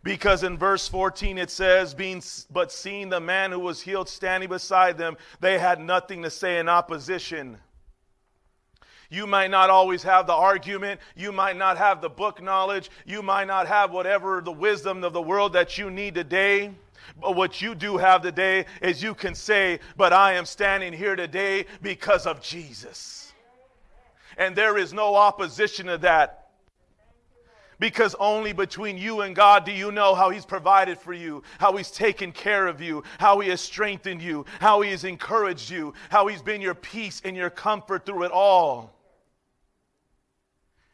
Because 0.03 0.43
in 0.43 0.57
verse 0.57 0.87
14 0.89 1.37
it 1.37 1.49
says, 1.49 1.93
Being 1.93 2.21
but 2.51 2.71
seeing 2.71 3.09
the 3.09 3.21
man 3.21 3.51
who 3.51 3.59
was 3.59 3.81
healed 3.81 4.09
standing 4.09 4.49
beside 4.49 4.97
them, 4.97 5.17
they 5.39 5.57
had 5.57 5.79
nothing 5.79 6.23
to 6.23 6.29
say 6.29 6.59
in 6.59 6.67
opposition. 6.67 7.57
You 9.09 9.27
might 9.27 9.51
not 9.51 9.69
always 9.69 10.03
have 10.03 10.27
the 10.27 10.33
argument. 10.33 10.99
You 11.15 11.31
might 11.31 11.55
not 11.55 11.77
have 11.77 12.01
the 12.01 12.09
book 12.09 12.41
knowledge. 12.41 12.89
You 13.05 13.21
might 13.21 13.47
not 13.47 13.67
have 13.67 13.91
whatever 13.91 14.41
the 14.41 14.51
wisdom 14.51 15.03
of 15.03 15.13
the 15.13 15.21
world 15.21 15.53
that 15.53 15.77
you 15.77 15.89
need 15.89 16.15
today. 16.15 16.71
But 17.21 17.35
what 17.35 17.61
you 17.61 17.75
do 17.75 17.97
have 17.97 18.23
today 18.23 18.65
is 18.81 19.03
you 19.03 19.13
can 19.13 19.35
say, 19.35 19.79
But 19.95 20.11
I 20.13 20.33
am 20.33 20.45
standing 20.45 20.91
here 20.91 21.15
today 21.15 21.65
because 21.81 22.25
of 22.25 22.41
Jesus. 22.41 23.31
And 24.37 24.55
there 24.55 24.77
is 24.77 24.93
no 24.93 25.15
opposition 25.15 25.85
to 25.85 25.97
that 25.99 26.42
because 27.79 28.15
only 28.19 28.53
between 28.53 28.97
you 28.97 29.21
and 29.21 29.35
God 29.35 29.65
do 29.65 29.71
you 29.71 29.91
know 29.91 30.15
how 30.15 30.29
He's 30.29 30.45
provided 30.45 30.97
for 30.97 31.13
you, 31.13 31.43
how 31.59 31.75
He's 31.75 31.91
taken 31.91 32.31
care 32.31 32.67
of 32.67 32.81
you, 32.81 33.03
how 33.19 33.39
He 33.39 33.49
has 33.49 33.61
strengthened 33.61 34.21
you, 34.21 34.45
how 34.59 34.81
He 34.81 34.91
has 34.91 35.03
encouraged 35.03 35.69
you, 35.69 35.93
how 36.09 36.27
He's 36.27 36.41
been 36.41 36.61
your 36.61 36.75
peace 36.75 37.21
and 37.23 37.35
your 37.35 37.49
comfort 37.49 38.05
through 38.05 38.23
it 38.23 38.31
all. 38.31 38.93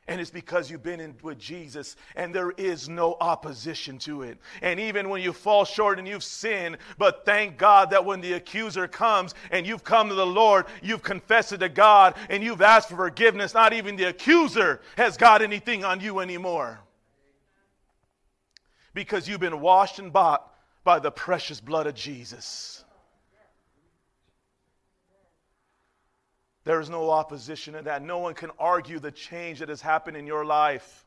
And 0.09 0.19
it's 0.19 0.31
because 0.31 0.71
you've 0.71 0.81
been 0.81 0.99
in 0.99 1.15
with 1.21 1.37
Jesus 1.37 1.95
and 2.15 2.33
there 2.33 2.49
is 2.49 2.89
no 2.89 3.15
opposition 3.21 3.99
to 3.99 4.23
it. 4.23 4.39
And 4.63 4.79
even 4.79 5.07
when 5.07 5.21
you 5.21 5.31
fall 5.31 5.65
short 5.65 5.99
and 5.99 6.07
you've 6.07 6.23
sinned, 6.23 6.79
but 6.97 7.25
thank 7.25 7.59
God 7.59 7.91
that 7.91 8.03
when 8.03 8.19
the 8.19 8.33
accuser 8.33 8.87
comes 8.87 9.35
and 9.51 9.67
you've 9.67 9.83
come 9.83 10.09
to 10.09 10.15
the 10.15 10.25
Lord, 10.25 10.65
you've 10.81 11.03
confessed 11.03 11.53
it 11.53 11.59
to 11.59 11.69
God 11.69 12.15
and 12.27 12.43
you've 12.43 12.63
asked 12.63 12.89
for 12.89 12.95
forgiveness, 12.95 13.53
not 13.53 13.71
even 13.71 13.97
the 13.97 14.05
accuser 14.05 14.81
has 14.97 15.15
got 15.15 15.43
anything 15.43 15.85
on 15.85 15.99
you 15.99 16.21
anymore. 16.21 16.79
Because 18.95 19.29
you've 19.29 19.39
been 19.39 19.61
washed 19.61 19.99
and 19.99 20.11
bought 20.11 20.51
by 20.83 20.97
the 20.97 21.11
precious 21.11 21.61
blood 21.61 21.85
of 21.85 21.93
Jesus. 21.93 22.78
There 26.69 26.79
is 26.79 26.87
no 26.87 27.09
opposition 27.09 27.73
to 27.73 27.81
that. 27.81 28.03
No 28.03 28.19
one 28.19 28.35
can 28.35 28.51
argue 28.59 28.99
the 28.99 29.09
change 29.09 29.57
that 29.57 29.69
has 29.69 29.81
happened 29.81 30.15
in 30.15 30.27
your 30.27 30.45
life. 30.45 31.03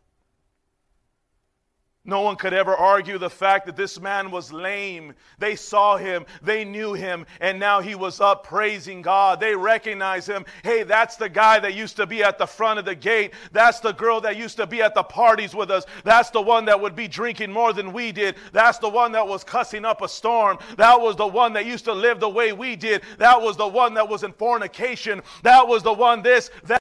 No 2.05 2.23
one 2.23 2.35
could 2.35 2.53
ever 2.53 2.77
argue 2.77 3.17
the 3.17 3.31
fact 3.31 3.65
that 3.67 3.77
this 3.77 4.01
man 4.01 4.33
was 4.33 4.53
lame. 4.53 5.15
They 5.39 5.55
saw 5.55 5.97
him, 5.97 6.27
they 6.43 6.65
knew 6.65 6.95
him, 6.95 7.27
and 7.41 7.61
now 7.61 7.81
he 7.81 7.95
was 7.95 8.21
up 8.21 8.45
praising 8.45 9.03
God. 9.03 9.39
They 9.39 9.55
recognized 9.55 10.29
him. 10.29 10.45
Hey, 10.65 10.83
that's 10.83 11.15
the 11.15 11.29
guy 11.29 11.61
that 11.61 11.75
used 11.75 11.95
to 11.97 12.07
be 12.07 12.25
at 12.25 12.39
the 12.39 12.47
front 12.47 12.81
of 12.81 12.85
the 12.85 12.97
gate. 12.97 13.35
That's 13.53 13.79
the 13.79 13.93
girl 13.93 14.21
that 14.23 14.37
used 14.37 14.57
to 14.57 14.67
be 14.67 14.83
at 14.83 14.97
the 14.97 15.05
parties 15.05 15.55
with 15.55 15.71
us. 15.71 15.85
That's 16.03 16.31
the 16.31 16.43
one 16.43 16.65
that 16.65 16.81
would 16.81 16.97
be 16.97 17.07
drinking 17.07 17.53
more 17.53 17.73
than 17.73 17.93
we 17.93 18.11
did. 18.11 18.35
That's 18.51 18.79
the 18.79 18.89
one 18.89 19.13
that 19.13 19.29
was 19.29 19.45
cussing 19.45 19.85
up 19.85 20.03
a 20.03 20.09
storm. 20.09 20.59
That 20.79 21.01
was 21.01 21.15
the 21.15 21.29
one 21.29 21.53
that 21.53 21.67
used 21.67 21.85
to 21.85 21.93
live 21.93 22.19
the 22.19 22.29
way 22.29 22.53
we 22.53 22.75
did. 22.75 23.03
That 23.19 23.41
was 23.41 23.57
the 23.57 23.69
one 23.69 23.95
that 23.95 24.09
was 24.09 24.25
in 24.25 24.33
fornication. 24.33 25.23
That 25.45 25.69
was 25.69 25.85
the 25.85 25.93
one 25.93 26.23
this, 26.23 26.51
that, 26.65 26.81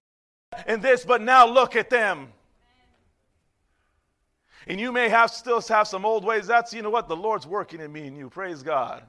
and 0.66 0.82
this. 0.82 1.06
But 1.06 1.22
now 1.22 1.46
look 1.46 1.76
at 1.76 1.92
them. 1.92 2.34
And 4.72 4.80
you 4.80 4.94
may 4.94 5.10
have 5.10 5.32
still 5.32 5.60
have 5.60 5.86
some 5.90 6.06
old 6.06 6.24
ways. 6.24 6.48
That's, 6.48 6.74
you 6.74 6.82
know 6.82 6.90
what? 6.90 7.10
The 7.10 7.16
Lord's 7.18 7.46
working 7.46 7.82
in 7.82 7.92
me 7.92 8.08
and 8.08 8.16
you. 8.16 8.30
Praise 8.30 8.64
God. 8.64 9.04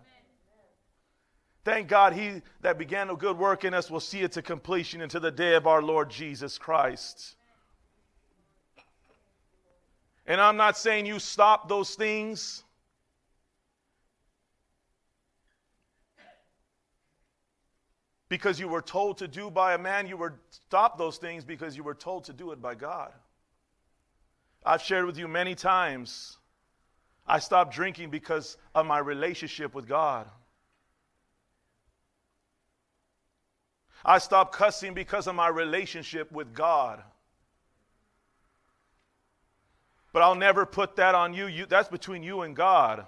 Thank 1.65 1.87
God, 1.87 2.15
He 2.15 2.43
that 2.63 2.79
began 2.79 3.09
a 3.11 3.15
good 3.15 3.39
work 3.39 3.63
in 3.63 3.73
us 3.73 3.89
will 3.89 4.01
see 4.01 4.23
it 4.23 4.33
to 4.33 4.43
completion 4.43 5.03
until 5.03 5.21
the 5.21 5.31
day 5.31 5.55
of 5.55 5.69
our 5.69 5.81
Lord 5.81 6.11
Jesus 6.11 6.59
Christ. 6.59 7.37
And 10.27 10.41
I'm 10.41 10.57
not 10.57 10.77
saying 10.77 11.07
you 11.07 11.21
stop 11.21 11.69
those 11.69 11.95
things. 11.95 12.65
Because 18.29 18.59
you 18.59 18.67
were 18.67 18.83
told 18.83 19.19
to 19.19 19.29
do 19.29 19.49
by 19.49 19.75
a 19.75 19.79
man, 19.79 20.09
you 20.09 20.17
were 20.17 20.41
stop 20.51 20.99
those 20.99 21.19
things 21.19 21.45
because 21.45 21.77
you 21.77 21.85
were 21.85 21.95
told 21.95 22.25
to 22.25 22.33
do 22.33 22.51
it 22.51 22.61
by 22.61 22.75
God. 22.75 23.13
I've 24.65 24.83
shared 24.83 25.07
with 25.07 25.19
you 25.19 25.29
many 25.29 25.55
times. 25.55 26.39
I 27.27 27.39
stopped 27.39 27.75
drinking 27.75 28.11
because 28.11 28.57
of 28.75 28.87
my 28.87 28.99
relationship 28.99 29.75
with 29.75 29.89
God. 29.89 30.29
I 34.05 34.19
stopped 34.19 34.55
cussing 34.55 34.95
because 34.95 35.27
of 35.27 35.35
my 35.35 35.49
relationship 35.49 36.33
with 36.33 36.53
God. 36.55 37.03
But 40.13 40.23
I'll 40.23 40.35
never 40.35 40.67
put 40.67 40.97
that 40.97 41.15
on 41.15 41.33
you. 41.35 41.47
you. 41.47 41.67
That's 41.67 41.89
between 41.89 42.23
you 42.23 42.43
and 42.43 42.55
God. 42.55 43.07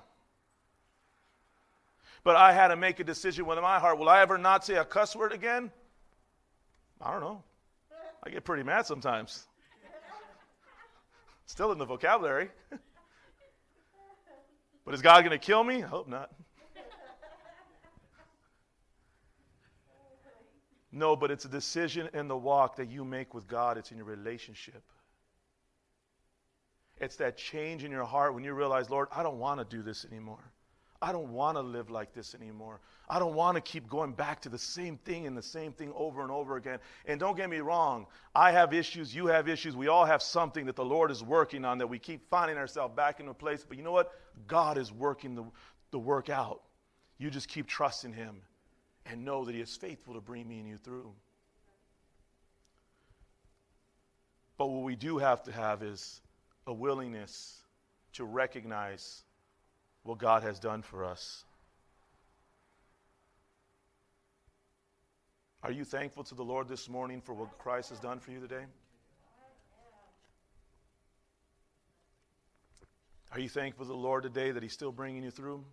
But 2.22 2.36
I 2.36 2.52
had 2.52 2.68
to 2.68 2.76
make 2.76 3.00
a 3.00 3.04
decision 3.04 3.44
within 3.44 3.62
my 3.62 3.78
heart. 3.78 3.98
Will 3.98 4.08
I 4.08 4.22
ever 4.22 4.38
not 4.38 4.64
say 4.64 4.76
a 4.76 4.84
cuss 4.84 5.14
word 5.14 5.32
again? 5.32 5.70
I 7.00 7.12
don't 7.12 7.20
know. 7.20 7.42
I 8.22 8.30
get 8.30 8.44
pretty 8.44 8.62
mad 8.62 8.86
sometimes. 8.86 9.46
Still 11.46 11.72
in 11.72 11.78
the 11.78 11.84
vocabulary. 11.84 12.50
but 14.84 14.94
is 14.94 15.02
God 15.02 15.20
going 15.20 15.38
to 15.38 15.44
kill 15.44 15.62
me? 15.62 15.82
I 15.82 15.86
hope 15.86 16.08
not. 16.08 16.30
No, 20.90 21.16
but 21.16 21.32
it's 21.32 21.44
a 21.44 21.48
decision 21.48 22.08
in 22.14 22.28
the 22.28 22.36
walk 22.36 22.76
that 22.76 22.88
you 22.88 23.04
make 23.04 23.34
with 23.34 23.48
God. 23.48 23.76
It's 23.78 23.90
in 23.90 23.96
your 23.96 24.06
relationship. 24.06 24.80
It's 26.98 27.16
that 27.16 27.36
change 27.36 27.82
in 27.82 27.90
your 27.90 28.04
heart 28.04 28.32
when 28.32 28.44
you 28.44 28.54
realize, 28.54 28.88
Lord, 28.88 29.08
I 29.10 29.24
don't 29.24 29.40
want 29.40 29.58
to 29.58 29.76
do 29.76 29.82
this 29.82 30.04
anymore. 30.04 30.52
I 31.04 31.12
don't 31.12 31.34
want 31.34 31.58
to 31.58 31.60
live 31.60 31.90
like 31.90 32.14
this 32.14 32.34
anymore. 32.34 32.80
I 33.10 33.18
don't 33.18 33.34
want 33.34 33.56
to 33.56 33.60
keep 33.60 33.90
going 33.90 34.14
back 34.14 34.40
to 34.40 34.48
the 34.48 34.58
same 34.58 34.96
thing 34.96 35.26
and 35.26 35.36
the 35.36 35.42
same 35.42 35.70
thing 35.70 35.92
over 35.94 36.22
and 36.22 36.30
over 36.30 36.56
again. 36.56 36.78
And 37.04 37.20
don't 37.20 37.36
get 37.36 37.50
me 37.50 37.58
wrong, 37.58 38.06
I 38.34 38.52
have 38.52 38.72
issues, 38.72 39.14
you 39.14 39.26
have 39.26 39.46
issues, 39.46 39.76
we 39.76 39.88
all 39.88 40.06
have 40.06 40.22
something 40.22 40.64
that 40.64 40.76
the 40.76 40.84
Lord 40.84 41.10
is 41.10 41.22
working 41.22 41.66
on 41.66 41.76
that 41.76 41.86
we 41.86 41.98
keep 41.98 42.26
finding 42.30 42.56
ourselves 42.56 42.96
back 42.96 43.20
in 43.20 43.28
a 43.28 43.34
place. 43.34 43.66
But 43.68 43.76
you 43.76 43.84
know 43.84 43.92
what? 43.92 44.12
God 44.46 44.78
is 44.78 44.90
working 44.92 45.34
the, 45.34 45.44
the 45.90 45.98
work 45.98 46.30
out. 46.30 46.62
You 47.18 47.28
just 47.28 47.48
keep 47.48 47.66
trusting 47.66 48.14
Him 48.14 48.40
and 49.04 49.26
know 49.26 49.44
that 49.44 49.54
He 49.54 49.60
is 49.60 49.76
faithful 49.76 50.14
to 50.14 50.22
bring 50.22 50.48
me 50.48 50.58
and 50.58 50.66
you 50.66 50.78
through. 50.78 51.12
But 54.56 54.68
what 54.68 54.84
we 54.84 54.96
do 54.96 55.18
have 55.18 55.42
to 55.42 55.52
have 55.52 55.82
is 55.82 56.22
a 56.66 56.72
willingness 56.72 57.60
to 58.14 58.24
recognize 58.24 59.24
what 60.04 60.18
God 60.18 60.42
has 60.42 60.58
done 60.60 60.82
for 60.82 61.04
us. 61.04 61.44
Are 65.62 65.72
you 65.72 65.84
thankful 65.84 66.24
to 66.24 66.34
the 66.34 66.44
Lord 66.44 66.68
this 66.68 66.90
morning 66.90 67.22
for 67.22 67.34
what 67.34 67.58
Christ 67.58 67.88
has 67.88 67.98
done 67.98 68.20
for 68.20 68.30
you 68.30 68.38
today? 68.38 68.64
Are 73.32 73.40
you 73.40 73.48
thankful 73.48 73.86
to 73.86 73.88
the 73.90 73.96
Lord 73.96 74.22
today 74.22 74.52
that 74.52 74.62
He's 74.62 74.74
still 74.74 74.92
bringing 74.92 75.22
you 75.22 75.30
through? 75.30 75.64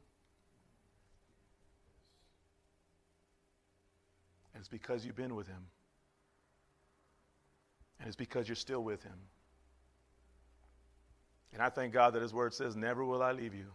And 4.54 4.62
it's 4.62 4.70
because 4.70 5.06
you've 5.06 5.18
been 5.18 5.36
with 5.36 5.48
Him. 5.48 5.68
And 8.00 8.08
it's 8.08 8.16
because 8.16 8.48
you're 8.48 8.56
still 8.56 8.82
with 8.82 9.04
Him. 9.04 9.18
And 11.54 11.62
I 11.62 11.70
thank 11.70 11.94
God 11.94 12.14
that 12.14 12.22
His 12.22 12.34
Word 12.34 12.54
says, 12.54 12.78
Never 12.78 13.04
will 13.04 13.22
I 13.22 13.34
leave 13.34 13.54
you, 13.54 13.68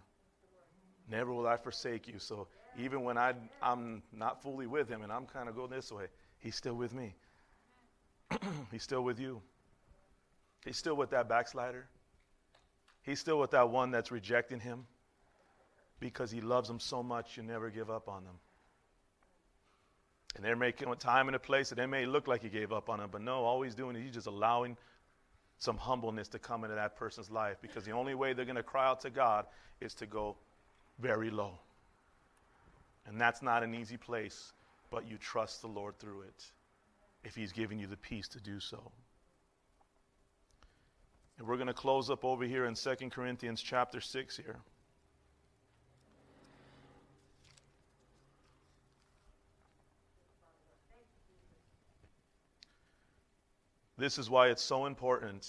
never 1.11 1.33
will 1.33 1.47
I 1.47 1.57
forsake 1.57 2.09
you. 2.09 2.19
So 2.19 2.49
even 2.79 3.03
when 3.03 3.17
I, 3.19 3.35
I'm 3.63 4.03
not 4.13 4.43
fully 4.43 4.67
with 4.67 4.89
Him 4.89 5.03
and 5.03 5.13
I'm 5.13 5.27
kind 5.27 5.49
of 5.49 5.57
going 5.57 5.71
this 5.71 5.91
way, 5.91 6.07
He's 6.39 6.57
still 6.57 6.75
with 6.75 6.93
me. 6.93 7.15
He's 8.71 8.83
still 8.83 9.03
with 9.03 9.19
you. 9.19 9.41
He's 10.65 10.77
still 10.77 10.97
with 10.97 11.11
that 11.11 11.29
backslider. 11.29 11.87
He's 13.03 13.21
still 13.21 13.39
with 13.39 13.53
that 13.53 13.71
one 13.71 13.91
that's 13.91 14.11
rejecting 14.11 14.61
Him 14.61 14.87
because 16.01 16.31
He 16.31 16.41
loves 16.41 16.69
them 16.69 16.81
so 16.81 17.03
much, 17.03 17.37
you 17.37 17.43
never 17.43 17.71
give 17.71 17.91
up 17.91 18.09
on 18.09 18.25
them. 18.25 18.35
And 20.35 20.45
they're 20.45 20.57
making 20.57 20.89
a 20.89 20.97
time 20.97 21.29
and 21.29 21.37
a 21.37 21.39
place 21.41 21.71
that 21.71 21.77
they 21.77 21.87
may 21.87 22.05
look 22.05 22.29
like 22.29 22.43
He 22.43 22.49
gave 22.49 22.73
up 22.73 22.91
on 22.91 22.99
them, 22.99 23.09
but 23.11 23.23
no, 23.23 23.45
all 23.45 23.63
He's 23.63 23.75
doing 23.75 23.97
is 23.97 24.03
He's 24.03 24.15
just 24.15 24.27
allowing 24.27 24.77
some 25.59 25.79
humbleness 25.79 26.29
to 26.29 26.39
come 26.39 26.65
into 26.65 26.77
that 26.77 26.97
person's 26.97 27.31
life 27.31 27.57
because 27.63 27.85
the 27.85 27.93
only 27.93 28.15
way 28.15 28.35
they're 28.35 28.45
going 28.45 28.57
to 28.57 28.63
cry 28.63 28.87
out 28.87 29.01
to 29.01 29.11
God 29.11 29.47
is 29.81 29.95
to 29.95 30.07
go 30.07 30.37
very 30.99 31.31
low. 31.31 31.59
And 33.07 33.21
that's 33.21 33.43
not 33.43 33.63
an 33.63 33.75
easy 33.75 33.97
place, 33.97 34.53
but 34.91 35.09
you 35.09 35.17
trust 35.19 35.63
the 35.63 35.69
Lord 35.69 35.99
through 35.99 36.23
it 36.23 36.45
if 37.25 37.35
He's 37.35 37.53
giving 37.53 37.79
you 37.79 37.87
the 37.87 37.97
peace 37.97 38.29
to 38.29 38.41
do 38.41 38.61
so. 38.61 38.91
And 41.39 41.47
we're 41.47 41.57
going 41.57 41.67
to 41.67 41.75
close 41.75 42.11
up 42.11 42.25
over 42.25 42.45
here 42.45 42.65
in 42.65 42.75
2 42.75 42.95
Corinthians 43.11 43.61
chapter 43.61 44.01
6 44.01 44.37
here. 44.37 44.57
This 53.99 54.19
is 54.19 54.29
why 54.29 54.49
it's 54.49 54.63
so 54.63 54.87
important 54.87 55.49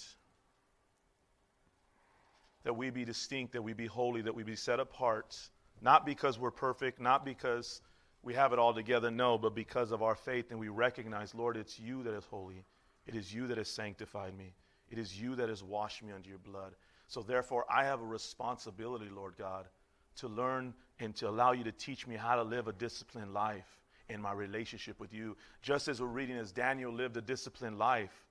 that 2.67 2.73
we 2.73 2.89
be 2.89 3.05
distinct, 3.05 3.53
that 3.53 3.61
we 3.61 3.71
be 3.71 3.85
holy, 3.85 4.21
that 4.21 4.35
we 4.35 4.43
be 4.43 4.53
set 4.53 4.77
apart, 4.77 5.39
not 5.81 6.05
because 6.05 6.37
we're 6.37 6.51
perfect, 6.51 6.99
not 6.99 7.23
because 7.23 7.81
we 8.23 8.33
have 8.33 8.51
it 8.51 8.59
all 8.59 8.73
together, 8.73 9.09
no, 9.09 9.37
but 9.37 9.55
because 9.55 9.93
of 9.93 10.03
our 10.03 10.15
faith 10.15 10.51
and 10.51 10.59
we 10.59 10.67
recognize, 10.67 11.33
Lord, 11.33 11.55
it's 11.55 11.79
you 11.79 12.03
that 12.03 12.13
is 12.13 12.25
holy. 12.25 12.65
It 13.05 13.15
is 13.15 13.33
you 13.33 13.47
that 13.47 13.57
has 13.57 13.69
sanctified 13.69 14.37
me. 14.37 14.53
It 14.89 14.97
is 14.97 15.17
you 15.17 15.33
that 15.37 15.47
has 15.47 15.63
washed 15.63 16.03
me 16.03 16.11
under 16.11 16.27
your 16.27 16.39
blood. 16.39 16.73
So 17.07 17.21
therefore, 17.21 17.63
I 17.69 17.85
have 17.85 18.01
a 18.01 18.05
responsibility, 18.05 19.07
Lord 19.09 19.35
God, 19.37 19.69
to 20.17 20.27
learn 20.27 20.73
and 20.99 21.15
to 21.15 21.29
allow 21.29 21.53
you 21.53 21.63
to 21.63 21.71
teach 21.71 22.05
me 22.05 22.17
how 22.17 22.35
to 22.35 22.43
live 22.43 22.67
a 22.67 22.73
disciplined 22.73 23.33
life 23.33 23.79
in 24.09 24.21
my 24.21 24.33
relationship 24.33 24.99
with 24.99 25.13
you. 25.13 25.37
Just 25.61 25.87
as 25.87 26.01
we're 26.01 26.07
reading 26.07 26.35
as 26.35 26.51
Daniel 26.51 26.91
lived 26.91 27.15
a 27.15 27.21
disciplined 27.21 27.79
life, 27.79 28.26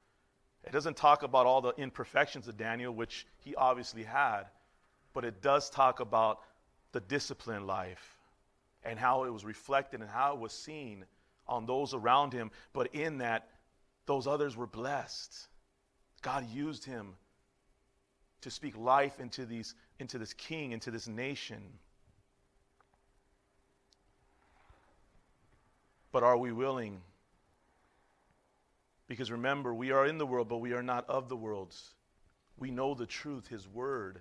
it 0.66 0.72
doesn't 0.72 0.96
talk 0.96 1.22
about 1.22 1.46
all 1.46 1.60
the 1.60 1.74
imperfections 1.76 2.48
of 2.48 2.56
Daniel, 2.56 2.92
which 2.92 3.26
he 3.38 3.54
obviously 3.54 4.02
had, 4.02 4.44
but 5.12 5.24
it 5.24 5.40
does 5.40 5.70
talk 5.70 6.00
about 6.00 6.40
the 6.92 7.00
disciplined 7.00 7.66
life 7.66 8.18
and 8.84 8.98
how 8.98 9.24
it 9.24 9.32
was 9.32 9.44
reflected 9.44 10.00
and 10.00 10.10
how 10.10 10.34
it 10.34 10.40
was 10.40 10.52
seen 10.52 11.04
on 11.46 11.66
those 11.66 11.94
around 11.94 12.32
him. 12.32 12.50
But 12.72 12.94
in 12.94 13.18
that, 13.18 13.48
those 14.06 14.26
others 14.26 14.56
were 14.56 14.66
blessed. 14.66 15.48
God 16.22 16.48
used 16.50 16.84
him 16.84 17.14
to 18.40 18.50
speak 18.50 18.76
life 18.76 19.20
into, 19.20 19.46
these, 19.46 19.74
into 20.00 20.18
this 20.18 20.32
king, 20.32 20.72
into 20.72 20.90
this 20.90 21.06
nation. 21.06 21.62
But 26.10 26.22
are 26.22 26.36
we 26.36 26.50
willing? 26.50 27.00
Because 29.08 29.30
remember, 29.30 29.72
we 29.72 29.92
are 29.92 30.06
in 30.06 30.18
the 30.18 30.26
world, 30.26 30.48
but 30.48 30.58
we 30.58 30.72
are 30.72 30.82
not 30.82 31.08
of 31.08 31.28
the 31.28 31.36
world. 31.36 31.74
We 32.56 32.70
know 32.70 32.94
the 32.94 33.06
truth, 33.06 33.46
His 33.46 33.68
Word. 33.68 34.20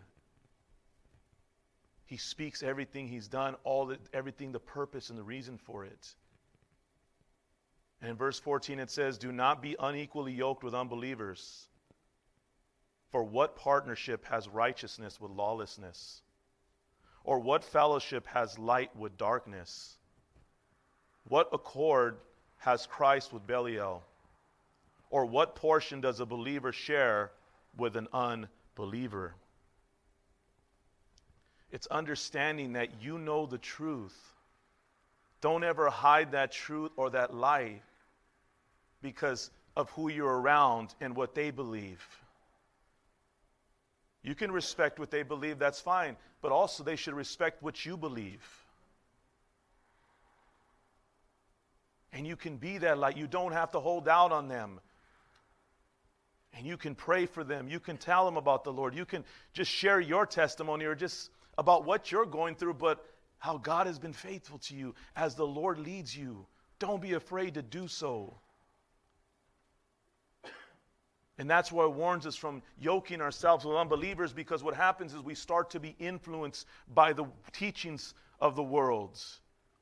He 2.05 2.17
speaks 2.17 2.61
everything 2.61 3.07
He's 3.07 3.27
done, 3.27 3.55
all 3.63 3.87
the, 3.87 3.97
everything, 4.13 4.51
the 4.51 4.59
purpose 4.59 5.09
and 5.09 5.17
the 5.17 5.23
reason 5.23 5.57
for 5.57 5.85
it. 5.85 6.15
And 8.01 8.11
in 8.11 8.17
verse 8.17 8.39
14 8.39 8.79
it 8.79 8.91
says, 8.91 9.17
Do 9.17 9.31
not 9.31 9.61
be 9.61 9.75
unequally 9.79 10.33
yoked 10.33 10.63
with 10.63 10.75
unbelievers. 10.75 11.67
For 13.09 13.23
what 13.23 13.55
partnership 13.55 14.25
has 14.25 14.47
righteousness 14.47 15.19
with 15.19 15.31
lawlessness? 15.31 16.21
Or 17.23 17.39
what 17.39 17.63
fellowship 17.63 18.27
has 18.27 18.59
light 18.59 18.95
with 18.95 19.17
darkness? 19.17 19.97
What 21.27 21.49
accord 21.53 22.17
has 22.57 22.85
Christ 22.85 23.33
with 23.33 23.47
Belial? 23.47 24.03
Or 25.15 25.25
what 25.25 25.55
portion 25.55 26.01
does 26.01 26.19
a 26.19 26.25
believer 26.25 26.73
share 26.73 27.31
with 27.77 27.95
an 27.95 28.09
unbeliever? 28.11 29.33
It's 31.71 31.87
understanding 31.87 32.73
that 32.73 33.01
you 33.01 33.17
know 33.17 33.45
the 33.45 33.57
truth. 33.57 34.33
Don't 35.39 35.63
ever 35.63 35.89
hide 35.89 36.33
that 36.33 36.51
truth 36.51 36.91
or 36.97 37.11
that 37.11 37.33
light 37.33 37.81
because 39.01 39.51
of 39.77 39.89
who 39.91 40.09
you're 40.09 40.37
around 40.37 40.93
and 40.99 41.15
what 41.15 41.33
they 41.33 41.49
believe. 41.49 42.05
You 44.21 44.35
can 44.35 44.51
respect 44.51 44.99
what 44.99 45.11
they 45.11 45.23
believe, 45.23 45.59
that's 45.59 45.79
fine, 45.79 46.17
but 46.41 46.51
also 46.51 46.83
they 46.83 46.97
should 46.97 47.13
respect 47.13 47.63
what 47.63 47.85
you 47.85 47.95
believe. 47.95 48.45
And 52.11 52.27
you 52.27 52.35
can 52.35 52.57
be 52.57 52.79
that 52.79 52.97
light. 52.97 53.15
You 53.15 53.27
don't 53.27 53.53
have 53.53 53.71
to 53.71 53.79
hold 53.79 54.09
out 54.09 54.33
on 54.33 54.49
them. 54.49 54.81
And 56.55 56.65
you 56.65 56.77
can 56.77 56.95
pray 56.95 57.25
for 57.25 57.43
them. 57.43 57.67
You 57.67 57.79
can 57.79 57.97
tell 57.97 58.25
them 58.25 58.37
about 58.37 58.63
the 58.63 58.71
Lord. 58.71 58.95
You 58.95 59.05
can 59.05 59.23
just 59.53 59.69
share 59.69 59.99
your 59.99 60.25
testimony 60.25 60.85
or 60.85 60.95
just 60.95 61.29
about 61.57 61.85
what 61.85 62.11
you're 62.11 62.25
going 62.25 62.55
through, 62.55 62.75
but 62.75 63.05
how 63.39 63.57
God 63.57 63.87
has 63.87 63.99
been 63.99 64.13
faithful 64.13 64.57
to 64.59 64.75
you 64.75 64.95
as 65.15 65.35
the 65.35 65.45
Lord 65.45 65.77
leads 65.77 66.15
you. 66.15 66.45
Don't 66.79 67.01
be 67.01 67.13
afraid 67.13 67.55
to 67.55 67.61
do 67.61 67.87
so. 67.87 68.37
And 71.37 71.49
that's 71.49 71.71
why 71.71 71.83
it 71.83 71.91
warns 71.91 72.25
us 72.25 72.35
from 72.35 72.61
yoking 72.79 73.19
ourselves 73.19 73.65
with 73.65 73.75
unbelievers 73.75 74.31
because 74.31 74.63
what 74.63 74.73
happens 74.73 75.13
is 75.13 75.21
we 75.21 75.35
start 75.35 75.69
to 75.71 75.79
be 75.79 75.95
influenced 75.99 76.65
by 76.93 77.11
the 77.11 77.25
teachings 77.51 78.13
of 78.39 78.55
the 78.55 78.63
world. 78.63 79.19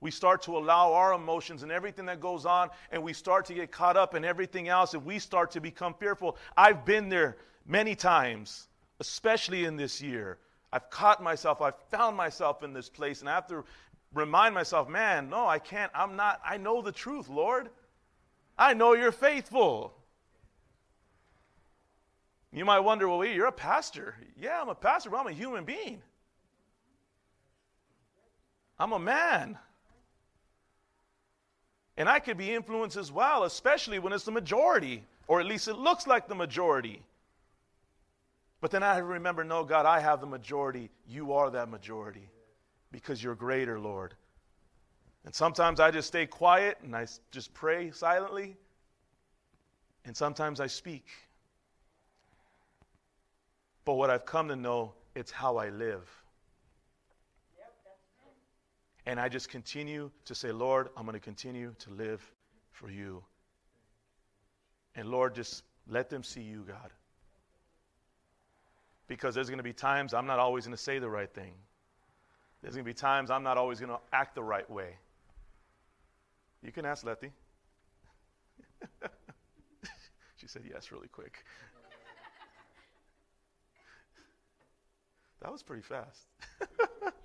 We 0.03 0.11
start 0.11 0.41
to 0.43 0.57
allow 0.57 0.91
our 0.91 1.13
emotions 1.13 1.63
and 1.63 1.71
everything 1.71 2.07
that 2.07 2.19
goes 2.19 2.45
on, 2.45 2.69
and 2.91 3.01
we 3.01 3.13
start 3.13 3.45
to 3.45 3.53
get 3.53 3.71
caught 3.71 3.95
up 3.95 4.15
in 4.15 4.25
everything 4.25 4.67
else, 4.67 4.93
and 4.93 5.05
we 5.05 5.17
start 5.17 5.51
to 5.51 5.61
become 5.61 5.93
fearful. 5.93 6.35
I've 6.57 6.83
been 6.83 7.07
there 7.07 7.37
many 7.65 7.95
times, 7.95 8.67
especially 8.99 9.63
in 9.63 9.77
this 9.77 10.01
year. 10.01 10.39
I've 10.73 10.89
caught 10.89 11.23
myself, 11.23 11.61
I've 11.61 11.79
found 11.89 12.17
myself 12.17 12.63
in 12.63 12.73
this 12.73 12.89
place, 12.89 13.21
and 13.21 13.29
I 13.29 13.35
have 13.35 13.47
to 13.47 13.63
remind 14.13 14.53
myself, 14.53 14.89
man, 14.89 15.29
no, 15.29 15.47
I 15.47 15.57
can't. 15.57 15.89
I'm 15.95 16.17
not, 16.17 16.41
I 16.45 16.57
know 16.57 16.81
the 16.81 16.91
truth, 16.91 17.29
Lord. 17.29 17.69
I 18.57 18.73
know 18.73 18.95
you're 18.95 19.13
faithful. 19.13 19.93
You 22.51 22.65
might 22.65 22.81
wonder, 22.81 23.07
well, 23.07 23.19
wait, 23.19 23.37
you're 23.37 23.45
a 23.45 23.53
pastor. 23.53 24.15
Yeah, 24.37 24.61
I'm 24.61 24.67
a 24.67 24.75
pastor, 24.75 25.11
but 25.11 25.21
I'm 25.21 25.27
a 25.27 25.31
human 25.31 25.63
being. 25.63 26.01
I'm 28.77 28.91
a 28.91 28.99
man. 28.99 29.57
And 31.97 32.09
I 32.09 32.19
could 32.19 32.37
be 32.37 32.53
influenced 32.53 32.97
as 32.97 33.11
well, 33.11 33.43
especially 33.43 33.99
when 33.99 34.13
it's 34.13 34.23
the 34.23 34.31
majority, 34.31 35.03
or 35.27 35.39
at 35.39 35.45
least 35.45 35.67
it 35.67 35.77
looks 35.77 36.07
like 36.07 36.27
the 36.27 36.35
majority. 36.35 37.03
But 38.61 38.71
then 38.71 38.81
I 38.81 38.97
remember, 38.99 39.43
no, 39.43 39.63
God, 39.63 39.85
I 39.85 39.99
have 39.99 40.21
the 40.21 40.25
majority. 40.25 40.89
You 41.07 41.33
are 41.33 41.49
that 41.51 41.69
majority 41.69 42.29
because 42.91 43.21
you're 43.21 43.35
greater, 43.35 43.79
Lord. 43.79 44.15
And 45.25 45.35
sometimes 45.35 45.79
I 45.79 45.91
just 45.91 46.07
stay 46.07 46.25
quiet 46.25 46.77
and 46.81 46.95
I 46.95 47.07
just 47.31 47.53
pray 47.53 47.91
silently. 47.91 48.57
And 50.05 50.15
sometimes 50.15 50.59
I 50.59 50.67
speak. 50.67 51.05
But 53.85 53.93
what 53.95 54.09
I've 54.09 54.25
come 54.25 54.47
to 54.47 54.55
know, 54.55 54.93
it's 55.15 55.31
how 55.31 55.57
I 55.57 55.69
live. 55.69 56.22
And 59.05 59.19
I 59.19 59.27
just 59.27 59.49
continue 59.49 60.11
to 60.25 60.35
say, 60.35 60.51
Lord, 60.51 60.89
I'm 60.95 61.03
going 61.03 61.13
to 61.13 61.19
continue 61.19 61.75
to 61.79 61.89
live 61.91 62.21
for 62.71 62.89
you. 62.89 63.23
And 64.95 65.09
Lord, 65.09 65.35
just 65.35 65.63
let 65.87 66.09
them 66.09 66.23
see 66.23 66.41
you, 66.41 66.63
God. 66.65 66.91
Because 69.07 69.35
there's 69.35 69.49
going 69.49 69.57
to 69.57 69.63
be 69.63 69.73
times 69.73 70.13
I'm 70.13 70.25
not 70.25 70.39
always 70.39 70.65
going 70.65 70.75
to 70.75 70.81
say 70.81 70.99
the 70.99 71.09
right 71.09 71.31
thing. 71.31 71.53
There's 72.61 72.75
going 72.75 72.85
to 72.85 72.89
be 72.89 72.93
times 72.93 73.29
I'm 73.29 73.43
not 73.43 73.57
always 73.57 73.79
going 73.79 73.91
to 73.91 73.99
act 74.13 74.35
the 74.35 74.43
right 74.43 74.69
way. 74.69 74.95
You 76.61 76.71
can 76.71 76.85
ask 76.85 77.05
Letty. 77.05 77.31
she 80.37 80.47
said 80.47 80.61
yes 80.69 80.91
really 80.91 81.09
quick. 81.09 81.43
That 85.41 85.51
was 85.51 85.61
pretty 85.61 85.81
fast. 85.81 86.25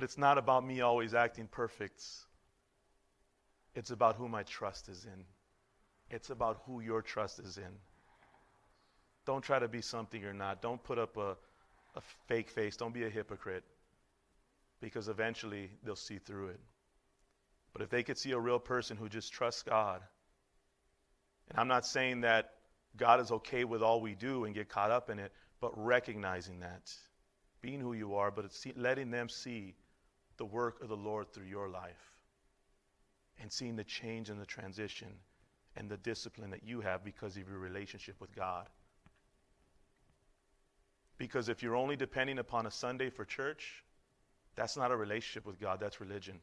but 0.00 0.04
it's 0.04 0.16
not 0.16 0.38
about 0.38 0.66
me 0.66 0.80
always 0.80 1.12
acting 1.12 1.46
perfect. 1.46 2.02
It's 3.74 3.90
about 3.90 4.16
who 4.16 4.30
my 4.30 4.44
trust 4.44 4.88
is 4.88 5.04
in. 5.04 5.24
It's 6.08 6.30
about 6.30 6.62
who 6.64 6.80
your 6.80 7.02
trust 7.02 7.38
is 7.38 7.58
in. 7.58 7.76
Don't 9.26 9.42
try 9.42 9.58
to 9.58 9.68
be 9.68 9.82
something 9.82 10.22
you're 10.22 10.32
not. 10.32 10.62
Don't 10.62 10.82
put 10.82 10.98
up 10.98 11.18
a, 11.18 11.36
a 11.96 12.00
fake 12.28 12.48
face. 12.48 12.78
Don't 12.78 12.94
be 12.94 13.04
a 13.04 13.10
hypocrite 13.10 13.62
because 14.80 15.08
eventually 15.08 15.68
they'll 15.84 15.96
see 15.96 16.16
through 16.16 16.48
it. 16.48 16.60
But 17.74 17.82
if 17.82 17.90
they 17.90 18.02
could 18.02 18.16
see 18.16 18.30
a 18.30 18.38
real 18.38 18.58
person 18.58 18.96
who 18.96 19.10
just 19.10 19.34
trusts 19.34 19.64
God, 19.64 20.00
and 21.50 21.58
I'm 21.58 21.68
not 21.68 21.84
saying 21.84 22.22
that 22.22 22.54
God 22.96 23.20
is 23.20 23.30
okay 23.30 23.64
with 23.64 23.82
all 23.82 24.00
we 24.00 24.14
do 24.14 24.46
and 24.46 24.54
get 24.54 24.70
caught 24.70 24.92
up 24.92 25.10
in 25.10 25.18
it, 25.18 25.30
but 25.60 25.72
recognizing 25.76 26.60
that, 26.60 26.90
being 27.60 27.80
who 27.80 27.92
you 27.92 28.14
are, 28.14 28.30
but 28.30 28.46
letting 28.76 29.10
them 29.10 29.28
see 29.28 29.74
the 30.40 30.44
work 30.46 30.80
of 30.82 30.88
the 30.88 30.96
Lord 30.96 31.30
through 31.34 31.44
your 31.44 31.68
life 31.68 32.16
and 33.42 33.52
seeing 33.52 33.76
the 33.76 33.84
change 33.84 34.30
and 34.30 34.40
the 34.40 34.46
transition 34.46 35.08
and 35.76 35.86
the 35.86 35.98
discipline 35.98 36.48
that 36.48 36.64
you 36.64 36.80
have 36.80 37.04
because 37.04 37.36
of 37.36 37.46
your 37.46 37.58
relationship 37.58 38.18
with 38.20 38.34
God. 38.34 38.66
Because 41.18 41.50
if 41.50 41.62
you're 41.62 41.76
only 41.76 41.94
depending 41.94 42.38
upon 42.38 42.64
a 42.64 42.70
Sunday 42.70 43.10
for 43.10 43.26
church, 43.26 43.84
that's 44.56 44.78
not 44.78 44.90
a 44.90 44.96
relationship 44.96 45.44
with 45.44 45.60
God, 45.60 45.78
that's 45.78 46.00
religion. 46.00 46.40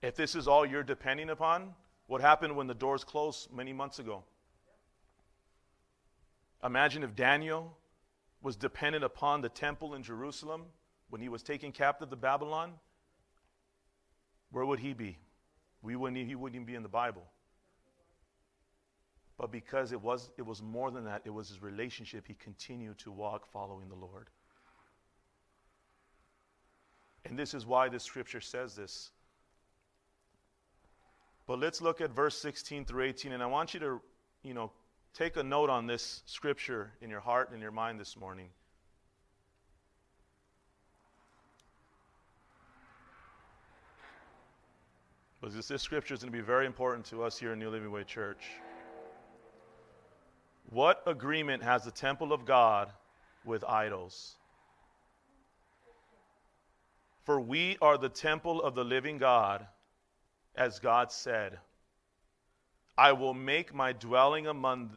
If 0.00 0.16
this 0.16 0.34
is 0.34 0.48
all 0.48 0.64
you're 0.64 0.82
depending 0.82 1.28
upon, 1.28 1.74
what 2.06 2.22
happened 2.22 2.56
when 2.56 2.68
the 2.68 2.74
doors 2.74 3.04
closed 3.04 3.52
many 3.52 3.74
months 3.74 3.98
ago? 3.98 4.24
Imagine 6.64 7.02
if 7.02 7.14
Daniel 7.14 7.76
was 8.46 8.54
dependent 8.54 9.02
upon 9.02 9.40
the 9.40 9.48
temple 9.48 9.92
in 9.94 10.04
Jerusalem 10.04 10.62
when 11.10 11.20
he 11.20 11.28
was 11.28 11.42
taken 11.42 11.72
captive 11.72 12.10
to 12.10 12.14
Babylon. 12.14 12.74
Where 14.52 14.64
would 14.64 14.78
he 14.78 14.92
be? 14.92 15.18
We 15.82 15.96
wouldn't, 15.96 16.28
he 16.28 16.36
wouldn't 16.36 16.54
even 16.54 16.64
be 16.64 16.76
in 16.76 16.84
the 16.84 16.88
Bible. 16.88 17.24
But 19.36 19.50
because 19.50 19.90
it 19.90 20.00
was, 20.00 20.30
it 20.38 20.46
was 20.46 20.62
more 20.62 20.92
than 20.92 21.06
that, 21.06 21.22
it 21.24 21.30
was 21.30 21.48
his 21.48 21.60
relationship, 21.60 22.28
he 22.28 22.34
continued 22.34 22.98
to 22.98 23.10
walk 23.10 23.50
following 23.52 23.88
the 23.88 23.96
Lord. 23.96 24.30
And 27.24 27.36
this 27.36 27.52
is 27.52 27.66
why 27.66 27.88
the 27.88 27.98
scripture 27.98 28.40
says 28.40 28.76
this. 28.76 29.10
But 31.48 31.58
let's 31.58 31.82
look 31.82 32.00
at 32.00 32.12
verse 32.12 32.38
16 32.38 32.84
through 32.84 33.06
18, 33.06 33.32
and 33.32 33.42
I 33.42 33.46
want 33.46 33.74
you 33.74 33.80
to, 33.80 34.00
you 34.44 34.54
know, 34.54 34.70
take 35.16 35.38
a 35.38 35.42
note 35.42 35.70
on 35.70 35.86
this 35.86 36.22
scripture 36.26 36.92
in 37.00 37.08
your 37.08 37.20
heart 37.20 37.48
and 37.48 37.56
in 37.56 37.62
your 37.62 37.70
mind 37.70 37.98
this 37.98 38.18
morning. 38.18 38.48
Because 45.40 45.68
this, 45.68 45.80
scripture 45.80 46.12
is 46.12 46.20
going 46.20 46.30
to 46.30 46.38
be 46.38 46.44
very 46.44 46.66
important 46.66 47.06
to 47.06 47.22
us 47.22 47.38
here 47.38 47.54
in 47.54 47.58
New 47.58 47.70
Living 47.70 47.90
Way 47.90 48.04
Church. 48.04 48.44
What 50.68 51.02
agreement 51.06 51.62
has 51.62 51.84
the 51.84 51.90
temple 51.90 52.32
of 52.34 52.44
God 52.44 52.90
with 53.44 53.64
idols? 53.64 54.34
For 57.24 57.40
we 57.40 57.78
are 57.80 57.96
the 57.96 58.10
temple 58.10 58.60
of 58.60 58.74
the 58.74 58.84
living 58.84 59.16
God 59.16 59.66
as 60.54 60.78
God 60.78 61.10
said, 61.10 61.58
I 62.98 63.12
will 63.12 63.34
make 63.34 63.74
my 63.74 63.92
dwelling 63.92 64.46
among, 64.46 64.96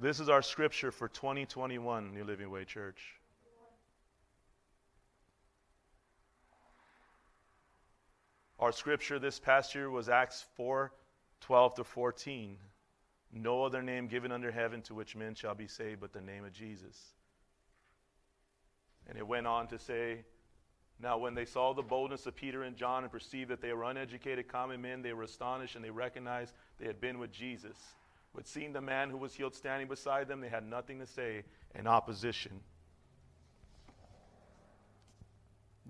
This 0.00 0.20
is 0.20 0.28
our 0.28 0.42
scripture 0.42 0.92
for 0.92 1.08
2021, 1.08 2.14
New 2.14 2.22
Living 2.22 2.50
Way 2.50 2.64
Church. 2.64 3.02
Our 8.60 8.70
scripture 8.70 9.18
this 9.18 9.40
past 9.40 9.74
year 9.74 9.90
was 9.90 10.08
Acts 10.08 10.46
4 10.56 10.92
12 11.40 11.74
to 11.74 11.84
14. 11.84 12.56
No 13.32 13.64
other 13.64 13.82
name 13.82 14.06
given 14.06 14.30
under 14.30 14.52
heaven 14.52 14.82
to 14.82 14.94
which 14.94 15.16
men 15.16 15.34
shall 15.34 15.56
be 15.56 15.66
saved 15.66 16.00
but 16.00 16.12
the 16.12 16.20
name 16.20 16.44
of 16.44 16.52
Jesus. 16.52 16.96
And 19.08 19.18
it 19.18 19.26
went 19.26 19.48
on 19.48 19.66
to 19.66 19.80
say, 19.80 20.24
Now 21.00 21.18
when 21.18 21.34
they 21.34 21.44
saw 21.44 21.74
the 21.74 21.82
boldness 21.82 22.26
of 22.26 22.36
Peter 22.36 22.62
and 22.62 22.76
John 22.76 23.02
and 23.02 23.10
perceived 23.10 23.50
that 23.50 23.60
they 23.60 23.72
were 23.72 23.84
uneducated 23.84 24.46
common 24.46 24.80
men, 24.80 25.02
they 25.02 25.12
were 25.12 25.24
astonished 25.24 25.74
and 25.74 25.84
they 25.84 25.90
recognized 25.90 26.54
they 26.78 26.86
had 26.86 27.00
been 27.00 27.18
with 27.18 27.32
Jesus. 27.32 27.76
But 28.38 28.46
seeing 28.46 28.72
the 28.72 28.80
man 28.80 29.10
who 29.10 29.16
was 29.16 29.34
healed 29.34 29.56
standing 29.56 29.88
beside 29.88 30.28
them, 30.28 30.40
they 30.40 30.48
had 30.48 30.64
nothing 30.64 31.00
to 31.00 31.06
say 31.08 31.42
in 31.74 31.88
opposition. 31.88 32.60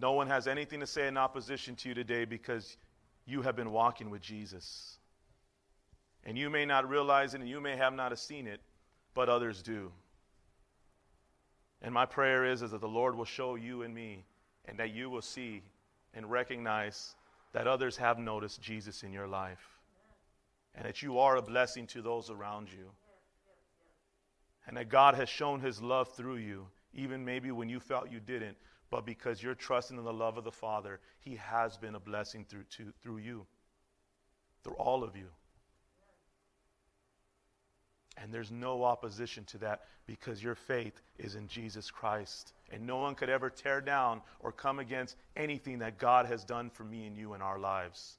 No 0.01 0.13
one 0.13 0.29
has 0.29 0.47
anything 0.47 0.81
to 0.81 0.87
say 0.87 1.09
in 1.09 1.19
opposition 1.19 1.77
to 1.77 1.91
you 1.91 1.95
today 1.95 2.25
because 2.25 2.79
you 3.27 3.43
have 3.43 3.55
been 3.55 3.71
walking 3.71 4.09
with 4.09 4.23
Jesus. 4.23 4.97
And 6.25 6.39
you 6.39 6.49
may 6.49 6.65
not 6.65 6.89
realize 6.89 7.35
it 7.35 7.43
and 7.43 7.51
you 7.51 7.61
may 7.61 7.77
have 7.77 7.93
not 7.93 8.19
seen 8.19 8.47
it, 8.47 8.63
but 9.13 9.29
others 9.29 9.63
do. 9.63 9.93
And 11.83 11.93
my 11.93 12.07
prayer 12.07 12.47
is, 12.47 12.63
is 12.63 12.71
that 12.71 12.81
the 12.81 12.89
Lord 12.89 13.15
will 13.15 13.27
show 13.27 13.57
you 13.57 13.83
and 13.83 13.95
me 13.95 14.25
and 14.65 14.79
that 14.79 14.95
you 14.95 15.11
will 15.11 15.21
see 15.21 15.61
and 16.15 16.31
recognize 16.31 17.15
that 17.53 17.67
others 17.67 17.99
have 17.99 18.19
noticed 18.19 18.63
Jesus 18.63 19.03
in 19.03 19.13
your 19.13 19.29
life 19.29 19.78
and 20.75 20.85
that 20.85 21.03
you 21.03 21.19
are 21.19 21.37
a 21.37 21.43
blessing 21.43 21.87
to 21.89 22.03
those 22.03 22.31
around 22.31 22.69
you. 22.71 22.91
And 24.67 24.77
that 24.77 24.89
God 24.89 25.15
has 25.15 25.29
shown 25.29 25.61
his 25.61 25.81
love 25.81 26.09
through 26.13 26.37
you, 26.37 26.67
even 26.93 27.25
maybe 27.25 27.51
when 27.51 27.69
you 27.69 27.81
felt 27.81 28.11
you 28.11 28.21
didn't, 28.21 28.57
but 28.91 29.05
because 29.05 29.43
you're 29.43 29.55
trusting 29.55 29.99
in 29.99 30.05
the 30.05 30.13
love 30.13 30.39
of 30.39 30.45
the 30.45 30.53
Father, 30.53 31.01
he 31.21 31.37
has 31.37 31.77
been 31.77 31.95
a 31.95 32.01
blessing 32.01 32.45
through, 32.49 32.65
to, 32.77 32.93
through 33.03 33.19
you, 33.19 33.47
through 34.63 34.75
all 34.75 35.05
of 35.05 35.17
you. 35.17 35.29
And 38.23 38.33
there's 38.33 38.51
no 38.51 38.85
opposition 38.85 39.45
to 39.45 39.59
that 39.59 39.83
because 40.07 40.43
your 40.43 40.55
faith 40.55 41.01
is 41.19 41.35
in 41.35 41.47
Jesus 41.47 41.91
Christ. 41.91 42.53
And 42.71 42.87
no 42.87 42.97
one 42.97 43.15
could 43.15 43.29
ever 43.29 43.49
tear 43.49 43.81
down 43.81 44.23
or 44.41 44.51
come 44.51 44.81
against 44.81 45.17
anything 45.37 45.79
that 45.79 45.99
God 45.99 46.27
has 46.27 46.45
done 46.45 46.71
for 46.71 46.85
me 46.85 47.07
and 47.07 47.17
you 47.17 47.35
in 47.35 47.43
our 47.43 47.59
lives. 47.59 48.19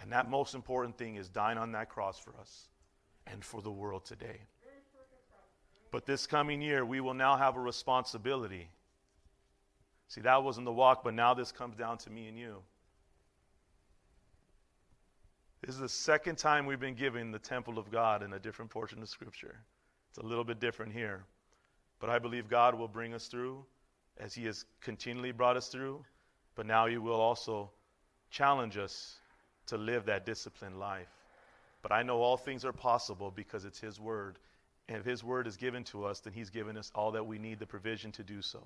And 0.00 0.12
that 0.12 0.28
most 0.28 0.54
important 0.54 0.96
thing 0.96 1.16
is 1.16 1.28
dying 1.28 1.58
on 1.58 1.72
that 1.72 1.88
cross 1.88 2.18
for 2.18 2.34
us 2.40 2.68
and 3.26 3.44
for 3.44 3.62
the 3.62 3.70
world 3.70 4.04
today. 4.04 4.40
But 5.90 6.06
this 6.06 6.26
coming 6.26 6.62
year, 6.62 6.84
we 6.84 7.00
will 7.00 7.14
now 7.14 7.36
have 7.36 7.56
a 7.56 7.60
responsibility. 7.60 8.68
See, 10.08 10.22
that 10.22 10.42
wasn't 10.42 10.64
the 10.64 10.72
walk, 10.72 11.04
but 11.04 11.14
now 11.14 11.34
this 11.34 11.52
comes 11.52 11.76
down 11.76 11.98
to 11.98 12.10
me 12.10 12.28
and 12.28 12.38
you. 12.38 12.62
This 15.60 15.74
is 15.74 15.80
the 15.80 15.88
second 15.88 16.38
time 16.38 16.66
we've 16.66 16.80
been 16.80 16.94
given 16.94 17.30
the 17.30 17.38
temple 17.38 17.78
of 17.78 17.90
God 17.90 18.22
in 18.22 18.32
a 18.32 18.38
different 18.38 18.70
portion 18.70 19.00
of 19.00 19.08
Scripture. 19.08 19.60
It's 20.08 20.18
a 20.18 20.26
little 20.26 20.44
bit 20.44 20.58
different 20.58 20.92
here. 20.92 21.24
But 22.00 22.10
I 22.10 22.18
believe 22.18 22.48
God 22.48 22.74
will 22.74 22.88
bring 22.88 23.14
us 23.14 23.28
through 23.28 23.64
as 24.18 24.34
He 24.34 24.44
has 24.46 24.64
continually 24.80 25.30
brought 25.30 25.56
us 25.56 25.68
through. 25.68 26.04
But 26.56 26.66
now 26.66 26.86
He 26.86 26.98
will 26.98 27.20
also 27.20 27.70
challenge 28.30 28.76
us 28.76 29.18
to 29.72 29.78
live 29.78 30.04
that 30.04 30.26
disciplined 30.26 30.78
life. 30.78 31.08
But 31.80 31.92
I 31.92 32.02
know 32.02 32.18
all 32.18 32.36
things 32.36 32.62
are 32.66 32.74
possible 32.74 33.32
because 33.34 33.64
it's 33.64 33.80
His 33.80 33.98
Word. 33.98 34.38
And 34.86 34.98
if 34.98 35.06
His 35.06 35.24
Word 35.24 35.46
is 35.46 35.56
given 35.56 35.82
to 35.84 36.04
us, 36.04 36.20
then 36.20 36.34
He's 36.34 36.50
given 36.50 36.76
us 36.76 36.92
all 36.94 37.12
that 37.12 37.26
we 37.26 37.38
need, 37.38 37.58
the 37.58 37.66
provision 37.66 38.12
to 38.12 38.22
do 38.22 38.42
so. 38.42 38.62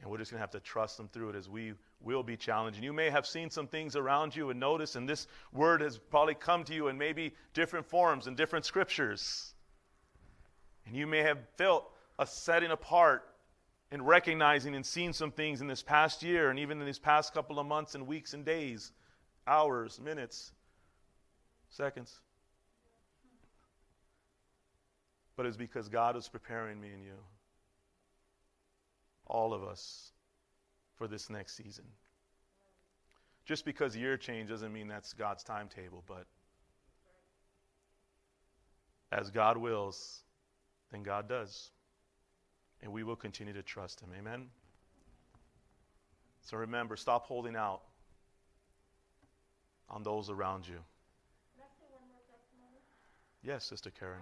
And 0.00 0.10
we're 0.10 0.16
just 0.16 0.30
going 0.30 0.38
to 0.38 0.42
have 0.42 0.52
to 0.52 0.60
trust 0.60 0.98
Him 0.98 1.08
through 1.12 1.30
it 1.30 1.36
as 1.36 1.50
we 1.50 1.74
will 2.00 2.22
be 2.22 2.38
challenged. 2.38 2.78
And 2.78 2.84
you 2.84 2.94
may 2.94 3.10
have 3.10 3.26
seen 3.26 3.50
some 3.50 3.66
things 3.66 3.94
around 3.94 4.34
you 4.34 4.48
and 4.48 4.58
noticed, 4.58 4.96
and 4.96 5.06
this 5.06 5.26
Word 5.52 5.82
has 5.82 5.98
probably 5.98 6.34
come 6.34 6.64
to 6.64 6.74
you 6.74 6.88
in 6.88 6.96
maybe 6.96 7.34
different 7.52 7.84
forms 7.84 8.26
and 8.26 8.38
different 8.38 8.64
scriptures. 8.64 9.52
And 10.86 10.96
you 10.96 11.06
may 11.06 11.20
have 11.20 11.38
felt 11.58 11.92
a 12.18 12.26
setting 12.26 12.70
apart 12.70 13.28
and 13.90 14.06
recognizing 14.06 14.74
and 14.74 14.86
seeing 14.86 15.12
some 15.12 15.30
things 15.30 15.60
in 15.60 15.66
this 15.66 15.82
past 15.82 16.22
year 16.22 16.48
and 16.48 16.58
even 16.58 16.80
in 16.80 16.86
these 16.86 16.98
past 16.98 17.34
couple 17.34 17.58
of 17.58 17.66
months 17.66 17.94
and 17.94 18.06
weeks 18.06 18.32
and 18.32 18.46
days 18.46 18.92
hours, 19.50 20.00
minutes, 20.00 20.52
seconds. 21.70 22.20
But 25.36 25.46
it's 25.46 25.56
because 25.56 25.88
God 25.88 26.16
is 26.16 26.28
preparing 26.28 26.80
me 26.80 26.88
and 26.88 27.02
you, 27.02 27.16
all 29.26 29.52
of 29.52 29.64
us, 29.64 30.12
for 30.96 31.08
this 31.08 31.28
next 31.28 31.56
season. 31.56 31.84
Just 33.44 33.64
because 33.64 33.96
year 33.96 34.16
change 34.16 34.50
doesn't 34.50 34.72
mean 34.72 34.86
that's 34.86 35.12
God's 35.14 35.42
timetable, 35.42 36.04
but 36.06 36.26
as 39.10 39.30
God 39.30 39.56
wills, 39.56 40.22
then 40.92 41.02
God 41.02 41.28
does. 41.28 41.70
And 42.82 42.92
we 42.92 43.02
will 43.02 43.16
continue 43.16 43.52
to 43.54 43.62
trust 43.62 44.00
Him. 44.00 44.10
Amen? 44.16 44.46
So 46.42 46.56
remember, 46.58 46.96
stop 46.96 47.26
holding 47.26 47.56
out 47.56 47.82
on 49.90 50.02
those 50.02 50.30
around 50.30 50.66
you. 50.68 50.78
Yes, 53.42 53.64
Sister 53.64 53.90
Karen. 53.90 54.20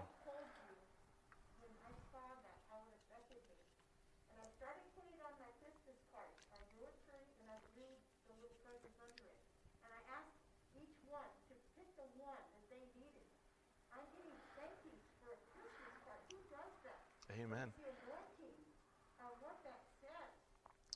Amen. 17.41 17.73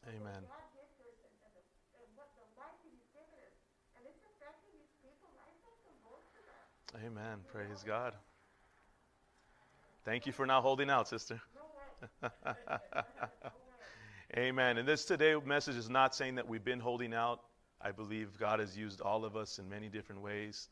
Amen. 0.08 0.61
Amen. 6.96 7.38
Praise 7.52 7.82
God. 7.86 8.14
Thank 10.04 10.26
you 10.26 10.32
for 10.32 10.46
not 10.46 10.62
holding 10.62 10.90
out, 10.90 11.08
sister. 11.08 11.40
Amen. 14.36 14.78
And 14.78 14.86
this 14.86 15.04
today 15.04 15.36
message 15.44 15.76
is 15.76 15.88
not 15.88 16.14
saying 16.14 16.34
that 16.36 16.48
we've 16.48 16.64
been 16.64 16.80
holding 16.80 17.14
out. 17.14 17.40
I 17.80 17.92
believe 17.92 18.38
God 18.38 18.60
has 18.60 18.76
used 18.76 19.00
all 19.00 19.24
of 19.24 19.36
us 19.36 19.58
in 19.58 19.68
many 19.68 19.88
different 19.88 20.20
ways, 20.20 20.68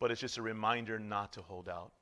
but 0.00 0.10
it's 0.10 0.20
just 0.20 0.38
a 0.38 0.42
reminder 0.42 0.98
not 0.98 1.32
to 1.34 1.42
hold 1.42 1.68
out 1.68 1.92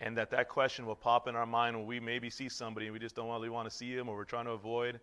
and 0.00 0.16
that 0.18 0.30
that 0.30 0.48
question 0.48 0.86
will 0.86 0.96
pop 0.96 1.26
in 1.26 1.36
our 1.36 1.46
mind 1.46 1.76
when 1.76 1.86
we 1.86 2.00
maybe 2.00 2.28
see 2.28 2.48
somebody 2.48 2.86
and 2.86 2.92
we 2.92 2.98
just 2.98 3.16
don't 3.16 3.30
really 3.30 3.48
want 3.48 3.68
to 3.68 3.74
see 3.74 3.94
them 3.94 4.08
or 4.08 4.16
we're 4.16 4.24
trying 4.24 4.44
to 4.44 4.50
avoid. 4.50 5.00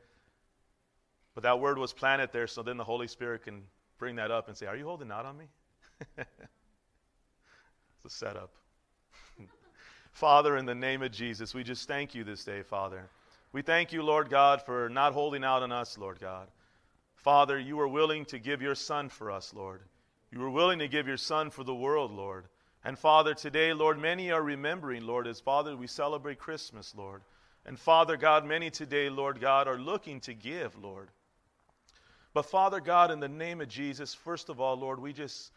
But 1.33 1.43
that 1.43 1.59
word 1.59 1.79
was 1.79 1.93
planted 1.93 2.31
there, 2.31 2.45
so 2.45 2.61
then 2.61 2.77
the 2.77 2.83
Holy 2.83 3.07
Spirit 3.07 3.43
can 3.43 3.63
bring 3.97 4.17
that 4.17 4.29
up 4.29 4.47
and 4.47 4.55
say, 4.55 4.67
Are 4.67 4.75
you 4.75 4.85
holding 4.85 5.11
out 5.11 5.25
on 5.25 5.37
me? 5.37 5.45
it's 8.03 8.13
a 8.13 8.17
setup. 8.17 8.49
Father, 10.11 10.57
in 10.57 10.65
the 10.65 10.75
name 10.75 11.01
of 11.01 11.11
Jesus, 11.11 11.53
we 11.53 11.63
just 11.63 11.87
thank 11.87 12.13
you 12.13 12.23
this 12.23 12.43
day, 12.43 12.61
Father. 12.61 13.07
We 13.53 13.61
thank 13.61 13.93
you, 13.93 14.03
Lord 14.03 14.29
God, 14.29 14.61
for 14.61 14.89
not 14.89 15.13
holding 15.13 15.43
out 15.43 15.63
on 15.63 15.71
us, 15.71 15.97
Lord 15.97 16.19
God. 16.19 16.47
Father, 17.15 17.57
you 17.57 17.77
were 17.77 17.87
willing 17.87 18.25
to 18.25 18.39
give 18.39 18.61
your 18.61 18.75
Son 18.75 19.07
for 19.07 19.31
us, 19.31 19.53
Lord. 19.53 19.81
You 20.31 20.39
were 20.39 20.49
willing 20.49 20.79
to 20.79 20.87
give 20.89 21.07
your 21.07 21.17
Son 21.17 21.49
for 21.49 21.63
the 21.63 21.75
world, 21.75 22.11
Lord. 22.11 22.45
And 22.83 22.99
Father, 22.99 23.33
today, 23.33 23.71
Lord, 23.71 23.97
many 23.97 24.31
are 24.31 24.43
remembering, 24.43 25.05
Lord, 25.05 25.25
as 25.25 25.39
Father, 25.39 25.77
we 25.77 25.87
celebrate 25.87 26.39
Christmas, 26.39 26.93
Lord. 26.97 27.21
And 27.65 27.79
Father 27.79 28.17
God, 28.17 28.45
many 28.45 28.69
today, 28.69 29.09
Lord 29.09 29.39
God, 29.39 29.69
are 29.69 29.79
looking 29.79 30.19
to 30.21 30.33
give, 30.33 30.77
Lord. 30.77 31.07
But 32.33 32.47
Father 32.47 32.81
God, 32.81 33.11
in 33.11 33.21
the 33.21 33.29
name 33.29 33.61
of 33.61 33.69
Jesus, 33.69 34.13
first 34.13 34.49
of 34.49 34.59
all, 34.59 34.75
Lord, 34.75 34.99
we 34.99 35.13
just, 35.13 35.51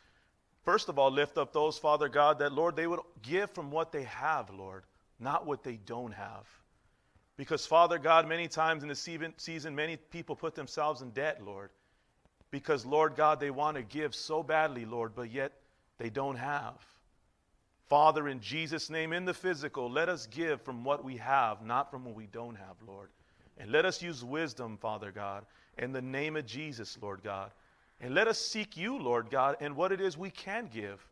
first 0.67 0.91
of 0.91 0.99
all, 0.99 1.11
lift 1.11 1.39
up 1.39 1.55
those, 1.55 1.79
Father 1.79 2.11
God, 2.11 2.41
that, 2.41 2.53
Lord, 2.53 2.77
they 2.77 2.87
would 2.87 3.01
give 3.23 3.51
from 3.53 3.71
what 3.71 3.93
they 3.93 4.03
have, 4.03 4.51
Lord, 4.51 4.83
not 5.19 5.47
what 5.47 5.65
they 5.65 5.79
don't 5.87 6.13
have. 6.13 6.47
Because, 7.39 7.65
Father 7.65 7.99
God, 7.99 8.29
many 8.29 8.49
times 8.49 8.83
in 8.83 8.89
the 8.91 9.33
season, 9.37 9.75
many 9.75 9.97
people 9.97 10.37
put 10.37 10.55
themselves 10.55 11.01
in 11.01 11.11
debt, 11.11 11.41
Lord. 11.43 11.71
Because, 12.51 12.85
Lord 12.85 13.17
God, 13.17 13.41
they 13.41 13.51
want 13.51 13.77
to 13.77 13.83
give 13.83 14.15
so 14.15 14.43
badly, 14.43 14.85
Lord, 14.85 15.13
but 15.15 15.31
yet 15.31 15.53
they 15.99 16.11
don't 16.11 16.37
have. 16.37 16.85
Father, 17.89 18.29
in 18.29 18.41
Jesus' 18.41 18.91
name, 18.91 19.13
in 19.13 19.25
the 19.25 19.35
physical, 19.35 19.91
let 19.91 20.09
us 20.09 20.27
give 20.27 20.61
from 20.63 20.83
what 20.83 21.05
we 21.05 21.19
have, 21.19 21.65
not 21.65 21.91
from 21.91 22.05
what 22.05 22.15
we 22.15 22.27
don't 22.27 22.57
have, 22.57 22.77
Lord. 22.87 23.11
And 23.59 23.71
let 23.71 23.85
us 23.85 24.03
use 24.03 24.25
wisdom, 24.25 24.77
Father 24.77 25.13
God, 25.13 25.47
in 25.79 25.93
the 25.93 26.03
name 26.03 26.37
of 26.37 26.47
Jesus, 26.47 26.99
Lord 27.01 27.23
God. 27.23 27.51
And 28.01 28.15
let 28.15 28.29
us 28.29 28.39
seek 28.39 28.77
you, 28.77 28.99
Lord 28.99 29.31
God, 29.31 29.57
and 29.61 29.77
what 29.77 29.93
it 29.93 30.01
is 30.01 30.17
we 30.19 30.31
can 30.31 30.69
give. 30.73 31.05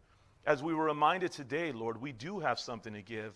As 0.46 0.62
we 0.62 0.74
were 0.74 0.84
reminded 0.84 1.32
today, 1.32 1.72
Lord, 1.72 2.00
we 2.00 2.12
do 2.12 2.40
have 2.40 2.58
something 2.58 2.92
to 2.92 3.02
give, 3.02 3.32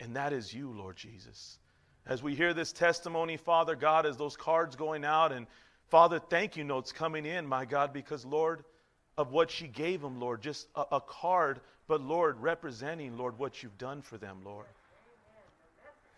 and 0.00 0.16
that 0.16 0.32
is 0.32 0.52
you, 0.52 0.70
Lord 0.70 0.96
Jesus. 0.96 1.58
As 2.06 2.22
we 2.22 2.34
hear 2.34 2.54
this 2.54 2.72
testimony, 2.72 3.36
Father 3.36 3.76
God, 3.76 4.06
as 4.06 4.16
those 4.16 4.36
cards 4.36 4.76
going 4.76 5.04
out, 5.04 5.32
and 5.32 5.46
Father, 5.88 6.18
thank 6.18 6.56
you 6.56 6.64
notes 6.64 6.92
coming 6.92 7.26
in, 7.26 7.46
my 7.46 7.64
God, 7.66 7.92
because, 7.92 8.24
Lord, 8.24 8.64
of 9.18 9.32
what 9.32 9.50
she 9.50 9.66
gave 9.66 10.00
them, 10.00 10.18
Lord, 10.18 10.40
just 10.40 10.66
a, 10.74 10.84
a 10.92 11.00
card 11.00 11.60
but 11.88 12.00
Lord, 12.00 12.40
representing, 12.40 13.16
Lord, 13.16 13.38
what 13.38 13.62
you've 13.62 13.78
done 13.78 14.02
for 14.02 14.18
them, 14.18 14.38
Lord. 14.44 14.66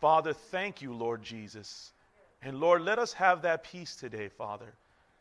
Father, 0.00 0.32
thank 0.32 0.80
you, 0.80 0.94
Lord 0.94 1.22
Jesus. 1.22 1.92
And 2.42 2.60
Lord, 2.60 2.82
let 2.82 2.98
us 2.98 3.12
have 3.14 3.42
that 3.42 3.64
peace 3.64 3.96
today, 3.96 4.28
Father. 4.28 4.72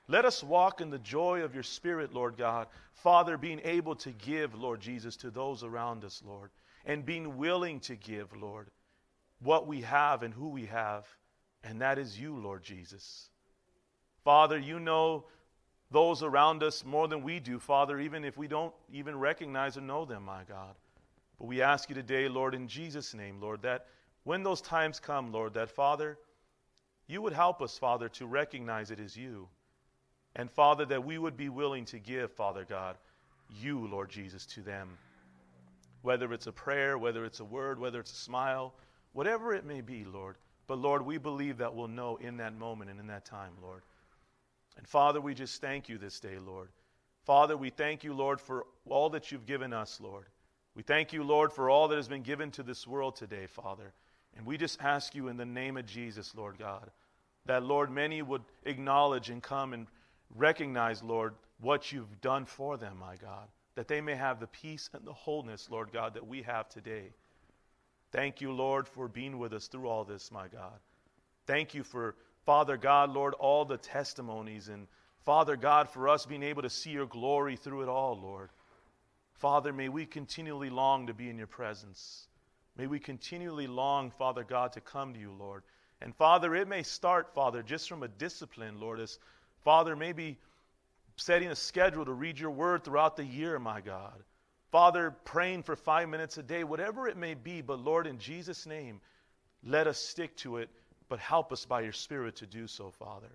Let 0.10 0.24
us 0.24 0.42
walk 0.42 0.80
in 0.80 0.90
the 0.90 1.00
joy 1.00 1.42
of 1.42 1.54
your 1.54 1.64
Spirit, 1.64 2.14
Lord 2.14 2.38
God. 2.38 2.68
Father, 2.94 3.38
being 3.38 3.60
able 3.64 3.96
to 3.98 4.12
give, 4.12 4.56
Lord 4.56 4.80
Jesus, 4.80 5.18
to 5.18 5.30
those 5.30 5.64
around 5.64 6.06
us, 6.06 6.24
Lord, 6.26 6.50
and 6.86 7.06
being 7.06 7.38
willing 7.38 7.82
to 7.82 7.96
give, 7.96 8.36
Lord, 8.36 8.70
what 9.42 9.68
we 9.68 9.82
have 9.82 10.24
and 10.24 10.34
who 10.34 10.50
we 10.50 10.66
have, 10.68 11.06
and 11.64 11.82
that 11.82 12.00
is 12.00 12.20
you, 12.20 12.38
Lord 12.38 12.64
Jesus. 12.64 13.30
Father, 14.24 14.58
you 14.58 14.80
know 14.80 15.26
those 15.92 16.24
around 16.24 16.64
us 16.64 16.86
more 16.86 17.08
than 17.08 17.22
we 17.22 17.40
do, 17.40 17.60
Father, 17.60 18.00
even 18.00 18.24
if 18.24 18.38
we 18.38 18.48
don't 18.48 18.74
even 18.92 19.18
recognize 19.20 19.78
or 19.78 19.82
know 19.82 20.06
them, 20.06 20.24
my 20.24 20.44
God. 20.48 20.76
But 21.38 21.48
we 21.48 21.62
ask 21.62 21.90
you 21.90 21.96
today, 21.96 22.30
Lord, 22.30 22.56
in 22.56 22.68
Jesus' 22.68 23.14
name, 23.14 23.42
Lord, 23.42 23.62
that 23.62 23.88
when 24.24 24.44
those 24.44 24.62
times 24.62 25.00
come, 25.00 25.32
Lord, 25.32 25.54
that, 25.54 25.70
Father, 25.70 26.18
you 27.08 27.22
would 27.22 27.34
help 27.34 27.62
us, 27.62 27.78
Father, 27.78 28.10
to 28.10 28.26
recognize 28.26 28.92
it 28.92 29.00
as 29.00 29.16
you. 29.16 29.48
And, 30.36 30.52
Father, 30.52 30.86
that 30.86 31.04
we 31.04 31.18
would 31.18 31.38
be 31.38 31.50
willing 31.50 31.86
to 31.86 32.00
give, 32.00 32.32
Father 32.32 32.66
God, 32.68 32.98
you, 33.62 33.88
Lord 33.88 34.10
Jesus, 34.10 34.46
to 34.48 34.62
them. 34.62 34.98
Whether 36.02 36.32
it's 36.34 36.48
a 36.48 36.52
prayer, 36.52 36.98
whether 36.98 37.26
it's 37.26 37.40
a 37.40 37.46
word, 37.46 37.80
whether 37.80 38.00
it's 38.00 38.12
a 38.12 38.16
smile, 38.16 38.74
whatever 39.14 39.54
it 39.54 39.66
may 39.66 39.82
be, 39.82 40.04
Lord. 40.06 40.36
But, 40.68 40.80
Lord, 40.80 41.06
we 41.06 41.18
believe 41.18 41.58
that 41.58 41.74
we'll 41.74 41.88
know 41.88 42.18
in 42.18 42.38
that 42.38 42.58
moment 42.58 42.92
and 42.92 43.00
in 43.00 43.08
that 43.08 43.26
time, 43.26 43.54
Lord. 43.62 43.82
And 44.78 44.88
Father, 44.88 45.20
we 45.20 45.34
just 45.34 45.60
thank 45.60 45.90
you 45.90 45.98
this 45.98 46.20
day, 46.20 46.38
Lord. 46.38 46.70
Father, 47.26 47.58
we 47.58 47.70
thank 47.70 48.04
you, 48.04 48.14
Lord, 48.14 48.40
for 48.40 48.66
all 48.88 49.10
that 49.10 49.32
you've 49.32 49.46
given 49.46 49.74
us, 49.74 50.00
Lord. 50.00 50.26
We 50.76 50.84
thank 50.84 51.12
you, 51.12 51.24
Lord, 51.24 51.52
for 51.52 51.70
all 51.70 51.88
that 51.88 51.96
has 51.96 52.08
been 52.08 52.22
given 52.22 52.52
to 52.52 52.64
this 52.64 52.86
world 52.86 53.16
today, 53.16 53.48
Father. 53.48 53.92
And 54.38 54.46
we 54.46 54.58
just 54.58 54.80
ask 54.82 55.16
you 55.16 55.28
in 55.28 55.36
the 55.36 55.46
name 55.46 55.78
of 55.78 55.88
Jesus, 55.88 56.36
Lord 56.36 56.60
God, 56.60 56.92
that, 57.46 57.64
Lord, 57.64 57.90
many 57.90 58.22
would 58.22 58.44
acknowledge 58.66 59.30
and 59.30 59.42
come 59.42 59.74
and 59.74 59.88
recognize, 60.36 61.02
Lord, 61.04 61.34
what 61.60 61.92
you've 61.92 62.22
done 62.22 62.46
for 62.46 62.78
them, 62.78 62.98
my 63.00 63.16
God, 63.16 63.48
that 63.76 63.88
they 63.88 64.02
may 64.02 64.16
have 64.16 64.40
the 64.40 64.48
peace 64.48 64.90
and 64.94 65.06
the 65.06 65.14
wholeness, 65.14 65.70
Lord 65.70 65.92
God, 65.92 66.14
that 66.16 66.28
we 66.28 66.44
have 66.44 66.70
today. 66.70 67.14
Thank 68.12 68.42
you, 68.42 68.52
Lord, 68.52 68.88
for 68.88 69.08
being 69.08 69.38
with 69.38 69.54
us 69.54 69.68
through 69.68 69.88
all 69.88 70.04
this, 70.04 70.32
my 70.32 70.48
God. 70.48 70.80
Thank 71.46 71.74
you 71.74 71.84
for 71.84 72.16
Father 72.48 72.78
God, 72.78 73.14
Lord, 73.14 73.34
all 73.34 73.66
the 73.66 73.78
testimonies 73.78 74.70
and 74.70 74.88
Father 75.26 75.58
God, 75.58 75.90
for 75.90 76.08
us 76.08 76.26
being 76.26 76.44
able 76.44 76.62
to 76.62 76.70
see 76.70 76.92
your 76.92 77.06
glory 77.06 77.58
through 77.58 77.82
it 77.82 77.90
all, 77.90 78.18
Lord. 78.18 78.50
Father, 79.34 79.74
may 79.74 79.90
we 79.90 80.06
continually 80.06 80.70
long 80.70 81.08
to 81.08 81.14
be 81.14 81.30
in 81.30 81.38
your 81.38 81.48
presence. 81.48 82.26
May 82.78 82.88
we 82.88 83.00
continually 83.00 83.68
long, 83.68 84.12
Father 84.12 84.46
God, 84.46 84.72
to 84.74 84.82
come 84.82 85.14
to 85.14 85.20
you, 85.20 85.34
Lord. 85.38 85.64
And 86.00 86.16
Father, 86.16 86.56
it 86.56 86.70
may 86.70 86.84
start, 86.84 87.34
Father, 87.34 87.62
just 87.62 87.90
from 87.90 88.02
a 88.02 88.08
discipline, 88.08 88.80
Lord, 88.80 89.02
as 89.02 89.20
Father, 89.64 89.96
maybe 89.96 90.38
setting 91.16 91.50
a 91.50 91.56
schedule 91.56 92.06
to 92.06 92.14
read 92.14 92.40
your 92.40 92.52
word 92.52 92.84
throughout 92.84 93.16
the 93.16 93.26
year, 93.26 93.60
my 93.60 93.82
God. 93.82 94.24
Father, 94.72 95.16
praying 95.24 95.64
for 95.64 95.76
five 95.76 96.10
minutes 96.10 96.38
a 96.38 96.44
day, 96.44 96.64
whatever 96.64 97.08
it 97.08 97.18
may 97.18 97.34
be, 97.34 97.62
but 97.62 97.80
Lord, 97.80 98.06
in 98.06 98.20
Jesus' 98.20 98.66
name, 98.66 99.02
let 99.64 99.88
us 99.88 99.98
stick 99.98 100.36
to 100.38 100.58
it 100.58 100.70
but 101.10 101.20
help 101.20 101.52
us 101.52 101.66
by 101.66 101.82
your 101.82 101.94
Spirit 101.94 102.38
to 102.38 102.46
do 102.46 102.68
so, 102.68 102.92
Father. 102.92 103.32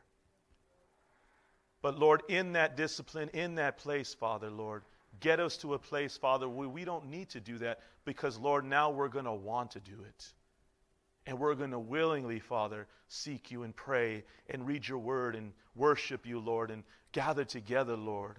But 1.81 1.99
Lord, 1.99 2.23
in 2.29 2.53
that 2.53 2.77
discipline, 2.77 3.31
in 3.33 3.57
that 3.57 3.79
place, 3.79 4.15
Father, 4.15 4.51
Lord, 4.51 4.83
get 5.21 5.41
us 5.41 5.57
to 5.59 5.75
a 5.75 5.79
place, 5.79 6.17
Father, 6.17 6.49
where 6.49 6.69
we 6.69 6.85
don't 6.85 7.11
need 7.11 7.31
to 7.31 7.41
do 7.41 7.59
that 7.59 7.81
because, 8.05 8.39
Lord, 8.39 8.65
now 8.65 8.91
we're 8.91 9.09
going 9.09 9.25
to 9.25 9.33
want 9.33 9.73
to 9.73 9.81
do 9.81 10.05
it. 10.07 10.33
And 11.27 11.39
we're 11.39 11.55
going 11.55 11.71
to 11.71 11.79
willingly, 11.79 12.41
Father, 12.41 12.87
seek 13.09 13.51
you 13.51 13.63
and 13.63 13.75
pray 13.75 14.25
and 14.51 14.67
read 14.67 14.87
your 14.87 14.99
word 14.99 15.37
and 15.37 15.53
worship 15.77 16.27
you, 16.27 16.41
Lord, 16.41 16.71
and 16.71 16.83
gather 17.13 17.45
together, 17.45 17.97
Lord. 17.97 18.37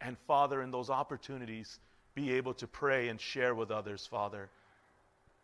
And, 0.00 0.16
Father, 0.26 0.62
in 0.62 0.70
those 0.70 0.90
opportunities, 0.90 1.78
be 2.14 2.32
able 2.32 2.54
to 2.54 2.66
pray 2.66 3.08
and 3.08 3.20
share 3.20 3.54
with 3.54 3.70
others, 3.70 4.06
Father. 4.06 4.48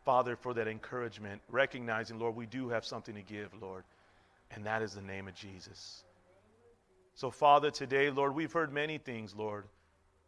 Father, 0.04 0.36
for 0.36 0.54
that 0.54 0.68
encouragement, 0.68 1.42
recognizing, 1.48 2.18
Lord, 2.18 2.34
we 2.34 2.46
do 2.46 2.70
have 2.70 2.84
something 2.84 3.14
to 3.14 3.22
give, 3.22 3.50
Lord, 3.60 3.84
and 4.50 4.64
that 4.64 4.82
is 4.82 4.94
the 4.94 5.02
name 5.02 5.28
of 5.28 5.34
Jesus. 5.34 6.04
So, 7.14 7.30
Father, 7.30 7.70
today, 7.70 8.08
Lord, 8.08 8.34
we've 8.34 8.52
heard 8.52 8.72
many 8.72 8.96
things, 8.96 9.34
Lord. 9.34 9.64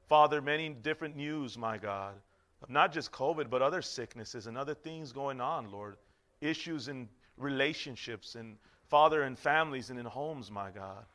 Father, 0.08 0.42
many 0.42 0.68
different 0.68 1.16
news, 1.16 1.56
my 1.56 1.78
God, 1.78 2.14
of 2.62 2.68
not 2.68 2.92
just 2.92 3.12
COVID, 3.12 3.48
but 3.48 3.62
other 3.62 3.80
sicknesses 3.80 4.46
and 4.46 4.58
other 4.58 4.74
things 4.74 5.12
going 5.12 5.40
on, 5.40 5.70
Lord. 5.70 5.96
Issues 6.42 6.88
in 6.88 7.08
relationships 7.38 8.34
and 8.34 8.58
Father, 8.88 9.24
in 9.24 9.36
families 9.36 9.88
and 9.88 9.98
in 9.98 10.04
homes, 10.04 10.50
my 10.50 10.70
God. 10.70 11.06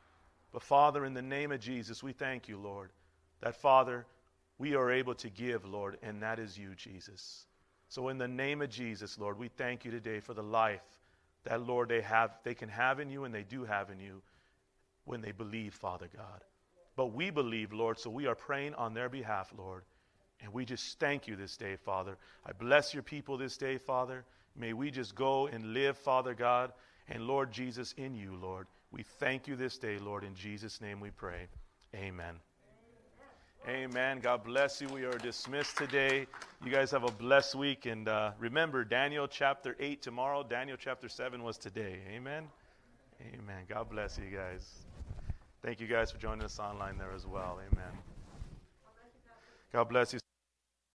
But 0.52 0.62
Father, 0.62 1.04
in 1.04 1.14
the 1.14 1.22
name 1.22 1.52
of 1.52 1.60
Jesus, 1.60 2.02
we 2.02 2.12
thank 2.12 2.48
you, 2.48 2.56
Lord, 2.58 2.90
that 3.40 3.54
Father, 3.54 4.04
we 4.58 4.74
are 4.74 4.90
able 4.90 5.14
to 5.16 5.30
give, 5.30 5.64
Lord, 5.64 5.98
and 6.02 6.22
that 6.22 6.40
is 6.40 6.58
you, 6.58 6.74
Jesus. 6.74 7.46
So 7.88 8.08
in 8.08 8.18
the 8.18 8.26
name 8.26 8.62
of 8.62 8.70
Jesus, 8.70 9.18
Lord, 9.18 9.38
we 9.38 9.48
thank 9.48 9.84
you 9.84 9.90
today 9.90 10.18
for 10.18 10.34
the 10.34 10.42
life 10.42 10.82
that, 11.44 11.64
Lord, 11.64 11.88
they 11.88 12.00
have 12.00 12.32
they 12.42 12.54
can 12.54 12.68
have 12.68 12.98
in 12.98 13.08
you 13.08 13.24
and 13.24 13.32
they 13.34 13.44
do 13.44 13.64
have 13.64 13.90
in 13.90 14.00
you 14.00 14.22
when 15.04 15.20
they 15.20 15.32
believe, 15.32 15.74
Father 15.74 16.08
God. 16.14 16.42
But 16.96 17.12
we 17.12 17.30
believe, 17.30 17.72
Lord, 17.72 17.98
so 17.98 18.10
we 18.10 18.26
are 18.26 18.34
praying 18.34 18.74
on 18.74 18.92
their 18.92 19.08
behalf, 19.08 19.52
Lord. 19.56 19.84
And 20.40 20.52
we 20.52 20.64
just 20.64 20.98
thank 20.98 21.28
you 21.28 21.36
this 21.36 21.56
day, 21.56 21.76
Father. 21.76 22.16
I 22.44 22.52
bless 22.52 22.92
your 22.92 23.02
people 23.02 23.36
this 23.36 23.56
day, 23.56 23.78
Father. 23.78 24.24
May 24.58 24.72
we 24.72 24.90
just 24.90 25.14
go 25.14 25.46
and 25.46 25.72
live, 25.72 25.96
Father 25.96 26.34
God, 26.34 26.72
and 27.08 27.26
Lord 27.26 27.52
Jesus, 27.52 27.94
in 27.96 28.14
you, 28.14 28.34
Lord. 28.42 28.66
We 28.90 29.04
thank 29.04 29.46
you 29.46 29.54
this 29.54 29.78
day, 29.78 29.98
Lord. 29.98 30.24
In 30.24 30.34
Jesus' 30.34 30.80
name 30.80 30.98
we 30.98 31.10
pray. 31.10 31.46
Amen. 31.94 32.34
Amen. 33.68 34.18
God 34.20 34.42
bless 34.44 34.80
you. 34.80 34.88
We 34.88 35.04
are 35.04 35.18
dismissed 35.18 35.76
today. 35.76 36.26
You 36.64 36.72
guys 36.72 36.90
have 36.90 37.04
a 37.04 37.12
blessed 37.12 37.54
week. 37.54 37.86
And 37.86 38.08
uh, 38.08 38.32
remember, 38.38 38.84
Daniel 38.84 39.28
chapter 39.28 39.76
8 39.78 40.02
tomorrow. 40.02 40.42
Daniel 40.42 40.76
chapter 40.78 41.08
7 41.08 41.42
was 41.42 41.56
today. 41.56 42.00
Amen. 42.10 42.44
Amen. 43.20 43.64
God 43.68 43.90
bless 43.90 44.18
you 44.18 44.36
guys. 44.36 44.86
Thank 45.62 45.80
you 45.80 45.86
guys 45.86 46.10
for 46.10 46.18
joining 46.18 46.44
us 46.44 46.58
online 46.58 46.98
there 46.98 47.12
as 47.14 47.26
well. 47.26 47.60
Amen. 47.72 47.92
God 49.72 49.88
bless 49.88 50.14
you. 50.14 50.20